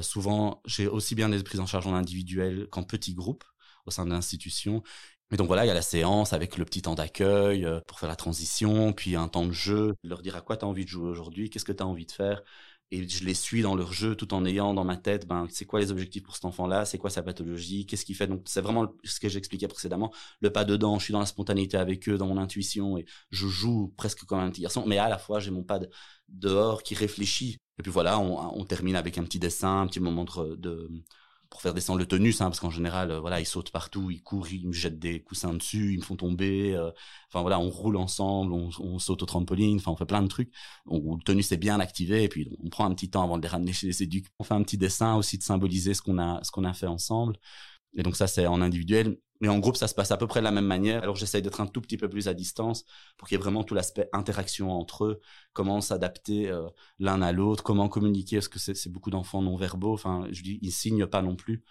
souvent, 0.00 0.62
j'ai 0.66 0.88
aussi 0.88 1.14
bien 1.14 1.28
des 1.28 1.42
prises 1.42 1.60
en 1.60 1.66
charge 1.66 1.86
en 1.86 1.94
individuel 1.94 2.66
qu'en 2.70 2.82
petits 2.82 3.14
groupes 3.14 3.44
au 3.86 3.90
sein 3.90 4.06
de 4.06 4.10
l'institution. 4.10 4.82
Mais 5.30 5.36
donc 5.36 5.46
voilà, 5.48 5.64
il 5.64 5.68
y 5.68 5.70
a 5.70 5.74
la 5.74 5.82
séance 5.82 6.32
avec 6.32 6.56
le 6.58 6.64
petit 6.64 6.82
temps 6.82 6.94
d'accueil 6.94 7.66
pour 7.86 7.98
faire 8.00 8.08
la 8.08 8.16
transition, 8.16 8.92
puis 8.92 9.16
un 9.16 9.28
temps 9.28 9.46
de 9.46 9.52
jeu, 9.52 9.94
leur 10.02 10.22
dire 10.22 10.36
à 10.36 10.40
quoi 10.42 10.56
tu 10.56 10.64
as 10.64 10.68
envie 10.68 10.84
de 10.84 10.90
jouer 10.90 11.08
aujourd'hui, 11.08 11.50
qu'est-ce 11.50 11.64
que 11.64 11.72
tu 11.72 11.82
as 11.82 11.86
envie 11.86 12.06
de 12.06 12.12
faire, 12.12 12.42
et 12.92 13.08
je 13.08 13.24
les 13.24 13.34
suis 13.34 13.62
dans 13.62 13.74
leur 13.74 13.92
jeu 13.92 14.14
tout 14.14 14.34
en 14.34 14.44
ayant 14.44 14.74
dans 14.74 14.84
ma 14.84 14.98
tête 14.98 15.26
ben 15.26 15.46
c'est 15.50 15.64
quoi 15.64 15.80
les 15.80 15.90
objectifs 15.90 16.22
pour 16.22 16.34
cet 16.34 16.44
enfant 16.44 16.66
là 16.66 16.84
c'est 16.84 16.98
quoi 16.98 17.10
sa 17.10 17.22
pathologie? 17.22 17.86
Qu'est-ce 17.86 18.04
qu'il 18.04 18.14
fait? 18.14 18.26
Donc 18.26 18.42
c'est 18.44 18.60
vraiment 18.60 18.94
ce 19.02 19.18
que 19.18 19.28
j'expliquais 19.30 19.66
précédemment. 19.66 20.12
Le 20.40 20.50
pas 20.52 20.64
dedans 20.64 20.98
je 20.98 21.04
suis 21.04 21.12
dans 21.12 21.20
la 21.20 21.26
spontanéité 21.26 21.78
avec 21.78 22.08
eux 22.08 22.18
dans 22.18 22.26
mon 22.26 22.36
intuition 22.36 22.98
et 22.98 23.06
je 23.30 23.48
joue 23.48 23.92
presque 23.96 24.24
comme 24.24 24.40
un 24.40 24.50
petit 24.50 24.60
garçon 24.60 24.84
mais 24.86 24.98
à 24.98 25.08
la 25.08 25.18
fois 25.18 25.40
j'ai 25.40 25.50
mon 25.50 25.64
pas 25.64 25.80
dehors 26.28 26.82
qui 26.82 26.94
réfléchit. 26.94 27.58
Et 27.78 27.82
puis 27.82 27.90
voilà 27.90 28.20
on, 28.20 28.60
on, 28.60 28.64
termine 28.66 28.96
avec 28.96 29.16
un 29.16 29.24
petit 29.24 29.38
dessin 29.38 29.80
un 29.80 29.86
petit 29.86 30.00
moment 30.00 30.24
de 30.24 30.90
pour 31.52 31.60
faire 31.60 31.74
descendre 31.74 31.98
le 31.98 32.06
tonus, 32.06 32.40
hein, 32.40 32.46
parce 32.46 32.60
qu'en 32.60 32.70
général, 32.70 33.10
euh, 33.10 33.20
voilà, 33.20 33.38
ils 33.38 33.44
sautent 33.44 33.70
partout, 33.70 34.10
ils 34.10 34.22
courent, 34.22 34.50
ils 34.50 34.66
me 34.66 34.72
jettent 34.72 34.98
des 34.98 35.22
coussins 35.22 35.52
dessus, 35.52 35.92
ils 35.92 35.98
me 35.98 36.02
font 36.02 36.16
tomber. 36.16 36.74
Euh, 36.74 36.90
enfin 37.28 37.42
voilà, 37.42 37.60
on 37.60 37.68
roule 37.68 37.98
ensemble, 37.98 38.54
on, 38.54 38.98
saute 38.98 39.22
au 39.22 39.26
trampoline, 39.26 39.76
enfin 39.76 39.90
on 39.92 39.96
fait 39.96 40.06
plein 40.06 40.22
de 40.22 40.28
trucs. 40.28 40.50
On, 40.86 41.16
le 41.16 41.22
tonus 41.22 41.52
est 41.52 41.58
bien 41.58 41.78
activé, 41.78 42.24
et 42.24 42.28
puis 42.30 42.48
on 42.64 42.70
prend 42.70 42.86
un 42.86 42.94
petit 42.94 43.10
temps 43.10 43.22
avant 43.22 43.36
de 43.36 43.42
les 43.42 43.48
ramener 43.48 43.74
chez 43.74 43.86
les 43.86 44.02
éducs. 44.02 44.28
On 44.38 44.44
fait 44.44 44.54
un 44.54 44.62
petit 44.62 44.78
dessin 44.78 45.16
aussi 45.16 45.36
de 45.36 45.42
symboliser 45.42 45.92
ce 45.92 46.00
qu'on 46.00 46.16
a, 46.18 46.42
ce 46.42 46.50
qu'on 46.50 46.64
a 46.64 46.72
fait 46.72 46.86
ensemble. 46.86 47.36
Et 47.94 48.02
donc 48.02 48.16
ça, 48.16 48.26
c'est 48.26 48.46
en 48.46 48.62
individuel. 48.62 49.18
Mais 49.42 49.48
en 49.48 49.58
groupe, 49.58 49.76
ça 49.76 49.88
se 49.88 49.94
passe 49.94 50.12
à 50.12 50.16
peu 50.16 50.28
près 50.28 50.40
de 50.40 50.44
la 50.44 50.52
même 50.52 50.66
manière. 50.66 51.02
Alors 51.02 51.16
j'essaye 51.16 51.42
d'être 51.42 51.60
un 51.60 51.66
tout 51.66 51.80
petit 51.80 51.96
peu 51.96 52.08
plus 52.08 52.28
à 52.28 52.34
distance 52.34 52.84
pour 53.16 53.26
qu'il 53.28 53.36
y 53.36 53.40
ait 53.40 53.42
vraiment 53.42 53.64
tout 53.64 53.74
l'aspect 53.74 54.08
interaction 54.12 54.70
entre 54.70 55.04
eux, 55.04 55.20
comment 55.52 55.80
s'adapter 55.80 56.48
euh, 56.48 56.68
l'un 57.00 57.20
à 57.22 57.32
l'autre, 57.32 57.64
comment 57.64 57.88
communiquer, 57.88 58.36
parce 58.36 58.48
que 58.48 58.60
c'est 58.60 58.88
beaucoup 58.90 59.10
d'enfants 59.10 59.42
non 59.42 59.56
verbaux. 59.56 59.94
Enfin, 59.94 60.28
je 60.30 60.42
dis, 60.42 60.60
ils 60.62 60.70
signent 60.72 61.06
pas 61.06 61.22
non 61.22 61.34
plus. 61.36 61.64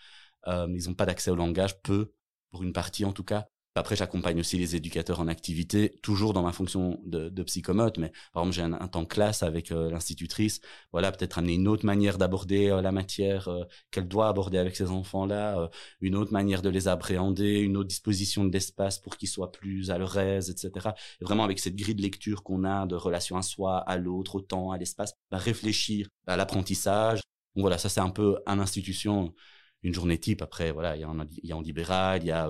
Euh, 0.48 0.68
ils 0.76 0.88
n'ont 0.90 0.96
pas 0.96 1.06
d'accès 1.06 1.32
au 1.32 1.36
langage, 1.36 1.82
peu, 1.82 2.14
pour 2.52 2.62
une 2.64 2.74
partie 2.74 3.06
en 3.06 3.14
tout 3.14 3.24
cas. 3.24 3.48
Après, 3.76 3.96
j'accompagne 3.96 4.38
aussi 4.42 4.58
les 4.58 4.76
éducateurs 4.76 5.22
en 5.22 5.30
activité, 5.30 5.98
toujours 6.02 6.34
dans 6.34 6.44
ma 6.44 6.52
fonction 6.52 7.00
de, 7.06 7.44
psychomote, 7.44 7.98
mais 8.00 8.12
par 8.34 8.44
exemple, 8.44 8.56
j'ai 8.56 8.62
un, 8.64 8.88
temps 8.90 9.06
classe 9.06 9.44
avec 9.44 9.72
euh, 9.72 9.90
l'institutrice. 9.90 10.60
Voilà, 10.92 11.12
peut-être 11.14 11.38
amener 11.38 11.54
une 11.54 11.70
autre 11.70 11.86
manière 11.86 12.18
d'aborder 12.18 12.70
euh, 12.70 12.82
la 12.82 12.92
matière 12.92 13.48
euh, 13.48 13.64
qu'elle 13.90 14.10
doit 14.10 14.28
aborder 14.28 14.58
avec 14.58 14.76
ces 14.76 14.90
enfants-là, 14.90 15.70
une 16.02 16.16
autre 16.16 16.34
manière 16.34 16.62
de 16.62 16.70
les 16.70 16.90
appréhender, 16.90 17.60
une 17.60 17.78
autre 17.78 17.88
disposition 17.88 18.44
de 18.44 18.52
l'espace 18.52 19.00
pour 19.00 19.16
qu'ils 19.16 19.30
soient 19.30 19.54
plus 19.54 19.90
à 19.90 19.98
leur 19.98 20.18
aise, 20.18 20.50
etc. 20.50 20.90
Et 21.22 21.24
vraiment, 21.24 21.46
avec 21.46 21.60
cette 21.60 21.76
grille 21.78 21.96
de 21.96 22.02
lecture 22.02 22.44
qu'on 22.44 22.66
a 22.66 22.86
de 22.86 22.96
relation 22.96 23.38
à 23.38 23.42
soi, 23.42 23.78
à 23.78 23.96
l'autre, 23.98 24.36
au 24.36 24.42
temps, 24.42 24.72
à 24.72 24.78
l'espace, 24.78 25.14
bah, 25.32 25.38
réfléchir 25.38 26.08
à 26.28 26.36
l'apprentissage. 26.36 27.22
Voilà, 27.56 27.78
ça 27.78 27.88
c'est 27.90 28.02
un 28.02 28.10
peu 28.10 28.38
à 28.46 28.56
l'institution 28.56 29.34
une 29.84 29.94
journée 29.94 30.18
type. 30.18 30.42
Après, 30.42 30.72
voilà, 30.72 30.96
il 30.96 31.02
y 31.02 31.04
a 31.04 31.10
en, 31.10 31.20
il 31.44 31.50
y 31.50 31.52
a 31.52 31.58
en 31.58 31.62
libéral, 31.62 32.24
il 32.24 32.28
y 32.28 32.32
a, 32.32 32.50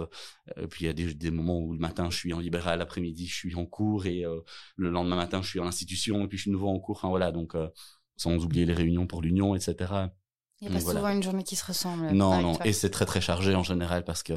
euh, 0.57 0.67
puis 0.67 0.85
il 0.85 0.87
y 0.87 0.89
a 0.89 0.93
des, 0.93 1.13
des, 1.13 1.31
moments 1.31 1.59
où 1.59 1.73
le 1.73 1.79
matin 1.79 2.09
je 2.09 2.17
suis 2.17 2.33
en 2.33 2.39
libéral, 2.39 2.79
l'après-midi 2.79 3.27
je 3.27 3.35
suis 3.35 3.55
en 3.55 3.65
cours 3.65 4.05
et 4.05 4.25
euh, 4.25 4.41
le 4.75 4.89
lendemain 4.89 5.15
matin 5.15 5.41
je 5.41 5.49
suis 5.49 5.59
en 5.59 5.67
institution 5.67 6.23
et 6.23 6.27
puis 6.27 6.37
je 6.37 6.43
suis 6.43 6.51
nouveau 6.51 6.69
en 6.69 6.79
cours. 6.79 6.97
Enfin 6.97 7.09
voilà, 7.09 7.31
donc 7.31 7.55
euh, 7.55 7.69
sans 8.17 8.43
oublier 8.43 8.65
les 8.65 8.73
réunions 8.73 9.07
pour 9.07 9.21
l'union, 9.21 9.55
etc. 9.55 10.11
Il 10.61 10.69
n'y 10.69 10.77
a 10.77 10.79
pas 10.79 10.93
souvent 10.93 11.09
une 11.09 11.23
journée 11.23 11.43
qui 11.43 11.55
se 11.55 11.65
ressemble. 11.65 12.11
Non, 12.11 12.39
non, 12.39 12.59
et 12.63 12.71
c'est 12.71 12.91
très 12.91 13.07
très 13.07 13.19
chargé 13.19 13.55
en 13.55 13.63
général 13.63 14.03
parce 14.03 14.21
que 14.21 14.33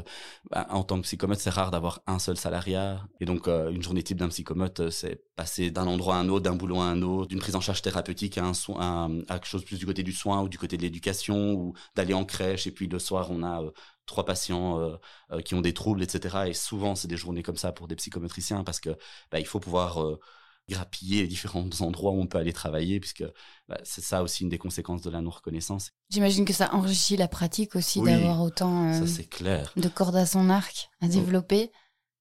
bah, 0.49 0.65
en 0.71 0.83
tant 0.83 0.97
que 0.97 1.03
psychomote, 1.03 1.37
c'est 1.37 1.51
rare 1.51 1.69
d'avoir 1.69 2.01
un 2.07 2.17
seul 2.17 2.35
salariat. 2.35 3.07
Et 3.19 3.25
donc 3.25 3.47
euh, 3.47 3.69
une 3.69 3.83
journée 3.83 4.01
type 4.01 4.17
d'un 4.17 4.29
psychomote, 4.29 4.79
euh, 4.79 4.89
c'est 4.89 5.21
passer 5.35 5.69
d'un 5.69 5.85
endroit 5.85 6.15
à 6.15 6.17
un 6.17 6.29
autre, 6.29 6.43
d'un 6.43 6.55
boulot 6.55 6.79
à 6.79 6.85
un 6.85 7.03
autre, 7.03 7.27
d'une 7.27 7.39
prise 7.39 7.55
en 7.55 7.61
charge 7.61 7.83
thérapeutique 7.83 8.39
à 8.39 8.43
un 8.43 8.55
soin, 8.55 9.11
à, 9.29 9.35
quelque 9.35 9.45
chose 9.45 9.63
plus 9.63 9.77
du 9.77 9.85
côté 9.85 10.01
du 10.01 10.13
soin 10.13 10.41
ou 10.41 10.49
du 10.49 10.57
côté 10.57 10.77
de 10.77 10.81
l'éducation 10.81 11.53
ou 11.53 11.73
d'aller 11.95 12.15
en 12.15 12.25
crèche. 12.25 12.65
Et 12.65 12.71
puis 12.71 12.87
le 12.87 12.97
soir, 12.97 13.29
on 13.29 13.43
a 13.43 13.61
euh, 13.61 13.69
trois 14.07 14.25
patients 14.25 14.99
qui 15.43 15.55
ont 15.55 15.61
des 15.61 15.73
troubles, 15.73 16.03
etc. 16.03 16.45
Et 16.47 16.53
souvent, 16.53 16.93
c'est 16.93 17.07
des 17.07 17.17
journées 17.17 17.41
comme 17.41 17.57
ça 17.57 17.71
pour 17.71 17.87
des 17.87 17.95
psychomotriciens 17.95 18.63
parce 18.63 18.79
que 18.79 18.91
bah, 19.31 19.39
il 19.39 19.47
faut 19.47 19.59
pouvoir 19.59 19.97
grappiller 20.69 21.21
les 21.21 21.27
différents 21.27 21.67
endroits 21.79 22.11
où 22.11 22.19
on 22.19 22.27
peut 22.27 22.37
aller 22.37 22.53
travailler, 22.53 22.99
puisque 22.99 23.23
bah, 23.67 23.77
c'est 23.83 24.03
ça 24.03 24.23
aussi 24.23 24.43
une 24.43 24.49
des 24.49 24.57
conséquences 24.57 25.01
de 25.01 25.09
la 25.09 25.21
non-reconnaissance. 25.21 25.91
J'imagine 26.09 26.45
que 26.45 26.53
ça 26.53 26.73
enrichit 26.73 27.17
la 27.17 27.27
pratique 27.27 27.75
aussi 27.75 28.01
d'avoir 28.01 28.41
autant 28.41 28.91
euh, 28.93 29.05
clair. 29.29 29.71
de 29.75 29.87
cordes 29.87 30.15
à 30.15 30.25
son 30.25 30.49
arc 30.49 30.89
à 31.01 31.07
développer. 31.07 31.71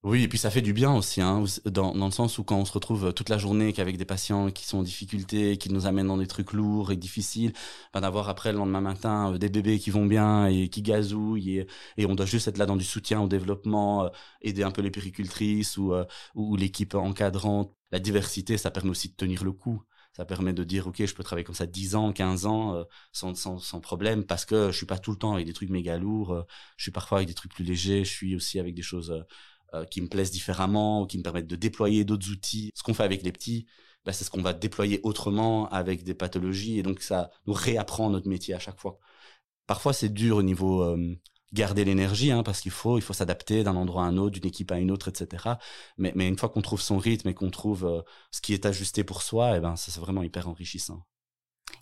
Oui, 0.04 0.22
et 0.22 0.28
puis 0.28 0.36
ça 0.36 0.50
fait 0.50 0.60
du 0.60 0.74
bien 0.74 0.94
aussi, 0.94 1.22
hein, 1.22 1.44
dans, 1.64 1.94
dans 1.94 2.04
le 2.04 2.10
sens 2.12 2.36
où 2.36 2.44
quand 2.44 2.58
on 2.58 2.66
se 2.66 2.72
retrouve 2.72 3.06
euh, 3.06 3.12
toute 3.12 3.30
la 3.30 3.38
journée 3.38 3.72
qu'avec 3.72 3.96
des 3.96 4.04
patients 4.04 4.50
qui 4.50 4.66
sont 4.66 4.78
en 4.78 4.82
difficulté, 4.82 5.56
qui 5.56 5.72
nous 5.72 5.86
amènent 5.86 6.08
dans 6.08 6.18
des 6.18 6.26
trucs 6.26 6.52
lourds 6.52 6.92
et 6.92 6.96
difficiles, 6.96 7.54
ben 7.94 8.02
d'avoir 8.02 8.28
après 8.28 8.52
le 8.52 8.58
lendemain 8.58 8.82
matin 8.82 9.32
euh, 9.32 9.38
des 9.38 9.48
bébés 9.48 9.78
qui 9.78 9.90
vont 9.90 10.04
bien 10.04 10.46
et 10.46 10.68
qui 10.68 10.82
gazouillent 10.82 11.58
et, 11.60 11.66
et, 11.96 12.04
on 12.04 12.14
doit 12.14 12.26
juste 12.26 12.48
être 12.48 12.58
là 12.58 12.66
dans 12.66 12.76
du 12.76 12.84
soutien 12.84 13.22
au 13.22 13.28
développement, 13.28 14.10
aider 14.42 14.62
un 14.62 14.70
peu 14.70 14.82
les 14.82 14.90
péricultrices 14.90 15.78
ou, 15.78 15.94
ou 16.34 16.56
l'équipe 16.56 16.94
encadrante 16.94 17.74
la 17.94 18.00
diversité, 18.00 18.58
ça 18.58 18.72
permet 18.72 18.90
aussi 18.90 19.08
de 19.08 19.14
tenir 19.14 19.44
le 19.44 19.52
coup. 19.52 19.84
Ça 20.12 20.24
permet 20.24 20.52
de 20.52 20.64
dire, 20.64 20.86
OK, 20.88 21.04
je 21.04 21.14
peux 21.14 21.22
travailler 21.22 21.44
comme 21.44 21.54
ça 21.54 21.66
10 21.66 21.94
ans, 21.94 22.12
15 22.12 22.46
ans, 22.46 22.74
euh, 22.76 22.84
sans, 23.12 23.34
sans, 23.36 23.58
sans, 23.58 23.80
problème, 23.80 24.24
parce 24.24 24.44
que 24.44 24.72
je 24.72 24.76
suis 24.76 24.86
pas 24.86 24.98
tout 24.98 25.12
le 25.12 25.16
temps 25.16 25.34
avec 25.34 25.46
des 25.46 25.52
trucs 25.52 25.70
méga 25.70 25.96
lourds. 25.96 26.32
Euh, 26.32 26.42
je 26.76 26.84
suis 26.84 26.92
parfois 26.92 27.18
avec 27.18 27.28
des 27.28 27.34
trucs 27.34 27.54
plus 27.54 27.64
légers. 27.64 28.04
Je 28.04 28.10
suis 28.10 28.34
aussi 28.34 28.58
avec 28.58 28.74
des 28.74 28.82
choses 28.82 29.24
euh, 29.74 29.84
qui 29.84 30.00
me 30.00 30.08
plaisent 30.08 30.30
différemment, 30.30 31.02
ou 31.02 31.06
qui 31.06 31.18
me 31.18 31.22
permettent 31.22 31.46
de 31.46 31.56
déployer 31.56 32.04
d'autres 32.04 32.30
outils. 32.30 32.70
Ce 32.74 32.82
qu'on 32.82 32.94
fait 32.94 33.04
avec 33.04 33.22
les 33.22 33.32
petits, 33.32 33.66
bah, 34.04 34.12
c'est 34.12 34.24
ce 34.24 34.30
qu'on 34.30 34.42
va 34.42 34.52
déployer 34.52 35.00
autrement 35.02 35.68
avec 35.70 36.04
des 36.04 36.14
pathologies. 36.14 36.78
Et 36.78 36.82
donc, 36.82 37.02
ça 37.02 37.30
nous 37.46 37.54
réapprend 37.54 38.10
notre 38.10 38.28
métier 38.28 38.54
à 38.54 38.58
chaque 38.58 38.80
fois. 38.80 38.98
Parfois, 39.66 39.92
c'est 39.92 40.10
dur 40.10 40.36
au 40.36 40.42
niveau 40.42 40.82
garder 41.54 41.84
l'énergie, 41.84 42.32
hein, 42.32 42.42
parce 42.42 42.60
qu'il 42.60 42.72
faut, 42.72 42.98
il 42.98 43.02
faut 43.02 43.12
s'adapter 43.14 43.64
d'un 43.64 43.76
endroit 43.76 44.04
à 44.04 44.06
un 44.06 44.18
autre, 44.18 44.38
d'une 44.38 44.48
équipe 44.48 44.72
à 44.72 44.78
une 44.78 44.90
autre, 44.90 45.08
etc. 45.08 45.54
Mais, 45.96 46.12
une 46.16 46.36
fois 46.36 46.48
qu'on 46.50 46.60
trouve 46.60 46.82
son 46.82 46.98
rythme 46.98 47.28
et 47.28 47.34
qu'on 47.34 47.50
trouve 47.50 47.86
euh, 47.86 48.02
ce 48.30 48.42
qui 48.42 48.52
est 48.52 48.66
ajusté 48.66 49.04
pour 49.04 49.22
soi, 49.22 49.56
eh 49.56 49.60
ben, 49.60 49.76
ça 49.76 49.90
c'est 49.92 50.00
vraiment 50.00 50.22
hyper 50.22 50.48
enrichissant. 50.48 51.06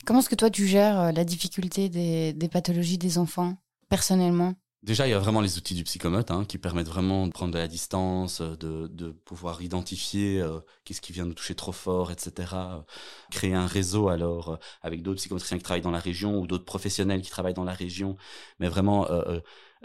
Comment 0.05 0.21
est-ce 0.21 0.29
que 0.29 0.35
toi 0.35 0.51
tu 0.51 0.67
gères 0.67 1.01
euh, 1.01 1.13
la 1.13 1.25
difficulté 1.25 1.89
des 1.89 2.49
pathologies 2.49 2.99
des 2.99 3.19
enfants 3.19 3.57
personnellement? 3.89 4.55
Déjà, 4.83 5.07
il 5.07 5.11
y 5.11 5.13
a 5.13 5.19
vraiment 5.21 5.41
les 5.41 5.59
outils 5.59 5.75
du 5.77 5.85
psychomote 5.85 6.33
hein, 6.33 6.45
qui 6.45 6.59
permettent 6.59 6.89
vraiment 6.89 7.29
de 7.29 7.33
prendre 7.33 7.53
de 7.55 7.59
la 7.59 7.69
distance, 7.69 8.41
euh, 8.41 8.57
de, 8.57 8.89
de 8.89 9.11
pouvoir 9.13 9.63
identifier 9.63 10.41
euh, 10.41 10.59
qu'est-ce 10.85 11.01
qui 11.01 11.13
vient 11.13 11.25
nous 11.25 11.35
toucher 11.35 11.55
trop 11.55 11.71
fort, 11.71 12.11
etc. 12.11 12.85
Créer 13.31 13.55
un 13.55 13.69
réseau 13.69 14.09
alors 14.09 14.49
euh, 14.55 14.57
avec 14.83 15.03
d'autres 15.03 15.19
psychomotriciens 15.19 15.59
qui 15.59 15.63
travaillent 15.63 15.83
dans 15.83 15.93
la 15.93 16.01
région 16.01 16.37
ou 16.41 16.49
d'autres 16.49 16.65
professionnels 16.65 17.23
qui 17.23 17.31
travaillent 17.31 17.55
dans 17.55 17.63
la 17.63 17.75
région, 17.75 18.17
mais 18.59 18.69
vraiment 18.69 19.09
euh, 19.09 19.39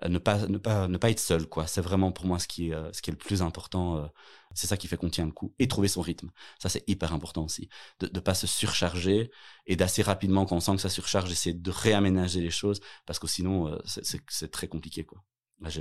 ne 0.07 0.17
pas 0.17 0.47
ne 0.47 0.57
pas 0.57 0.88
ne 0.88 0.97
pas 0.97 1.10
être 1.10 1.19
seul 1.19 1.47
quoi. 1.47 1.67
C'est 1.67 1.81
vraiment 1.81 2.12
pour 2.12 2.25
moi 2.25 2.39
ce 2.39 2.47
qui 2.47 2.69
est 2.71 2.93
ce 2.93 3.01
qui 3.01 3.10
est 3.10 3.13
le 3.13 3.17
plus 3.17 3.41
important 3.41 4.10
c'est 4.57 4.67
ça 4.67 4.77
qui 4.77 4.88
fait 4.88 4.97
qu'on 4.97 5.10
tient 5.10 5.25
le 5.25 5.31
coup 5.31 5.53
et 5.60 5.67
trouver 5.67 5.88
son 5.88 6.01
rythme. 6.01 6.31
Ça, 6.60 6.69
c'est 6.69 6.83
hyper 6.88 7.13
important 7.13 7.45
aussi. 7.45 7.69
De 7.99 8.10
ne 8.12 8.19
pas 8.19 8.33
se 8.33 8.47
surcharger 8.47 9.31
et 9.67 9.75
d'assez 9.75 10.01
rapidement, 10.01 10.45
quand 10.45 10.55
on 10.55 10.60
sent 10.60 10.75
que 10.75 10.81
ça 10.81 10.89
surcharge, 10.89 11.31
essayer 11.31 11.53
de 11.55 11.71
réaménager 11.71 12.41
les 12.41 12.49
choses 12.49 12.81
parce 13.05 13.19
que 13.19 13.27
sinon, 13.27 13.67
euh, 13.67 13.77
c'est 13.86 14.51
très 14.51 14.67
compliqué, 14.67 15.05
quoi. 15.05 15.23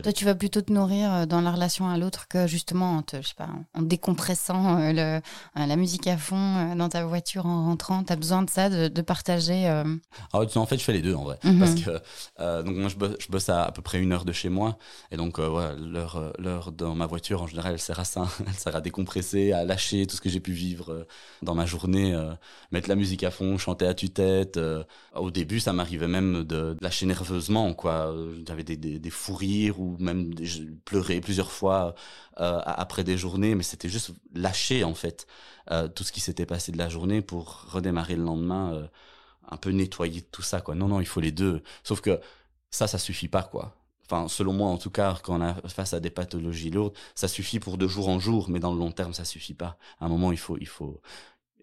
Toi, 0.03 0.13
tu 0.13 0.25
vas 0.25 0.35
plutôt 0.35 0.63
te 0.63 0.73
nourrir 0.73 1.13
euh, 1.13 1.27
dans 1.27 1.43
la 1.43 1.53
relation 1.53 1.87
à 1.87 1.99
l'autre 1.99 2.29
que 2.29 2.47
justement 2.47 2.97
en, 2.97 3.03
te, 3.03 3.17
je 3.21 3.29
sais 3.29 3.35
pas, 3.35 3.51
en 3.75 3.83
décompressant 3.83 4.79
euh, 4.79 4.93
le, 4.93 5.01
euh, 5.01 5.67
la 5.67 5.77
musique 5.77 6.07
à 6.07 6.17
fond 6.17 6.75
dans 6.75 6.89
ta 6.89 7.05
voiture 7.05 7.45
en 7.45 7.67
rentrant. 7.67 8.03
Tu 8.03 8.11
as 8.11 8.17
besoin 8.17 8.43
de 8.43 8.49
ça, 8.49 8.71
de, 8.71 9.03
partager 9.03 9.67
ah, 9.67 9.85
En 10.33 10.67
fait, 10.67 10.79
je 10.79 10.83
fais 10.83 10.95
les 10.95 11.03
deux 11.03 11.15
en 11.15 11.25
vrai. 11.25 11.39
Mhm. 11.45 11.59
Parce 11.59 11.75
que 11.75 12.63
donc 12.63 12.77
moi, 12.77 12.89
je 12.89 13.29
bosse, 13.29 13.49
à 13.51 13.65
à 13.65 13.73
peu 13.73 13.83
près 13.83 14.01
une 14.01 14.13
heure 14.13 14.25
de 14.25 14.33
chez 14.33 14.49
moi. 14.49 14.79
Et 15.11 15.17
donc, 15.17 15.39
voilà, 15.39 15.75
l'heure 15.77 16.73
dans 16.73 16.95
ma 16.95 17.07
voiture, 17.07 17.43
en 17.43 17.47
général, 17.47 17.75
elle 17.75 17.81
sert 17.81 18.01
à 18.01 18.05
ça. 18.05 18.29
Elle 18.47 18.55
sert 18.55 18.77
à 18.77 18.81
décompresser, 18.81 19.53
à 19.53 19.65
lâcher 19.65 20.07
tout 20.07 20.17
ce 20.17 20.21
que 20.21 20.29
j'ai 20.29 20.41
pu 20.41 20.53
vivre 20.53 21.07
dans 21.43 21.55
ma 21.55 21.67
journée. 21.67 22.17
mettre 22.73 22.89
la 22.89 22.95
musique 22.95 23.25
à 23.25 23.31
fond, 23.31 23.59
chanter 23.59 23.87
à 23.87 23.95
tue-tête. 23.95 24.59
au 25.15 25.31
début, 25.31 25.61
ça 25.61 25.73
m'arrivait 25.73 26.09
même 26.09 26.45
de, 26.45 26.77
lâcher 26.81 27.07
nerveusement. 27.07 27.75
quoi. 27.75 28.15
J'avais 28.47 28.65
des, 28.65 28.77
des, 28.77 28.99
des 28.99 29.11
fous 29.11 29.35
rires 29.35 29.66
ou 29.71 29.97
même 29.99 30.35
pleurer 30.85 31.21
plusieurs 31.21 31.53
fois 31.53 31.95
euh, 32.41 32.61
après 32.65 33.05
des 33.05 33.19
journées, 33.19 33.55
mais 33.55 33.63
c'était 33.63 33.89
juste 33.89 34.13
lâcher 34.35 34.85
en 34.85 34.95
fait 34.95 35.27
euh, 35.71 35.89
tout 35.89 36.05
ce 36.05 36.13
qui 36.13 36.21
s'était 36.21 36.47
passé 36.47 36.73
de 36.73 36.79
la 36.79 36.89
journée 36.89 37.23
pour 37.23 37.67
redémarrer 37.69 38.17
le 38.17 38.25
lendemain, 38.25 38.75
euh, 38.75 38.87
un 39.49 39.57
peu 39.57 39.71
nettoyer 39.71 40.23
tout 40.23 40.43
ça 40.43 40.61
quoi. 40.61 40.75
Non 40.75 40.89
non, 40.89 41.01
il 41.01 41.07
faut 41.07 41.21
les 41.21 41.33
deux. 41.33 41.63
Sauf 41.85 42.01
que 42.01 42.21
ça, 42.71 42.87
ça 42.87 42.99
suffit 42.99 43.29
pas 43.29 43.43
quoi. 43.43 43.75
Enfin, 44.09 44.29
selon 44.29 44.53
moi, 44.53 44.69
en 44.69 44.79
tout 44.79 44.91
cas, 44.91 45.19
quand 45.23 45.41
on 45.41 45.43
a 45.43 45.55
face 45.69 45.93
à 45.93 45.99
des 45.99 46.11
pathologies 46.11 46.71
lourdes, 46.71 46.95
ça 47.17 47.27
suffit 47.27 47.59
pour 47.59 47.77
de 47.77 47.89
jour 47.89 48.09
en 48.09 48.21
jour, 48.21 48.49
mais 48.49 48.61
dans 48.61 48.73
le 48.73 48.79
long 48.79 48.93
terme, 48.93 49.13
ça 49.13 49.25
suffit 49.25 49.55
pas. 49.55 49.79
À 49.99 50.07
un 50.07 50.09
moment, 50.09 50.31
il 50.31 50.39
faut, 50.39 50.57
il 50.61 50.69
faut, 50.69 51.01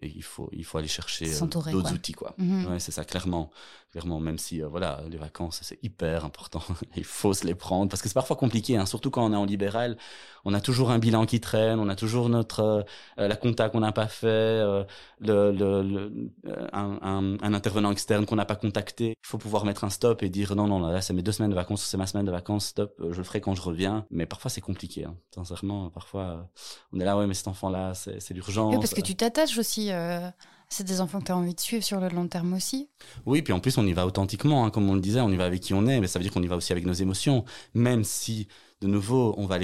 il 0.02 0.22
faut 0.22 0.48
il 0.52 0.64
faut 0.64 0.78
aller 0.78 0.88
chercher 0.88 1.26
d'autres 1.40 1.92
outils 1.92 2.12
quoi 2.12 2.34
mhm. 2.38 2.66
ouais 2.66 2.80
c'est 2.80 2.92
ça 2.92 3.04
clairement 3.04 3.50
clairement, 3.94 4.18
même 4.18 4.38
si 4.38 4.60
euh, 4.60 4.66
voilà, 4.66 5.02
les 5.08 5.18
vacances 5.18 5.60
c'est 5.62 5.78
hyper 5.84 6.24
important, 6.24 6.64
il 6.96 7.04
faut 7.04 7.32
se 7.32 7.46
les 7.46 7.54
prendre 7.54 7.88
parce 7.88 8.02
que 8.02 8.08
c'est 8.08 8.14
parfois 8.14 8.34
compliqué, 8.34 8.76
hein, 8.76 8.86
surtout 8.86 9.08
quand 9.08 9.24
on 9.24 9.32
est 9.32 9.36
en 9.36 9.44
libéral, 9.44 9.96
on 10.44 10.52
a 10.52 10.60
toujours 10.60 10.90
un 10.90 10.98
bilan 10.98 11.26
qui 11.26 11.38
traîne, 11.38 11.78
on 11.78 11.88
a 11.88 11.94
toujours 11.94 12.28
notre 12.28 12.58
euh, 12.58 12.82
euh, 13.20 13.28
la 13.28 13.36
compta 13.36 13.68
qu'on 13.68 13.78
n'a 13.78 13.92
pas 13.92 14.08
fait, 14.08 14.64
le, 15.20 16.10
un, 16.72 17.54
intervenant 17.54 17.92
externe 17.92 18.26
qu'on 18.26 18.34
n'a 18.34 18.44
pas 18.44 18.56
contacté. 18.56 19.10
Il 19.10 19.28
faut 19.28 19.38
pouvoir 19.38 19.64
mettre 19.64 19.84
un 19.84 19.90
stop 19.90 20.24
et 20.24 20.28
dire 20.28 20.56
non 20.56 20.66
non 20.66 20.80
là 20.80 21.00
c'est 21.00 21.12
mes 21.12 21.22
deux 21.22 21.30
semaines 21.30 21.50
de 21.50 21.54
vacances, 21.54 21.84
c'est 21.84 21.96
ma 21.96 22.08
semaine 22.08 22.26
de 22.26 22.32
vacances, 22.32 22.66
stop, 22.66 22.96
je 22.98 23.16
le 23.16 23.22
ferai 23.22 23.40
quand 23.40 23.54
je 23.54 23.62
reviens. 23.62 24.06
Mais 24.10 24.26
parfois 24.26 24.50
c'est 24.50 24.60
compliqué, 24.60 25.04
hein. 25.04 25.14
sincèrement, 25.32 25.88
parfois 25.90 26.50
on 26.92 26.98
est 26.98 27.04
là 27.04 27.16
ouais 27.16 27.28
mais 27.28 27.34
cet 27.34 27.46
enfant 27.46 27.70
là 27.70 27.94
c'est 27.94 28.34
l'urgence. 28.34 28.74
Oui, 28.74 28.80
parce 28.80 28.94
que 28.94 29.02
tu 29.02 29.14
t'attaches 29.14 29.56
aussi. 29.56 29.92
C'est 30.76 30.82
des 30.82 31.00
enfants 31.00 31.20
que 31.20 31.26
tu 31.26 31.30
as 31.30 31.36
envie 31.36 31.54
de 31.54 31.60
suivre 31.60 31.84
sur 31.84 32.00
le 32.00 32.08
long 32.08 32.26
terme 32.26 32.52
aussi. 32.52 32.90
Oui, 33.26 33.42
puis 33.42 33.52
en 33.52 33.60
plus, 33.60 33.78
on 33.78 33.86
y 33.86 33.92
va 33.92 34.06
authentiquement, 34.06 34.66
hein, 34.66 34.70
comme 34.70 34.90
on 34.90 34.94
le 34.94 35.00
disait, 35.00 35.20
on 35.20 35.30
y 35.30 35.36
va 35.36 35.44
avec 35.44 35.60
qui 35.60 35.72
on 35.72 35.86
est, 35.86 36.00
mais 36.00 36.08
ça 36.08 36.18
veut 36.18 36.24
dire 36.24 36.32
qu'on 36.32 36.42
y 36.42 36.48
va 36.48 36.56
aussi 36.56 36.72
avec 36.72 36.84
nos 36.84 36.92
émotions, 36.92 37.44
même 37.74 38.02
si, 38.02 38.48
de 38.80 38.88
nouveau, 38.88 39.36
on 39.38 39.46
va 39.46 39.60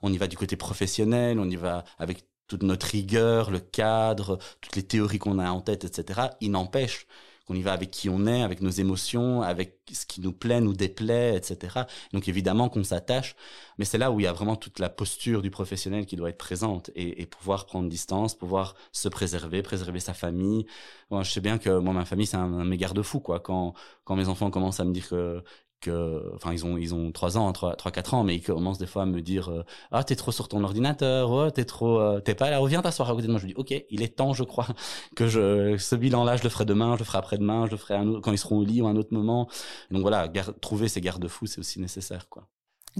on 0.00 0.12
y 0.12 0.16
va 0.16 0.28
du 0.28 0.36
côté 0.36 0.54
professionnel, 0.54 1.40
on 1.40 1.50
y 1.50 1.56
va 1.56 1.84
avec 1.98 2.24
toute 2.46 2.62
notre 2.62 2.86
rigueur, 2.86 3.50
le 3.50 3.58
cadre, 3.58 4.38
toutes 4.60 4.76
les 4.76 4.84
théories 4.84 5.18
qu'on 5.18 5.40
a 5.40 5.50
en 5.50 5.60
tête, 5.60 5.84
etc. 5.84 6.28
Il 6.40 6.52
n'empêche 6.52 7.08
qu'on 7.48 7.54
y 7.54 7.62
va 7.62 7.72
avec 7.72 7.90
qui 7.90 8.10
on 8.10 8.26
est, 8.26 8.42
avec 8.42 8.60
nos 8.60 8.70
émotions, 8.70 9.40
avec 9.40 9.80
ce 9.90 10.04
qui 10.04 10.20
nous 10.20 10.32
plaît, 10.32 10.60
nous 10.60 10.74
déplaît, 10.74 11.34
etc. 11.34 11.80
Donc 12.12 12.28
évidemment 12.28 12.68
qu'on 12.68 12.84
s'attache, 12.84 13.36
mais 13.78 13.86
c'est 13.86 13.96
là 13.96 14.12
où 14.12 14.20
il 14.20 14.24
y 14.24 14.26
a 14.26 14.32
vraiment 14.34 14.54
toute 14.54 14.78
la 14.78 14.90
posture 14.90 15.40
du 15.40 15.50
professionnel 15.50 16.04
qui 16.04 16.14
doit 16.16 16.28
être 16.28 16.36
présente 16.36 16.90
et, 16.94 17.24
pouvoir 17.24 17.64
prendre 17.64 17.88
distance, 17.88 18.34
pouvoir 18.34 18.74
se 18.92 19.08
préserver, 19.08 19.62
préserver 19.62 20.00
sa 20.00 20.12
famille. 20.12 20.66
Je 21.10 21.30
sais 21.30 21.40
bien 21.40 21.56
que 21.56 21.78
moi 21.78 21.94
ma 21.94 22.04
famille 22.04 22.26
c'est 22.26 22.36
un, 22.36 22.52
un 22.52 22.64
mes 22.64 22.76
garde-fous 22.76 23.20
quoi. 23.20 23.40
Quand 23.40 23.72
quand 24.04 24.14
mes 24.16 24.28
enfants 24.28 24.50
commencent 24.50 24.80
à 24.80 24.84
me 24.84 24.92
dire 24.92 25.08
que 25.08 25.42
que 25.80 26.32
enfin 26.34 26.52
ils 26.52 26.64
ont 26.64 26.76
ils 26.76 26.94
ont 26.94 27.12
trois 27.12 27.38
ans 27.38 27.52
trois 27.52 27.76
trois 27.76 27.92
quatre 27.92 28.14
ans 28.14 28.24
mais 28.24 28.36
ils 28.36 28.42
commencent 28.42 28.78
des 28.78 28.86
fois 28.86 29.02
à 29.02 29.06
me 29.06 29.20
dire 29.20 29.48
euh, 29.50 29.62
ah 29.92 30.04
t'es 30.04 30.16
trop 30.16 30.32
sur 30.32 30.48
ton 30.48 30.64
ordinateur 30.64 31.30
oh, 31.30 31.50
t'es 31.50 31.64
trop 31.64 32.00
euh, 32.00 32.20
t'es 32.20 32.34
pas 32.34 32.50
là 32.50 32.58
reviens 32.58 32.82
t'asseoir 32.82 33.10
à 33.10 33.14
côté 33.14 33.26
de 33.26 33.32
moi. 33.32 33.40
Je 33.40 33.46
dis 33.46 33.54
ok 33.56 33.74
il 33.90 34.02
est 34.02 34.16
temps 34.16 34.32
je 34.32 34.44
crois 34.44 34.66
que 35.16 35.28
je 35.28 35.76
ce 35.78 35.96
bilan 35.96 36.24
là 36.24 36.36
je 36.36 36.42
le 36.42 36.48
ferai 36.48 36.64
demain 36.64 36.94
je 36.94 37.00
le 37.00 37.04
ferai 37.04 37.18
après 37.18 37.38
demain 37.38 37.66
je 37.66 37.72
le 37.72 37.76
ferai 37.76 37.98
quand 38.22 38.32
ils 38.32 38.38
seront 38.38 38.58
au 38.58 38.64
lit 38.64 38.82
ou 38.82 38.86
à 38.86 38.90
un 38.90 38.96
autre 38.96 39.12
moment. 39.12 39.48
Donc 39.90 40.02
voilà 40.02 40.28
trouver 40.60 40.88
ces 40.88 41.00
garde-fous 41.00 41.46
c'est 41.46 41.58
aussi 41.58 41.80
nécessaire 41.80 42.28
quoi. 42.28 42.48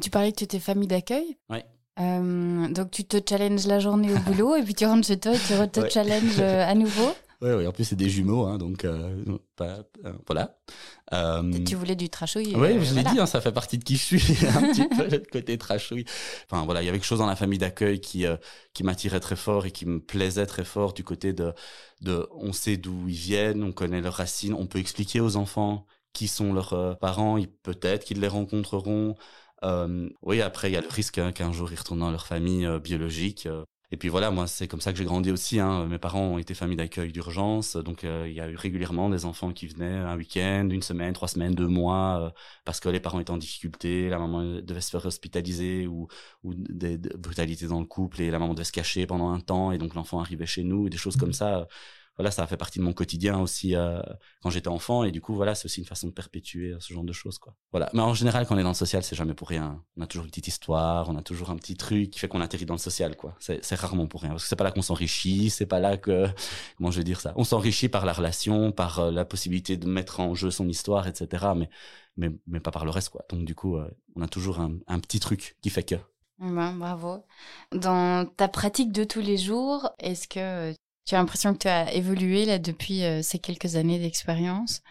Tu 0.01 0.11
parlais 0.11 0.31
que 0.33 0.37
tu 0.39 0.45
étais 0.45 0.61
famille 0.61 0.89
d'accueil. 0.89 1.37
Oui 1.51 1.59
euh, 2.01 2.69
donc 2.69 2.93
tu 2.93 3.05
te 3.05 3.17
challenges 3.29 3.67
la 3.67 3.81
journée 3.81 4.13
au 4.15 4.19
boulot 4.19 4.55
et 4.55 4.63
puis 4.63 4.75
tu 4.75 4.87
rentres 4.87 5.07
chez 5.07 5.19
toi 5.19 5.33
et 5.35 5.69
tu 5.69 5.81
te 5.81 5.89
challenges 5.89 6.39
euh, 6.39 6.65
à 6.65 6.75
nouveau 6.75 7.13
oui, 7.41 7.51
oui, 7.53 7.67
en 7.69 7.73
plus 7.73 7.85
c'est 7.85 7.97
des 7.97 8.11
jumeaux, 8.11 8.47
hein, 8.47 8.59
donc 8.59 8.85
euh, 8.85 9.25
euh, 9.61 9.83
voilà. 10.27 10.59
Euh, 11.13 11.65
tu 11.65 11.77
voulais 11.77 11.95
du 11.95 12.09
trashouille 12.09 12.53
Oui, 12.57 12.85
je 12.85 12.95
l'ai 12.95 13.05
dit, 13.05 13.21
hein, 13.21 13.27
ça 13.27 13.41
fait 13.41 13.53
partie 13.53 13.79
de 13.79 13.85
qui 13.85 13.97
je 13.97 14.17
suis, 14.17 14.47
un 14.57 14.73
petit 14.73 14.89
peu 14.89 15.07
le 15.07 15.19
côté 15.21 15.57
trashouille. 15.57 16.05
Enfin 16.51 16.65
voilà, 16.65 16.83
il 16.83 16.87
y 16.87 16.89
avait 16.89 16.99
quelque 16.99 17.07
chose 17.07 17.21
dans 17.21 17.27
la 17.27 17.37
famille 17.37 17.59
d'accueil 17.59 18.01
qui 18.01 18.27
qui 18.75 18.83
m'attirait 18.83 19.21
très 19.21 19.37
fort 19.37 19.67
et 19.67 19.71
qui 19.71 19.87
me 19.87 20.01
plaisait 20.01 20.47
très 20.47 20.65
fort 20.65 20.93
du 20.95 21.05
côté 21.05 21.33
de 21.33 21.55
de 22.01 22.29
on 22.33 22.53
sait 22.53 22.77
d'où 22.77 23.09
ils 23.09 23.15
viennent, 23.15 23.63
on 23.63 23.73
connaît 23.73 24.01
leurs 24.01 24.15
racines, 24.15 24.55
on 24.55 24.67
peut 24.67 24.81
expliquer 24.81 25.21
aux 25.21 25.37
enfants 25.37 25.87
qui 26.13 26.27
sont 26.27 26.53
leurs 26.53 26.99
parents, 26.99 27.39
peut-être 27.63 28.05
qu'ils 28.05 28.21
les 28.21 28.29
rencontreront. 28.29 29.15
oui, 30.23 30.43
après 30.43 30.71
il 30.71 30.75
y 30.75 30.77
a 30.77 30.81
le 30.81 30.89
risque 30.89 31.19
hein, 31.19 31.31
qu'un 31.31 31.53
jour 31.53 31.71
ils 31.71 31.79
retournent 31.79 32.01
dans 32.01 32.11
leur 32.11 32.27
famille 32.27 32.69
biologique. 32.81 33.49
Et 33.91 33.97
puis 33.97 34.11
voilà, 34.11 34.31
moi 34.31 34.47
c'est 34.47 34.69
comme 34.69 34.83
ça 34.83 34.93
que 34.93 34.99
j'ai 34.99 35.05
grandi 35.05 35.31
aussi. 35.31 35.61
Hein. 35.61 35.87
Mes 35.87 35.99
parents 35.99 36.21
ont 36.35 36.39
été 36.39 36.53
famille 36.53 36.77
d'accueil 36.77 37.11
d'urgence, 37.11 37.77
donc 37.77 38.05
euh, 38.05 38.27
il 38.29 38.35
y 38.35 38.41
a 38.41 38.49
eu 38.49 38.55
régulièrement 38.55 39.09
des 39.09 39.25
enfants 39.25 39.53
qui 39.53 39.67
venaient 39.67 39.97
un 39.97 40.17
week-end, 40.17 40.69
une 40.71 40.83
semaine, 40.83 41.15
trois 41.15 41.29
semaines, 41.29 41.55
deux 41.55 41.67
mois, 41.69 42.21
euh, 42.27 42.31
parce 42.67 42.81
que 42.81 42.91
les 42.91 43.01
parents 43.01 43.19
étaient 43.19 43.31
en 43.31 43.39
difficulté, 43.39 44.11
la 44.11 44.19
maman 44.19 44.61
devait 44.61 44.83
se 44.83 44.91
faire 44.91 45.07
hospitaliser 45.07 45.87
ou, 45.87 46.07
ou 46.45 46.53
des, 46.55 46.99
brutalités 46.99 47.67
dans 47.67 47.81
le 47.81 47.87
couple 47.87 48.21
et 48.21 48.31
la 48.31 48.39
maman 48.39 48.53
devait 48.53 48.65
se 48.65 48.73
cacher 48.73 49.07
pendant 49.07 49.31
un 49.31 49.41
temps 49.41 49.73
et 49.73 49.79
donc 49.79 49.95
l'enfant 49.95 50.21
arrivait 50.21 50.47
chez 50.47 50.65
nous 50.65 50.87
et 50.87 50.91
des 50.91 50.99
choses 50.99 51.17
comme 51.17 51.33
ça 51.33 51.67
voilà, 52.19 52.33
ça 52.33 52.43
a 52.43 52.47
fait 52.49 52.57
partie 52.57 52.81
de 52.81 52.85
mon 52.85 52.93
quotidien 52.93 53.39
aussi 53.39 53.77
euh, 53.77 54.03
quand 54.43 54.51
j'étais 54.51 54.69
enfant. 54.69 55.05
Et 55.05 55.13
du 55.13 55.21
coup, 55.21 55.37
voilà, 55.37 55.55
c'est 55.55 55.67
aussi 55.67 55.79
une 55.79 55.87
façon 55.87 56.09
de 56.09 56.13
perpétuer 56.13 56.73
euh, 56.73 56.81
ce 56.81 56.93
genre 56.93 57.05
de 57.05 57.13
choses, 57.13 57.39
quoi. 57.39 57.55
Voilà. 57.71 57.89
Mais 57.93 58.01
en 58.03 58.13
général, 58.13 58.45
quand 58.45 58.57
on 58.57 58.59
est 58.59 58.65
dans 58.65 58.71
le 58.71 58.75
social, 58.75 59.05
c'est 59.05 59.15
jamais 59.15 59.35
pour 59.35 59.49
rien. 59.49 59.85
On 59.97 60.03
a 60.03 60.07
toujours 60.09 60.25
une 60.25 60.31
petite 60.31 60.49
histoire, 60.49 61.09
on 61.09 61.17
a 61.17 61.23
toujours 61.23 61.51
un 61.51 61.57
petit 61.57 61.77
truc 61.77 62.11
qui 62.11 62.19
fait 62.19 62.27
qu'on 62.27 62.41
atterrit 62.41 62.67
dans 62.67 62.75
le 62.75 62.79
social, 62.79 63.17
quoi. 63.17 63.37
C'est 63.39 63.75
rarement 63.77 64.09
pour 64.09 64.23
rien. 64.23 64.31
Parce 64.31 64.43
que 64.43 64.49
c'est 64.49 64.57
pas 64.57 64.65
là 64.65 64.73
qu'on 64.73 64.83
s'enrichit, 64.83 65.49
c'est 65.49 65.67
pas 65.67 65.79
là 65.79 65.97
que, 65.97 66.27
comment 66.77 66.91
je 66.91 66.99
vais 66.99 67.05
dire 67.05 67.21
ça? 67.21 67.33
On 67.37 67.45
s'enrichit 67.45 67.89
par 67.89 68.05
la 68.05 68.13
relation, 68.13 68.73
par 68.73 68.99
euh, 68.99 69.11
la 69.13 69.25
possibilité 69.25 69.77
de 69.77 69.87
mettre 69.87 70.19
en 70.19 70.35
jeu 70.35 70.51
son 70.51 70.69
histoire, 70.69 71.07
etc. 71.07 71.47
Mais, 71.55 71.71
mais, 72.17 72.31
mais 72.49 72.59
pas 72.59 72.73
par 72.73 72.85
le 72.85 72.91
reste, 72.91 73.11
quoi. 73.11 73.25
Donc, 73.31 73.45
du 73.45 73.55
coup, 73.55 73.79
on 74.17 74.23
a 74.23 74.29
toujours 74.29 74.59
un, 74.59 74.73
un 74.89 74.99
petit 74.99 75.21
truc 75.21 75.57
qui 75.63 75.71
fait 75.71 75.85
que. 75.85 75.95
Bravo. 76.41 77.25
Dans 77.73 78.27
ta 78.27 78.49
pratique 78.49 78.91
de 78.91 79.05
tous 79.05 79.21
les 79.21 79.37
jours, 79.37 79.91
est-ce 80.01 80.27
que 80.27 80.75
tu 81.09 81.15
as 81.15 81.19
l'impression 81.19 81.55
que 81.55 81.61
tu 81.61 81.69
as 81.69 81.93
évolué 81.95 82.45
là 82.45 82.59
depuis 82.59 83.03
euh, 83.03 83.23
ces 83.23 83.39
quelques 83.39 83.77
années 83.77 83.99
d'expérience. 83.99 84.83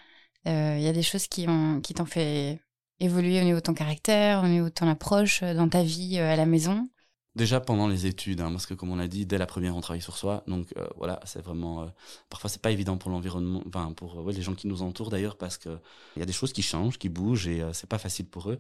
Il 0.46 0.52
euh, 0.52 0.80
y 0.80 0.88
a 0.88 0.94
des 0.94 1.04
choses 1.04 1.28
qui 1.28 1.48
ont 1.48 1.80
qui 1.80 1.94
t'ont 1.94 2.06
fait 2.06 2.60
évoluer 3.00 3.40
au 3.40 3.44
niveau 3.44 3.58
de 3.58 3.64
ton 3.64 3.76
caractère, 3.76 4.44
au 4.44 4.48
niveau 4.48 4.66
de 4.66 4.74
ton 4.74 4.88
approche 4.88 5.44
euh, 5.44 5.54
dans 5.54 5.70
ta 5.70 5.84
vie 5.84 6.18
à 6.18 6.36
la 6.36 6.48
maison. 6.48 6.90
Déjà 7.38 7.60
pendant 7.60 7.88
les 7.88 8.08
études, 8.08 8.42
hein, 8.42 8.50
parce 8.50 8.66
que 8.66 8.74
comme 8.74 8.90
on 8.90 8.96
l'a 8.96 9.08
dit, 9.08 9.28
dès 9.28 9.38
la 9.38 9.46
première 9.46 9.76
on 9.76 9.82
travaille 9.82 10.02
sur 10.02 10.18
soi, 10.18 10.44
donc 10.48 10.74
euh, 10.76 10.88
voilà, 10.98 11.20
c'est 11.24 11.40
vraiment. 11.40 11.84
Euh, 11.84 11.86
parfois 12.32 12.50
c'est 12.50 12.62
pas 12.64 12.72
évident 12.72 12.98
pour 12.98 13.12
l'environnement, 13.12 13.62
enfin 13.68 13.94
pour 13.96 14.18
ouais, 14.26 14.34
les 14.34 14.42
gens 14.42 14.56
qui 14.56 14.66
nous 14.66 14.82
entourent 14.82 15.12
d'ailleurs, 15.12 15.38
parce 15.38 15.60
que 15.60 15.70
il 16.16 16.20
y 16.20 16.24
a 16.24 16.26
des 16.26 16.34
choses 16.34 16.52
qui 16.52 16.64
changent, 16.64 16.98
qui 16.98 17.10
bougent 17.10 17.48
et 17.48 17.62
euh, 17.62 17.74
c'est 17.74 17.88
pas 17.88 18.00
facile 18.00 18.26
pour 18.26 18.50
eux. 18.50 18.60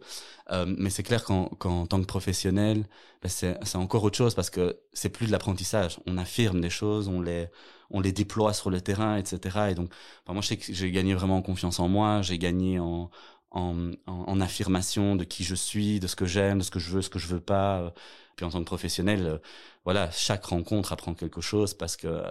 mais 0.77 0.91
c'est 0.91 1.01
clair 1.01 1.23
qu'en 1.23 1.87
tant 1.87 1.99
que 1.99 2.05
professionnel, 2.05 2.85
ben, 3.23 3.29
c'est 3.29 3.75
encore 3.75 4.03
autre 4.03 4.17
chose 4.17 4.35
parce 4.35 4.51
que 4.51 4.77
c'est 4.93 5.09
plus 5.09 5.25
de 5.25 5.31
l'apprentissage. 5.31 5.99
On 6.05 6.19
affirme 6.19 6.61
des 6.61 6.69
choses, 6.69 7.07
on 7.07 7.19
les 7.19 7.47
on 7.89 7.99
les 7.99 8.11
déploie 8.11 8.53
sur 8.53 8.69
le 8.69 8.79
terrain, 8.79 9.17
etc. 9.17 9.69
Et 9.71 9.73
donc, 9.73 9.91
moi 10.27 10.41
je 10.41 10.49
sais 10.49 10.57
que 10.57 10.71
j'ai 10.71 10.91
gagné 10.91 11.15
vraiment 11.15 11.37
en 11.37 11.41
confiance 11.41 11.79
en 11.79 11.87
moi, 11.87 12.21
j'ai 12.21 12.37
gagné 12.37 12.77
en 12.79 13.09
en, 13.51 13.91
en, 14.05 14.41
affirmation 14.41 15.15
de 15.15 15.23
qui 15.23 15.43
je 15.43 15.55
suis, 15.55 15.99
de 15.99 16.07
ce 16.07 16.15
que 16.15 16.25
j'aime, 16.25 16.59
de 16.59 16.63
ce 16.63 16.69
que 16.71 16.79
je 16.79 16.89
veux, 16.91 17.01
ce 17.01 17.09
que 17.09 17.17
je 17.17 17.27
veux 17.27 17.39
pas. 17.39 17.93
Puis 18.37 18.45
en 18.45 18.49
tant 18.51 18.59
que 18.59 18.65
professionnel, 18.65 19.25
euh, 19.25 19.37
voilà, 19.83 20.11
chaque 20.11 20.45
rencontre 20.45 20.93
apprend 20.93 21.15
quelque 21.15 21.41
chose 21.41 21.73
parce 21.73 21.97
que 21.97 22.07
euh, 22.07 22.29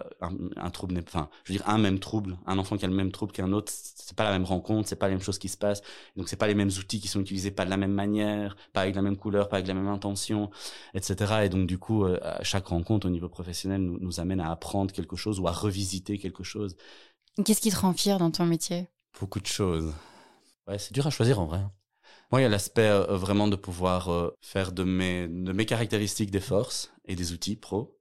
un, 0.57 0.71
trouble 0.71 0.95
n'est, 0.95 1.03
enfin, 1.03 1.29
je 1.43 1.53
veux 1.53 1.59
dire, 1.59 1.69
un 1.69 1.79
même 1.79 1.99
trouble, 1.99 2.39
un 2.47 2.59
enfant 2.59 2.77
qui 2.77 2.85
a 2.85 2.89
le 2.89 2.95
même 2.95 3.11
trouble 3.11 3.33
qu'un 3.33 3.53
autre, 3.53 3.73
c'est 3.75 4.17
pas 4.17 4.23
la 4.23 4.31
même 4.31 4.45
rencontre, 4.45 4.89
c'est 4.89 4.95
pas 4.95 5.09
la 5.09 5.15
même 5.15 5.23
chose 5.23 5.39
qui 5.39 5.49
se 5.49 5.57
passe. 5.57 5.83
Donc 6.15 6.29
c'est 6.29 6.37
pas 6.37 6.47
les 6.47 6.55
mêmes 6.55 6.69
outils 6.69 7.01
qui 7.01 7.09
sont 7.09 7.21
utilisés, 7.21 7.51
pas 7.51 7.65
de 7.65 7.71
la 7.71 7.77
même 7.77 7.93
manière, 7.93 8.57
pas 8.73 8.83
avec 8.83 8.95
la 8.95 9.03
même 9.03 9.17
couleur, 9.17 9.49
pas 9.49 9.57
avec 9.57 9.67
la 9.67 9.75
même 9.75 9.89
intention, 9.89 10.49
etc. 10.95 11.41
Et 11.45 11.49
donc 11.49 11.67
du 11.67 11.77
coup, 11.77 12.05
euh, 12.05 12.21
chaque 12.43 12.69
rencontre 12.69 13.09
au 13.09 13.11
niveau 13.11 13.29
professionnel 13.29 13.81
nous, 13.81 13.99
nous 13.99 14.21
amène 14.21 14.39
à 14.39 14.53
apprendre 14.53 14.93
quelque 14.93 15.17
chose 15.17 15.41
ou 15.41 15.49
à 15.49 15.53
revisiter 15.53 16.19
quelque 16.19 16.45
chose. 16.45 16.77
Qu'est-ce 17.45 17.61
qui 17.61 17.71
te 17.71 17.81
rend 17.81 17.93
fier 17.95 18.19
dans 18.21 18.31
ton 18.31 18.47
métier? 18.47 18.87
Beaucoup 19.19 19.41
de 19.41 19.47
choses. 19.47 19.93
Ouais, 20.69 20.79
c'est 20.79 20.93
dur 20.93 21.07
à 21.07 21.11
choisir 21.11 21.41
en 21.41 21.47
vrai. 21.47 21.61
Moi, 22.33 22.41
il 22.41 22.43
y 22.45 22.47
a 22.47 22.49
l'aspect 22.49 22.89
euh, 22.89 23.17
vraiment 23.17 23.47
de 23.49 23.57
pouvoir 23.57 24.11
euh, 24.11 24.37
faire 24.41 24.73
de 24.73 24.83
mes, 24.83 25.29
de 25.29 25.53
mes 25.53 25.67
caractéristiques 25.67 26.31
des 26.31 26.41
forces 26.41 26.93
et 27.05 27.15
des 27.15 27.33
outils 27.33 27.57
pro. 27.57 27.97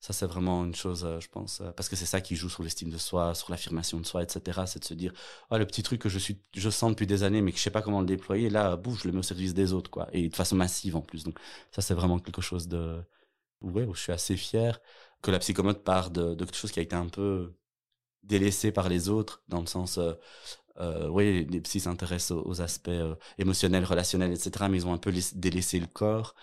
Ça, 0.00 0.12
c'est 0.12 0.26
vraiment 0.26 0.64
une 0.64 0.74
chose, 0.74 1.04
euh, 1.04 1.20
je 1.20 1.28
pense, 1.28 1.62
parce 1.76 1.88
que 1.88 1.96
c'est 1.96 2.06
ça 2.06 2.20
qui 2.20 2.36
joue 2.36 2.48
sur 2.48 2.62
l'estime 2.62 2.90
de 2.90 2.98
soi, 2.98 3.34
sur 3.34 3.50
l'affirmation 3.50 3.98
de 4.00 4.06
soi, 4.06 4.22
etc. 4.22 4.62
C'est 4.66 4.78
de 4.78 4.84
se 4.84 4.94
dire, 4.94 5.12
oh, 5.50 5.58
le 5.58 5.66
petit 5.66 5.82
truc 5.82 6.00
que 6.00 6.08
je 6.08 6.18
suis, 6.18 6.40
je 6.54 6.70
sens 6.70 6.90
depuis 6.90 7.06
des 7.06 7.22
années, 7.22 7.42
mais 7.42 7.52
que 7.52 7.58
je 7.58 7.62
sais 7.62 7.70
pas 7.70 7.82
comment 7.82 8.00
le 8.00 8.06
déployer, 8.06 8.48
là, 8.48 8.76
bouf, 8.76 9.02
je 9.02 9.08
le 9.08 9.12
mets 9.12 9.18
au 9.18 9.22
service 9.22 9.52
des 9.52 9.72
autres, 9.72 9.90
quoi. 9.90 10.08
Et 10.12 10.28
de 10.28 10.36
façon 10.36 10.56
massive, 10.56 10.96
en 10.96 11.02
plus. 11.02 11.24
Donc, 11.24 11.38
ça, 11.72 11.82
c'est 11.82 11.94
vraiment 11.94 12.18
quelque 12.18 12.42
chose 12.42 12.68
de, 12.68 13.02
ouais, 13.62 13.84
où 13.84 13.94
je 13.94 14.00
suis 14.00 14.12
assez 14.12 14.36
fier 14.36 14.80
que 15.22 15.30
la 15.30 15.38
psychomote 15.40 15.82
part 15.84 16.10
de, 16.10 16.34
quelque 16.34 16.56
chose 16.56 16.72
qui 16.72 16.78
a 16.80 16.82
été 16.82 16.96
un 16.96 17.08
peu 17.08 17.54
délaissé 18.22 18.72
par 18.72 18.88
les 18.88 19.08
autres, 19.08 19.42
dans 19.48 19.60
le 19.60 19.66
sens, 19.66 19.98
euh, 20.80 21.08
oui, 21.08 21.46
les 21.50 21.60
psys 21.60 21.80
s'intéressent 21.80 22.38
aux, 22.44 22.60
aspects 22.60 22.90
émotionnels, 23.38 23.84
relationnels, 23.84 24.32
etc., 24.32 24.66
mais 24.70 24.78
ils 24.78 24.86
ont 24.86 24.92
un 24.92 24.98
peu 24.98 25.12
délaissé 25.34 25.80
le 25.80 25.86
corps. 25.86 26.34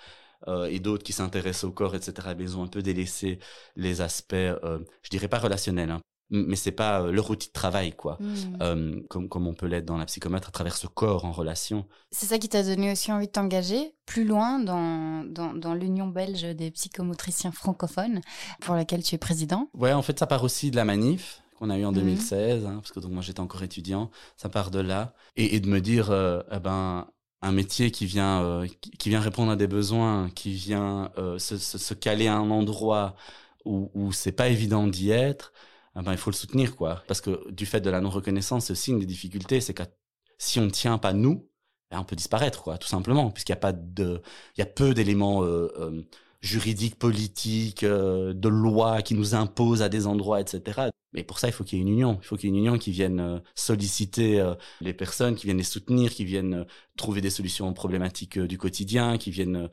Euh, 0.48 0.66
et 0.66 0.80
d'autres 0.80 1.04
qui 1.04 1.14
s'intéressent 1.14 1.66
au 1.66 1.72
corps, 1.72 1.96
etc. 1.96 2.30
ils 2.40 2.58
ont 2.58 2.64
un 2.64 2.68
peu 2.68 2.82
délaissé 2.82 3.40
les 3.76 4.02
aspects, 4.02 4.34
euh, 4.34 4.80
je 5.02 5.10
dirais 5.10 5.30
pas 5.30 5.40
relationnels, 5.40 5.90
hein, 5.90 6.02
mais 6.32 6.58
c'est 6.58 6.72
pas 6.72 7.02
euh, 7.02 7.12
leur 7.12 7.30
outil 7.30 7.48
de 7.48 7.54
travail, 7.54 7.94
quoi, 7.94 8.18
mmh. 8.20 9.04
comme, 9.08 9.30
comme 9.30 9.48
on 9.48 9.54
peut 9.54 9.68
l'être 9.68 9.86
dans 9.86 9.98
la 9.98 10.06
psychomètre 10.06 10.50
à 10.50 10.52
travers 10.52 10.76
ce 10.76 10.88
corps 10.88 11.24
en 11.24 11.32
relation. 11.32 11.86
C'est 12.12 12.26
ça 12.26 12.40
qui 12.40 12.50
t'a 12.50 12.64
donné 12.64 12.92
aussi 12.92 13.12
envie 13.12 13.28
de 13.28 13.32
t'engager 13.32 13.96
plus 14.06 14.26
loin 14.26 14.60
dans, 14.60 15.24
dans, 15.24 15.54
dans 15.54 15.74
l'Union 15.74 16.08
belge 16.08 16.44
des 16.44 16.72
psychomotriciens 16.72 17.54
francophones, 17.54 18.20
pour 18.60 18.76
laquelle 18.76 19.04
tu 19.04 19.16
es 19.16 19.18
président? 19.18 19.70
Ouais, 19.74 19.94
en 19.94 20.02
fait, 20.02 20.20
ça 20.20 20.28
part 20.28 20.44
aussi 20.44 20.72
de 20.72 20.76
la 20.76 20.84
manif 20.84 21.43
qu'on 21.64 21.70
a 21.70 21.78
eu 21.78 21.86
en 21.86 21.91
2016, 21.91 22.64
mmh. 22.64 22.68
hein, 22.68 22.76
parce 22.76 22.91
que 22.91 22.99
donc 22.99 23.11
moi 23.11 23.22
j'étais 23.22 23.39
encore 23.39 23.64
étudiant, 23.64 24.11
ça 24.38 24.49
part 24.49 24.72
de 24.72 24.80
là, 24.80 25.14
et, 25.36 25.55
et 25.55 25.59
de 25.59 25.70
me 25.70 25.80
dire, 25.80 26.11
eh 26.51 26.59
ben, 26.59 27.07
un 27.43 27.51
métier 27.51 27.91
qui 27.91 28.05
vient 28.05 28.41
euh, 28.43 28.68
qui 28.97 29.09
vient 29.09 29.20
répondre 29.20 29.51
à 29.51 29.55
des 29.55 29.68
besoins, 29.68 30.30
qui 30.32 30.53
vient 30.53 31.11
euh, 31.18 31.38
se, 31.38 31.57
se, 31.57 31.93
caler 31.93 32.28
à 32.28 32.36
un 32.38 32.49
endroit 32.49 33.16
où, 33.66 33.91
où 33.93 34.11
c'est 34.14 34.32
pas 34.32 34.47
évident 34.47 34.88
d'y 34.88 35.11
être, 35.11 35.53
eh 35.97 36.01
ben 36.01 36.14
il 36.14 36.18
faut 36.18 36.32
le 36.32 36.36
soutenir 36.36 36.76
quoi. 36.76 37.03
Parce 37.07 37.22
que 37.22 37.51
du 37.51 37.66
fait 37.66 37.82
de 37.82 37.89
la 37.89 38.01
non 38.01 38.09
reconnaissance, 38.09 38.66
c'est 38.66 38.74
aussi 38.74 38.91
une 38.91 38.99
des 38.99 39.05
difficultés, 39.05 39.61
c'est 39.61 39.74
que 39.74 39.84
si 40.38 40.59
on 40.59 40.66
ne 40.66 40.70
tient 40.70 40.97
pas 40.97 41.14
nous, 41.14 41.49
ben, 41.91 41.99
on 41.99 42.05
peut 42.05 42.16
disparaître 42.16 42.64
quoi, 42.64 42.78
tout 42.78 42.88
simplement, 42.88 43.30
puisqu'il 43.32 43.51
y 43.51 43.53
a 43.53 43.57
pas 43.57 43.74
de, 43.74 44.22
il 44.57 44.61
y 44.61 44.64
a 44.64 44.66
peu 44.66 44.93
d'éléments 44.93 45.43
euh, 45.43 46.05
juridiques, 46.41 46.97
politiques, 46.97 47.84
de 47.86 48.49
loi 48.49 49.01
qui 49.01 49.16
nous 49.16 49.36
imposent 49.36 49.82
à 49.82 49.89
des 49.89 50.07
endroits, 50.07 50.41
etc. 50.41 50.89
Mais 51.14 51.24
pour 51.24 51.39
ça, 51.39 51.47
il 51.47 51.53
faut 51.53 51.64
qu'il 51.64 51.78
y 51.78 51.82
ait 51.82 51.84
une 51.84 51.91
union. 51.91 52.18
Il 52.22 52.26
faut 52.26 52.36
qu'il 52.36 52.49
y 52.49 52.53
ait 52.53 52.55
une 52.55 52.59
union 52.59 52.78
qui 52.78 52.91
vienne 52.91 53.20
euh, 53.20 53.39
solliciter 53.55 54.39
euh, 54.39 54.55
les 54.82 54.93
personnes, 54.93 55.36
qui 55.36 55.45
viennent 55.45 55.57
les 55.57 55.64
soutenir, 55.64 56.11
qui 56.11 56.26
viennent 56.26 56.53
euh, 56.53 56.66
trouver 56.97 57.22
des 57.22 57.30
solutions 57.30 57.70
aux 57.70 57.74
problématiques 57.74 58.39
du 58.39 58.57
quotidien, 58.57 59.18
qui 59.18 59.32
viennent 59.32 59.70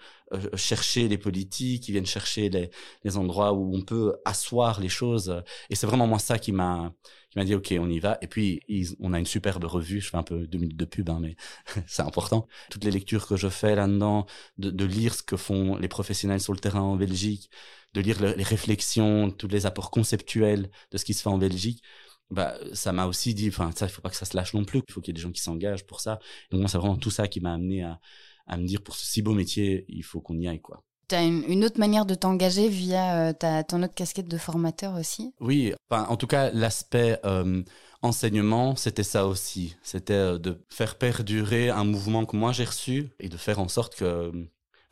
chercher 0.55 1.09
les 1.09 1.19
politiques, 1.19 1.83
qui 1.83 1.93
viennent 1.93 2.07
chercher 2.07 2.49
les, 2.49 2.71
les 3.05 3.17
endroits 3.17 3.53
où 3.53 3.75
on 3.75 3.83
peut 3.83 4.17
asseoir 4.25 4.81
les 4.81 4.89
choses. 4.89 5.43
Et 5.69 5.75
c'est 5.75 5.87
vraiment 5.87 6.07
moi 6.07 6.19
ça 6.19 6.39
qui 6.39 6.53
m'a 6.53 6.95
qui 7.31 7.39
m'a 7.39 7.45
dit 7.45 7.55
ok 7.55 7.75
on 7.79 7.89
y 7.91 7.99
va. 7.99 8.19
Et 8.23 8.27
puis 8.27 8.61
on 9.01 9.13
a 9.13 9.19
une 9.19 9.27
superbe 9.27 9.65
revue. 9.65 10.01
Je 10.01 10.09
fais 10.09 10.17
un 10.17 10.23
peu 10.23 10.47
deux 10.47 10.59
minutes 10.59 10.77
de 10.77 10.85
pub, 10.85 11.11
hein, 11.11 11.19
mais 11.21 11.37
c'est 11.87 12.03
important. 12.03 12.47
Toutes 12.71 12.85
les 12.85 12.91
lectures 12.91 13.27
que 13.27 13.37
je 13.37 13.49
fais 13.49 13.75
là-dedans, 13.75 14.27
de, 14.59 14.71
de 14.71 14.85
lire 14.85 15.15
ce 15.15 15.23
que 15.23 15.37
font 15.37 15.77
les 15.77 15.89
professionnels 15.89 16.41
sur 16.41 16.53
le 16.53 16.59
terrain 16.61 16.81
en 16.81 16.97
Belgique, 16.97 17.51
de 17.95 18.01
lire 18.01 18.21
les 18.21 18.43
réflexions, 18.43 19.31
tous 19.31 19.49
les 19.49 19.67
apports 19.67 19.91
conceptuels 19.91 20.71
de 20.91 20.99
ce 20.99 21.05
qui 21.05 21.15
se 21.15 21.23
fait 21.23 21.29
en 21.29 21.39
Belgique, 21.39 21.83
bah 22.31 22.55
ça 22.73 22.93
m'a 22.93 23.07
aussi 23.07 23.35
dit, 23.35 23.49
enfin 23.49 23.71
ça, 23.75 23.87
il 23.87 23.91
faut 23.91 24.03
pas 24.03 24.11
que 24.11 24.17
ça 24.17 24.25
se 24.25 24.37
lâche 24.37 24.55
non 24.55 24.65
plus. 24.65 24.83
Il 24.87 24.93
faut 24.93 25.01
qu'il 25.01 25.13
y 25.13 25.13
ait 25.13 25.19
des 25.19 25.23
gens 25.23 25.33
qui 25.33 25.43
s'engagent 25.43 25.87
pour 25.87 26.01
ça. 26.01 26.21
Donc 26.51 26.61
moi, 26.61 26.69
c'est 26.69 26.79
vraiment 26.79 26.97
tout 26.97 27.11
ça 27.11 27.27
qui 27.29 27.41
m'a 27.41 27.55
amené 27.55 27.83
à, 27.83 28.01
à 28.47 28.57
me 28.57 28.67
dire 28.67 28.83
pour 28.83 28.95
ce 28.95 29.07
si 29.07 29.23
beau 29.23 29.33
métier, 29.33 29.85
il 29.89 30.05
faut 30.05 30.21
qu'on 30.21 30.39
y 30.39 30.49
aille 30.49 30.61
quoi. 30.61 30.83
Tu 31.09 31.17
as 31.17 31.25
une, 31.25 31.65
autre 31.65 31.81
manière 31.81 32.07
de 32.07 32.15
t'engager 32.15 32.69
via 32.69 33.31
euh, 33.31 33.33
ta, 33.33 33.65
ton 33.65 33.83
autre 33.83 33.95
casquette 33.95 34.29
de 34.29 34.39
formateur 34.39 34.95
aussi? 34.95 35.35
Oui, 35.41 35.75
enfin, 35.89 36.07
en 36.09 36.17
tout 36.17 36.29
cas, 36.29 36.53
l'aspect 36.53 37.19
euh, 37.25 37.65
enseignement, 38.01 38.77
c'était 38.77 39.03
ça 39.03 39.27
aussi. 39.27 39.77
C'était 39.83 40.13
euh, 40.13 40.39
de 40.39 40.65
faire 40.69 40.99
perdurer 40.99 41.69
un 41.69 41.83
mouvement 41.83 42.27
que 42.27 42.37
moi 42.37 42.53
j'ai 42.53 42.65
reçu 42.65 43.11
et 43.19 43.29
de 43.29 43.37
faire 43.37 43.59
en 43.59 43.67
sorte 43.67 43.97
que 43.97 44.31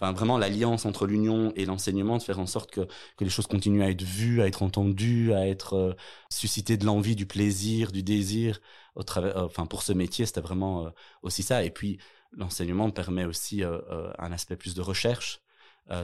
enfin 0.00 0.12
vraiment 0.12 0.38
l'alliance 0.38 0.84
entre 0.86 1.06
l'union 1.06 1.52
et 1.56 1.64
l'enseignement, 1.64 2.18
de 2.18 2.22
faire 2.22 2.38
en 2.38 2.46
sorte 2.46 2.70
que, 2.70 2.82
que 3.16 3.24
les 3.24 3.30
choses 3.30 3.46
continuent 3.46 3.82
à 3.82 3.90
être 3.90 4.02
vues, 4.02 4.40
à 4.42 4.46
être 4.46 4.62
entendues, 4.62 5.32
à 5.34 5.46
être 5.48 5.74
euh, 5.74 5.94
susciter 6.30 6.76
de 6.76 6.84
l'envie, 6.86 7.16
du 7.16 7.26
plaisir, 7.26 7.92
du 7.92 8.02
désir 8.02 8.60
au 8.94 9.02
travers, 9.02 9.36
euh, 9.36 9.46
enfin 9.46 9.66
pour 9.66 9.82
ce 9.82 9.92
métier, 9.92 10.26
c'était 10.26 10.40
vraiment 10.40 10.86
euh, 10.86 10.90
aussi 11.22 11.42
ça. 11.42 11.64
Et 11.64 11.70
puis 11.70 11.98
l'enseignement 12.32 12.90
permet 12.90 13.24
aussi 13.24 13.62
un 13.64 14.32
aspect 14.32 14.56
plus 14.56 14.74
de 14.74 14.82
recherche. 14.82 15.40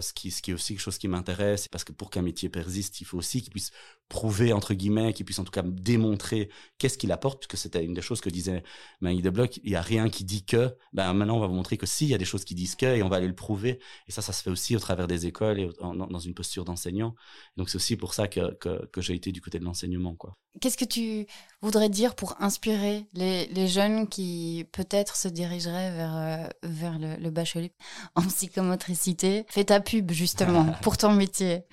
ce 0.00 0.12
qui 0.14 0.28
est 0.28 0.54
aussi 0.54 0.74
quelque 0.74 0.80
chose 0.80 0.96
qui 0.98 1.06
m'intéresse, 1.08 1.68
parce 1.68 1.84
que 1.84 1.92
pour 1.92 2.08
qu'un 2.10 2.22
métier 2.22 2.48
persiste, 2.48 3.00
il 3.02 3.04
faut 3.04 3.18
aussi 3.18 3.42
qu'il 3.42 3.50
puisse 3.50 3.72
prouver 4.08 4.52
entre 4.52 4.74
guillemets, 4.74 5.12
qui 5.12 5.24
puisse 5.24 5.38
en 5.38 5.44
tout 5.44 5.50
cas 5.50 5.62
démontrer 5.64 6.50
qu'est-ce 6.78 6.98
qu'il 6.98 7.12
apporte, 7.12 7.40
puisque 7.40 7.60
c'était 7.60 7.84
une 7.84 7.94
des 7.94 8.02
choses 8.02 8.20
que 8.20 8.30
disait 8.30 8.62
Marie 9.00 9.22
de 9.22 9.30
Bloch. 9.30 9.58
Il 9.62 9.70
y 9.70 9.76
a 9.76 9.82
rien 9.82 10.08
qui 10.08 10.24
dit 10.24 10.44
que. 10.44 10.76
Ben 10.92 11.12
maintenant, 11.12 11.36
on 11.36 11.40
va 11.40 11.46
vous 11.46 11.54
montrer 11.54 11.76
que 11.76 11.86
si, 11.86 12.04
il 12.04 12.10
y 12.10 12.14
a 12.14 12.18
des 12.18 12.24
choses 12.24 12.44
qui 12.44 12.54
disent 12.54 12.76
que, 12.76 12.86
et 12.86 13.02
on 13.02 13.08
va 13.08 13.16
aller 13.16 13.26
le 13.26 13.34
prouver. 13.34 13.80
Et 14.06 14.12
ça, 14.12 14.22
ça 14.22 14.32
se 14.32 14.42
fait 14.42 14.50
aussi 14.50 14.76
au 14.76 14.80
travers 14.80 15.06
des 15.06 15.26
écoles 15.26 15.58
et 15.60 15.68
dans 15.80 16.18
une 16.18 16.34
posture 16.34 16.64
d'enseignant. 16.64 17.14
Donc 17.56 17.70
c'est 17.70 17.76
aussi 17.76 17.96
pour 17.96 18.14
ça 18.14 18.28
que, 18.28 18.54
que, 18.54 18.86
que 18.86 19.00
j'ai 19.00 19.14
été 19.14 19.32
du 19.32 19.40
côté 19.40 19.58
de 19.58 19.64
l'enseignement, 19.64 20.14
quoi. 20.14 20.36
Qu'est-ce 20.60 20.76
que 20.78 20.84
tu 20.84 21.26
voudrais 21.62 21.88
dire 21.88 22.14
pour 22.14 22.40
inspirer 22.40 23.06
les, 23.12 23.46
les 23.46 23.66
jeunes 23.66 24.08
qui 24.08 24.64
peut-être 24.70 25.16
se 25.16 25.26
dirigeraient 25.26 25.90
vers, 25.90 26.16
euh, 26.16 26.48
vers 26.62 26.98
le, 27.00 27.16
le 27.16 27.30
bachelier 27.30 27.72
en 28.14 28.22
psychomotricité? 28.22 29.46
Fais 29.48 29.64
ta 29.64 29.80
pub 29.80 30.12
justement 30.12 30.66
pour 30.82 30.96
ton 30.96 31.12
métier. 31.12 31.64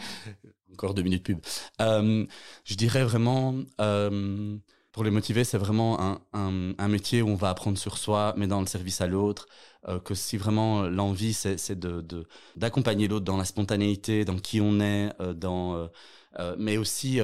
Encore 0.74 0.94
deux 0.94 1.02
minutes 1.04 1.24
pub. 1.24 1.40
Euh, 1.82 2.26
je 2.64 2.76
dirais 2.76 3.04
vraiment, 3.04 3.56
euh, 3.80 4.58
pour 4.92 5.04
les 5.04 5.12
motiver, 5.12 5.44
c'est 5.44 5.58
vraiment 5.58 6.00
un, 6.02 6.22
un, 6.34 6.88
métier 6.88 7.22
où 7.22 7.30
on 7.30 7.36
va 7.36 7.50
apprendre 7.50 7.78
sur 7.78 7.98
soi, 7.98 8.34
mais 8.38 8.48
dans 8.48 8.60
le 8.60 8.68
service 8.68 9.02
à 9.02 9.08
l'autre. 9.08 9.48
Euh, 9.88 10.00
que 10.00 10.14
si 10.14 10.38
vraiment 10.38 10.84
l'envie, 10.84 11.34
c'est 11.34 11.80
de 11.80 12.26
d'accompagner 12.56 13.08
l'autre 13.08 13.26
dans 13.26 13.38
la 13.38 13.46
spontanéité, 13.46 14.26
dans 14.26 14.38
qui 14.38 14.62
on 14.62 14.80
est, 14.80 15.12
dans, 15.36 15.90
mais 16.58 16.78
aussi 16.78 17.20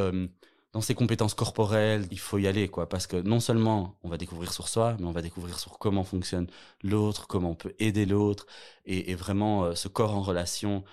dans 0.73 0.81
ses 0.81 0.95
compétences 0.95 1.33
corporelles, 1.33 2.07
il 2.11 2.19
faut 2.19 2.37
y 2.37 2.47
aller, 2.47 2.67
quoi, 2.67 2.89
parce 2.89 3.07
que 3.07 3.17
non 3.17 3.39
seulement 3.39 3.97
on 4.03 4.09
va 4.09 4.17
découvrir 4.17 4.51
sur 4.51 4.67
soi, 4.67 4.97
mais 4.99 5.05
on 5.05 5.11
va 5.11 5.21
découvrir 5.21 5.59
sur 5.59 5.79
comment 5.79 6.03
fonctionne 6.03 6.47
l'autre, 6.83 7.27
comment 7.27 7.51
on 7.51 7.55
peut 7.55 7.73
aider 7.79 8.05
l'autre, 8.05 8.45
et, 8.85 9.15
vraiment 9.15 9.75
ce 9.75 9.87
corps 9.87 10.15
en 10.15 10.21
relation 10.21 10.83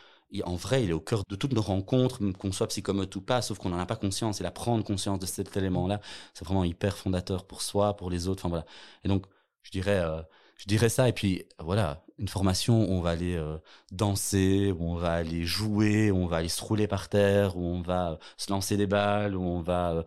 en 0.43 0.57
vrai, 0.57 0.85
il 0.85 0.91
est 0.91 0.95
au 0.95 1.01
cœur 1.01 1.22
de 1.28 1.37
toutes 1.37 1.53
nos 1.53 1.62
rencontres, 1.62 2.18
qu'on 2.39 2.53
soit 2.53 2.66
psychomote 2.68 3.14
ou 3.16 3.20
pas, 3.20 3.43
sauf 3.43 3.59
qu'on 3.59 3.68
n'en 3.70 3.78
a 3.78 3.87
pas 3.87 3.97
conscience. 3.97 4.41
Et 4.41 4.45
la 4.45 4.51
prendre 4.51 4.82
conscience 4.85 5.18
de 5.18 5.26
cet 5.26 5.57
élément-là, 5.57 6.01
c'est 6.35 6.45
vraiment 6.45 6.64
hyper 6.64 6.97
fondateur 6.97 7.45
pour 7.47 7.62
soi, 7.62 7.97
pour 7.97 8.11
les 8.11 8.28
autres. 8.28 8.41
Enfin 8.43 8.49
voilà. 8.49 8.66
Et 9.05 9.09
donc, 9.09 9.26
je 9.62 9.70
dirais, 9.70 10.01
euh, 10.01 10.22
je 10.59 10.66
dirais 10.66 10.89
ça. 10.89 11.09
Et 11.09 11.12
puis 11.12 11.45
voilà, 11.59 12.05
une 12.18 12.28
formation 12.28 12.85
où 12.85 12.93
on 12.93 13.01
va 13.01 13.11
aller 13.11 13.37
euh, 13.37 13.59
danser, 13.93 14.72
où 14.72 14.85
on 14.85 14.97
va 14.97 15.12
aller 15.14 15.45
jouer, 15.45 16.11
où 16.11 16.16
on 16.16 16.26
va 16.26 16.39
aller 16.39 16.49
se 16.49 16.62
rouler 16.62 16.87
par 16.89 17.09
terre, 17.09 17.57
où 17.57 17.62
on 17.64 17.80
va 17.82 18.12
euh, 18.12 18.16
se 18.37 18.51
lancer 18.51 18.76
des 18.76 18.87
balles, 18.87 19.37
où 19.37 19.43
on 19.43 19.62
va 19.62 20.05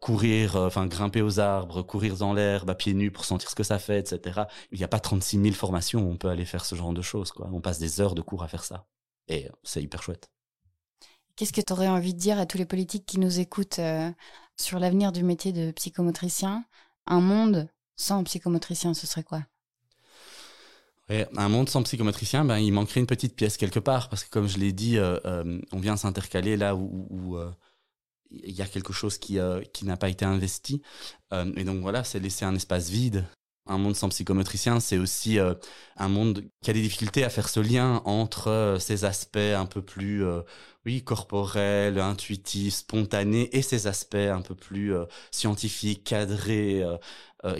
courir, 0.00 0.56
enfin 0.56 0.86
grimper 0.86 1.22
aux 1.22 1.40
arbres, 1.40 1.82
courir 1.82 2.16
dans 2.18 2.34
l'herbe 2.34 2.68
à 2.68 2.74
pieds 2.74 2.92
nus 2.94 3.10
pour 3.10 3.24
sentir 3.24 3.48
ce 3.48 3.54
que 3.54 3.62
ça 3.62 3.78
fait, 3.78 4.00
etc. 4.00 4.42
Il 4.70 4.78
n'y 4.78 4.84
a 4.84 4.88
pas 4.88 5.00
36 5.00 5.40
000 5.40 5.54
formations 5.54 6.02
où 6.02 6.10
on 6.10 6.16
peut 6.18 6.28
aller 6.28 6.44
faire 6.44 6.64
ce 6.66 6.74
genre 6.74 6.92
de 6.92 7.00
choses. 7.02 7.32
On 7.38 7.60
passe 7.62 7.78
des 7.78 8.00
heures 8.00 8.14
de 8.14 8.20
cours 8.22 8.42
à 8.42 8.48
faire 8.48 8.64
ça. 8.64 8.86
Et 9.28 9.48
c'est 9.62 9.82
hyper 9.82 10.02
chouette. 10.02 10.30
Qu'est-ce 11.36 11.52
que 11.52 11.60
tu 11.60 11.72
aurais 11.72 11.88
envie 11.88 12.14
de 12.14 12.18
dire 12.18 12.38
à 12.38 12.46
tous 12.46 12.58
les 12.58 12.66
politiques 12.66 13.06
qui 13.06 13.18
nous 13.18 13.40
écoutent 13.40 13.78
euh, 13.78 14.10
sur 14.56 14.78
l'avenir 14.78 15.12
du 15.12 15.22
métier 15.22 15.52
de 15.52 15.70
psychomotricien? 15.72 16.64
Un 17.06 17.20
monde 17.20 17.68
sans 17.96 18.22
psychomotricien, 18.24 18.94
ce 18.94 19.06
serait 19.06 19.24
quoi? 19.24 19.44
Un 21.08 21.48
monde 21.50 21.68
sans 21.68 21.82
psychomotricien, 21.82 22.44
ben, 22.44 22.58
il 22.58 22.72
manquerait 22.72 23.00
une 23.00 23.06
petite 23.06 23.36
pièce 23.36 23.58
quelque 23.58 23.80
part, 23.80 24.08
parce 24.08 24.24
que 24.24 24.30
comme 24.30 24.48
je 24.48 24.56
l'ai 24.56 24.72
dit, 24.72 24.96
euh, 24.96 25.18
euh, 25.26 25.60
on 25.70 25.78
vient 25.78 25.96
s'intercaler 25.96 26.56
là 26.56 26.74
où, 26.74 27.38
il 28.30 28.52
y 28.52 28.62
a 28.62 28.66
quelque 28.66 28.94
chose 28.94 29.18
qui, 29.18 29.38
qui 29.74 29.84
n'a 29.84 29.98
pas 29.98 30.08
été 30.08 30.24
investi. 30.24 30.80
et 31.32 31.64
donc 31.64 31.82
voilà, 31.82 32.02
c'est 32.02 32.18
laisser 32.18 32.46
un 32.46 32.54
espace 32.54 32.88
vide 32.88 33.26
un 33.66 33.78
monde 33.78 33.94
sans 33.96 34.08
psychomotricien, 34.08 34.80
c'est 34.80 34.98
aussi 34.98 35.38
euh, 35.38 35.54
un 35.96 36.08
monde 36.08 36.44
qui 36.62 36.70
a 36.70 36.72
des 36.72 36.82
difficultés 36.82 37.24
à 37.24 37.30
faire 37.30 37.48
ce 37.48 37.60
lien 37.60 38.02
entre 38.04 38.48
euh, 38.48 38.78
ces 38.78 39.04
aspects 39.04 39.36
un 39.36 39.66
peu 39.66 39.82
plus, 39.82 40.24
euh, 40.24 40.42
oui, 40.84 41.02
corporels, 41.04 41.98
intuitifs, 42.00 42.74
spontanés, 42.74 43.48
et 43.56 43.62
ces 43.62 43.86
aspects 43.86 44.16
un 44.16 44.42
peu 44.42 44.54
plus 44.54 44.92
scientifiques, 45.30 46.04
cadrés, 46.04 46.84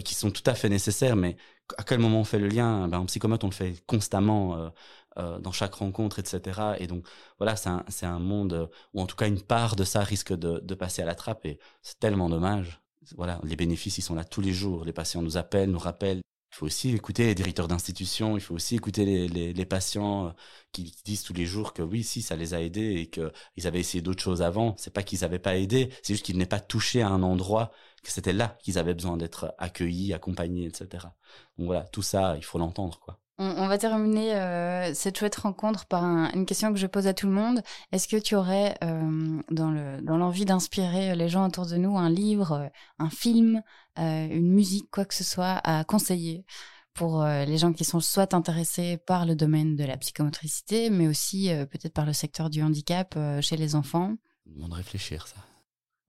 qui 0.04 0.14
sont 0.14 0.30
tout 0.30 0.42
à 0.46 0.54
fait 0.54 0.68
nécessaires. 0.68 1.16
Mais 1.16 1.36
à 1.78 1.84
quel 1.84 2.00
moment 2.00 2.20
on 2.20 2.24
fait 2.24 2.38
le 2.40 2.48
lien? 2.48 2.88
Ben, 2.88 2.98
En 2.98 3.06
psychomote, 3.06 3.44
on 3.44 3.48
le 3.48 3.52
fait 3.54 3.74
constamment. 3.86 4.72
dans 5.16 5.52
chaque 5.52 5.74
rencontre, 5.74 6.18
etc. 6.18 6.76
Et 6.80 6.86
donc 6.86 7.06
voilà, 7.38 7.54
c'est 7.56 7.68
un, 7.68 7.84
un, 8.02 8.18
monde 8.18 8.70
où 8.94 9.00
en 9.00 9.06
tout 9.06 9.16
cas 9.16 9.28
une 9.28 9.42
part 9.42 9.76
de 9.76 9.84
ça 9.84 10.00
risque 10.00 10.32
de, 10.32 10.58
de 10.60 10.74
passer 10.74 11.02
à 11.02 11.04
la 11.06 11.14
trappe 11.14 11.44
et 11.46 11.58
c'est 11.82 11.98
tellement 12.00 12.28
dommage 12.30 12.81
voilà, 13.16 13.40
les 13.44 13.56
bénéfices, 13.56 13.98
ils 13.98 14.02
sont 14.02 14.14
là 14.14 14.24
tous 14.24 14.40
les 14.40 14.52
jours. 14.52 14.84
Les 14.84 14.92
patients 14.92 15.22
nous 15.22 15.36
appellent, 15.36 15.70
nous 15.70 15.78
rappellent. 15.78 16.18
il 16.52 16.56
faut 16.56 16.66
aussi 16.66 16.90
écouter 16.90 17.26
les 17.26 17.34
directeurs 17.34 17.68
d'institutions, 17.68 18.36
il 18.36 18.40
faut 18.40 18.54
aussi 18.54 18.76
écouter 18.76 19.04
les, 19.04 19.28
les, 19.28 19.52
les 19.52 19.66
patients 19.66 20.28
euh, 20.28 20.30
qui 20.72 20.94
disent 21.04 21.22
tous 21.24 21.32
les 21.32 21.46
jours 21.46 21.72
que 21.74 21.82
oui, 21.82 22.04
si, 22.04 22.22
ça 22.22 22.36
les 22.36 22.54
a 22.54 22.60
aidés 22.60 22.94
et 23.00 23.10
qu'ils 23.10 23.66
avaient 23.66 23.80
essayé 23.80 24.02
d'autres 24.02 24.22
choses 24.22 24.42
avant. 24.42 24.74
C'est 24.78 24.92
pas 24.92 25.02
qu'ils 25.02 25.20
n'avaient 25.22 25.38
pas 25.38 25.56
aidé, 25.56 25.90
c'est 26.02 26.14
juste 26.14 26.24
qu'ils 26.26 26.38
n'aient 26.38 26.46
pas 26.46 26.60
touché 26.60 27.02
à 27.02 27.08
un 27.08 27.22
endroit, 27.22 27.72
que 28.02 28.10
c'était 28.10 28.32
là 28.32 28.56
qu'ils 28.62 28.78
avaient 28.78 28.94
besoin 28.94 29.16
d'être 29.16 29.54
accueillis, 29.58 30.12
accompagnés, 30.14 30.66
etc. 30.66 31.06
Donc 31.58 31.66
voilà, 31.66 31.84
tout 31.84 32.02
ça, 32.02 32.36
il 32.36 32.44
faut 32.44 32.58
l'entendre, 32.58 33.00
quoi. 33.00 33.18
On, 33.38 33.66
va 33.66 33.78
terminer 33.78 34.34
euh, 34.34 34.94
cette 34.94 35.18
chouette 35.18 35.36
rencontre 35.36 35.86
par 35.86 36.04
une 36.04 36.44
question 36.46 36.72
que 36.72 36.78
je 36.78 36.86
pose 36.86 37.06
à 37.06 37.14
tout 37.14 37.26
le 37.26 37.32
monde. 37.32 37.62
Est-ce 37.90 38.06
que 38.06 38.16
tu 38.16 38.36
aurais, 38.36 38.76
euh, 38.84 39.40
dans 39.50 40.16
l'envie 40.16 40.44
d'inspirer 40.44 41.16
les 41.16 41.28
gens 41.28 41.48
autour 41.48 41.66
de 41.66 41.76
nous, 41.76 41.96
un 41.96 42.10
livre, 42.10 42.70
un 42.98 43.10
film, 43.10 43.62
euh, 43.98 44.28
une 44.30 44.52
musique, 44.52 44.90
quoi 44.90 45.06
que 45.06 45.14
ce 45.14 45.24
soit, 45.24 45.60
à 45.64 45.82
conseiller 45.84 46.44
pour 46.94 47.24
les 47.24 47.56
gens 47.56 47.72
qui 47.72 47.86
sont 47.86 48.00
soit 48.00 48.34
intéressés 48.34 48.98
par 48.98 49.24
le 49.24 49.34
domaine 49.34 49.76
de 49.76 49.84
la 49.84 49.96
psychomotricité, 49.96 50.90
mais 50.90 51.08
aussi 51.08 51.48
peut-être 51.70 51.94
par 51.94 52.04
le 52.04 52.12
secteur 52.12 52.50
du 52.50 52.62
handicap 52.62 53.18
chez 53.40 53.56
les 53.56 53.74
enfants? 53.74 54.16
On 54.60 54.68
de 54.68 54.74
réfléchir, 54.74 55.26
ça. 55.26 55.36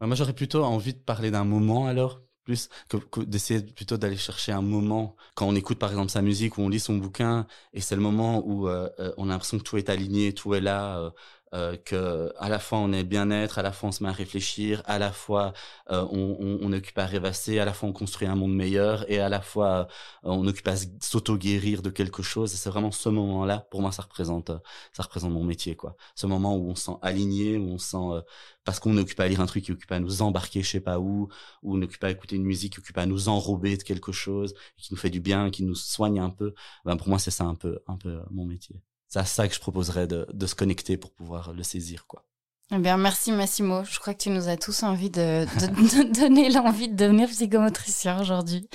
Moi, 0.06 0.18
j'aurais 0.18 0.34
plutôt 0.34 0.66
envie 0.66 0.94
de 0.94 1.00
parler 1.00 1.32
d'un 1.32 1.46
moment 1.46 1.88
alors 1.88 2.20
plus 2.44 2.70
que, 2.90 3.22
d'essayer 3.24 3.62
plutôt 3.62 3.98
d'aller 3.98 4.18
chercher 4.18 4.52
un 4.52 4.62
moment 4.62 5.16
quand 5.36 5.48
on 5.48 5.56
écoute 5.56 5.80
par 5.80 5.90
exemple 5.90 6.12
sa 6.12 6.22
musique 6.22 6.58
ou 6.58 6.62
on 6.62 6.70
lit 6.70 6.80
son 6.80 6.96
bouquin 6.96 7.48
et 7.74 7.82
c'est 7.82 7.96
le 7.96 8.02
moment 8.02 8.44
où 8.46 8.68
euh, 8.68 8.90
euh, 9.00 9.14
on 9.18 9.30
a 9.30 9.34
l'impression 9.34 9.58
que 9.58 9.64
tout 9.64 9.78
est 9.78 9.90
aligné, 9.90 10.34
tout 10.34 10.54
est 10.56 10.62
là, 10.62 11.14
euh, 11.54 11.64
euh, 11.64 11.78
que 11.78 12.34
à 12.38 12.50
la 12.50 12.60
fois 12.60 12.80
on 12.80 12.92
est 12.92 13.04
bien-être, 13.04 13.60
à 13.60 13.62
la 13.62 13.72
fois 13.72 13.90
on 13.90 13.92
se 13.92 14.04
met 14.04 14.10
à 14.10 14.14
réfléchir, 14.14 14.82
à 14.86 15.00
la 15.00 15.12
fois 15.12 15.54
euh, 15.92 16.06
on, 16.12 16.38
on, 16.40 16.60
on, 16.62 16.74
occupe 16.74 16.98
à 16.98 17.06
rêvasser, 17.06 17.60
à 17.60 17.66
la 17.66 17.74
fois 17.74 17.90
on 17.90 17.94
construit 17.94 18.28
un 18.28 18.36
monde 18.36 18.56
meilleur 18.56 19.10
et 19.10 19.20
à 19.20 19.30
la 19.30 19.42
fois 19.42 19.68
euh, 19.70 19.86
on 20.24 20.46
occupe 20.48 20.68
à 20.68 20.76
s'auto-guérir 21.02 21.82
de 21.82 21.90
quelque 21.90 22.24
chose. 22.24 22.52
C'est 22.52 22.70
vraiment 22.70 22.92
ce 22.92 23.10
moment-là, 23.10 23.60
pour 23.72 23.82
moi, 23.82 23.92
ça 23.92 24.04
représente, 24.04 24.52
ça 24.94 25.04
représente 25.04 25.32
mon 25.32 25.44
métier, 25.44 25.76
quoi. 25.76 25.96
Ce 26.16 26.28
moment 26.28 26.56
où 26.56 26.70
on 26.70 26.76
se 26.76 26.86
sent 26.86 26.98
aligné, 27.02 27.58
où 27.58 27.74
on 27.74 27.78
se 27.78 27.90
sent 27.92 28.24
parce 28.66 28.80
qu'on 28.80 28.98
occupe 28.98 29.20
à 29.20 29.28
lire 29.28 29.42
un 29.42 29.46
truc 29.46 29.66
qui 29.66 29.72
occupe 29.72 29.92
à 29.92 30.00
nous 30.00 30.22
embarquer, 30.22 30.62
je 30.64 30.70
sais 30.70 30.82
pas 30.82 31.00
où, 31.00 31.30
ou 31.64 31.78
on 31.78 31.82
occupe 31.82 32.04
à 32.04 32.12
écouter 32.12 32.36
une 32.36 32.46
musique 32.46 32.74
qui 32.74 32.80
occupe 32.80 32.98
à 32.98 33.06
nous 33.06 33.30
enrober 33.30 33.78
de 33.78 33.84
quelque 33.84 34.12
chose, 34.12 34.54
qui 34.78 34.94
nous 34.94 34.98
fait 34.98 35.10
du 35.10 35.20
bien, 35.22 35.50
qui 35.52 35.64
nous 35.64 35.76
soigne 35.76 36.20
un 36.20 36.30
peu. 36.30 36.54
Ben 36.86 36.98
pour 36.98 37.10
moi, 37.10 37.20
c'est 37.20 37.32
ça 37.32 37.46
un 37.46 37.56
peu, 37.56 37.80
un 37.88 37.98
peu 37.98 38.22
mon 38.32 38.46
métier 38.46 38.82
c'est 39.14 39.20
à 39.20 39.26
ça 39.26 39.48
que 39.48 39.54
je 39.54 39.60
proposerais 39.60 40.08
de, 40.08 40.48
se 40.48 40.56
connecter 40.56 40.98
pour 40.98 41.12
pouvoir 41.12 41.54
le 41.54 41.62
saisir, 41.62 42.08
quoi. 42.08 42.26
Eh 42.72 42.80
bien, 42.80 42.98
merci 42.98 43.32
Massimo. 43.32 43.84
Je 43.84 44.00
crois 44.00 44.16
que 44.16 44.24
tu 44.24 44.32
nous 44.32 44.50
as 44.50 44.58
tous 44.58 44.82
envie 44.82 45.12
de, 45.12 45.46
de, 45.60 46.20
donner 46.20 46.50
l'envie 46.50 46.90
de 46.90 46.96
devenir 46.96 47.30
psychomotricien 47.30 48.20
aujourd'hui. 48.20 48.68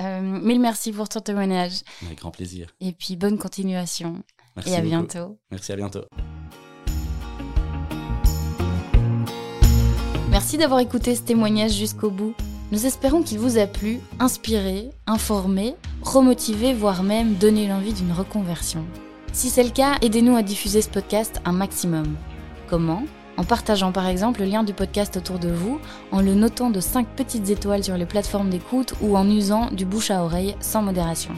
Euh, 0.00 0.22
mille 0.22 0.60
merci 0.60 0.92
pour 0.92 1.10
ton 1.10 1.20
témoignage. 1.20 1.82
Avec 2.06 2.20
grand 2.20 2.30
plaisir. 2.30 2.74
Et 2.80 2.92
puis, 2.92 3.16
bonne 3.16 3.36
continuation. 3.36 4.22
Merci 4.56 4.70
et 4.70 4.76
à 4.76 4.78
beaucoup. 4.78 4.88
bientôt. 4.88 5.38
Merci, 5.50 5.72
à 5.72 5.76
bientôt. 5.76 6.04
Merci 10.30 10.56
d'avoir 10.56 10.80
écouté 10.80 11.14
ce 11.14 11.20
témoignage 11.20 11.72
jusqu'au 11.72 12.08
bout. 12.08 12.34
Nous 12.70 12.86
espérons 12.86 13.22
qu'il 13.22 13.40
vous 13.40 13.58
a 13.58 13.66
plu, 13.66 14.00
inspiré, 14.20 14.88
informé, 15.06 15.74
remotivé, 16.00 16.72
voire 16.72 17.02
même 17.02 17.34
donné 17.34 17.68
l'envie 17.68 17.92
d'une 17.92 18.12
reconversion. 18.12 18.86
Si 19.32 19.48
c'est 19.48 19.64
le 19.64 19.70
cas, 19.70 19.96
aidez-nous 20.02 20.36
à 20.36 20.42
diffuser 20.42 20.82
ce 20.82 20.90
podcast 20.90 21.40
un 21.46 21.52
maximum. 21.52 22.16
Comment? 22.68 23.04
En 23.38 23.44
partageant 23.44 23.90
par 23.90 24.06
exemple 24.06 24.40
le 24.40 24.46
lien 24.46 24.62
du 24.62 24.74
podcast 24.74 25.16
autour 25.16 25.38
de 25.38 25.48
vous, 25.48 25.80
en 26.10 26.20
le 26.20 26.34
notant 26.34 26.68
de 26.68 26.80
5 26.80 27.06
petites 27.16 27.48
étoiles 27.48 27.82
sur 27.82 27.96
les 27.96 28.04
plateformes 28.04 28.50
d'écoute 28.50 28.92
ou 29.00 29.16
en 29.16 29.26
usant 29.30 29.70
du 29.70 29.86
bouche 29.86 30.10
à 30.10 30.22
oreille 30.22 30.54
sans 30.60 30.82
modération. 30.82 31.32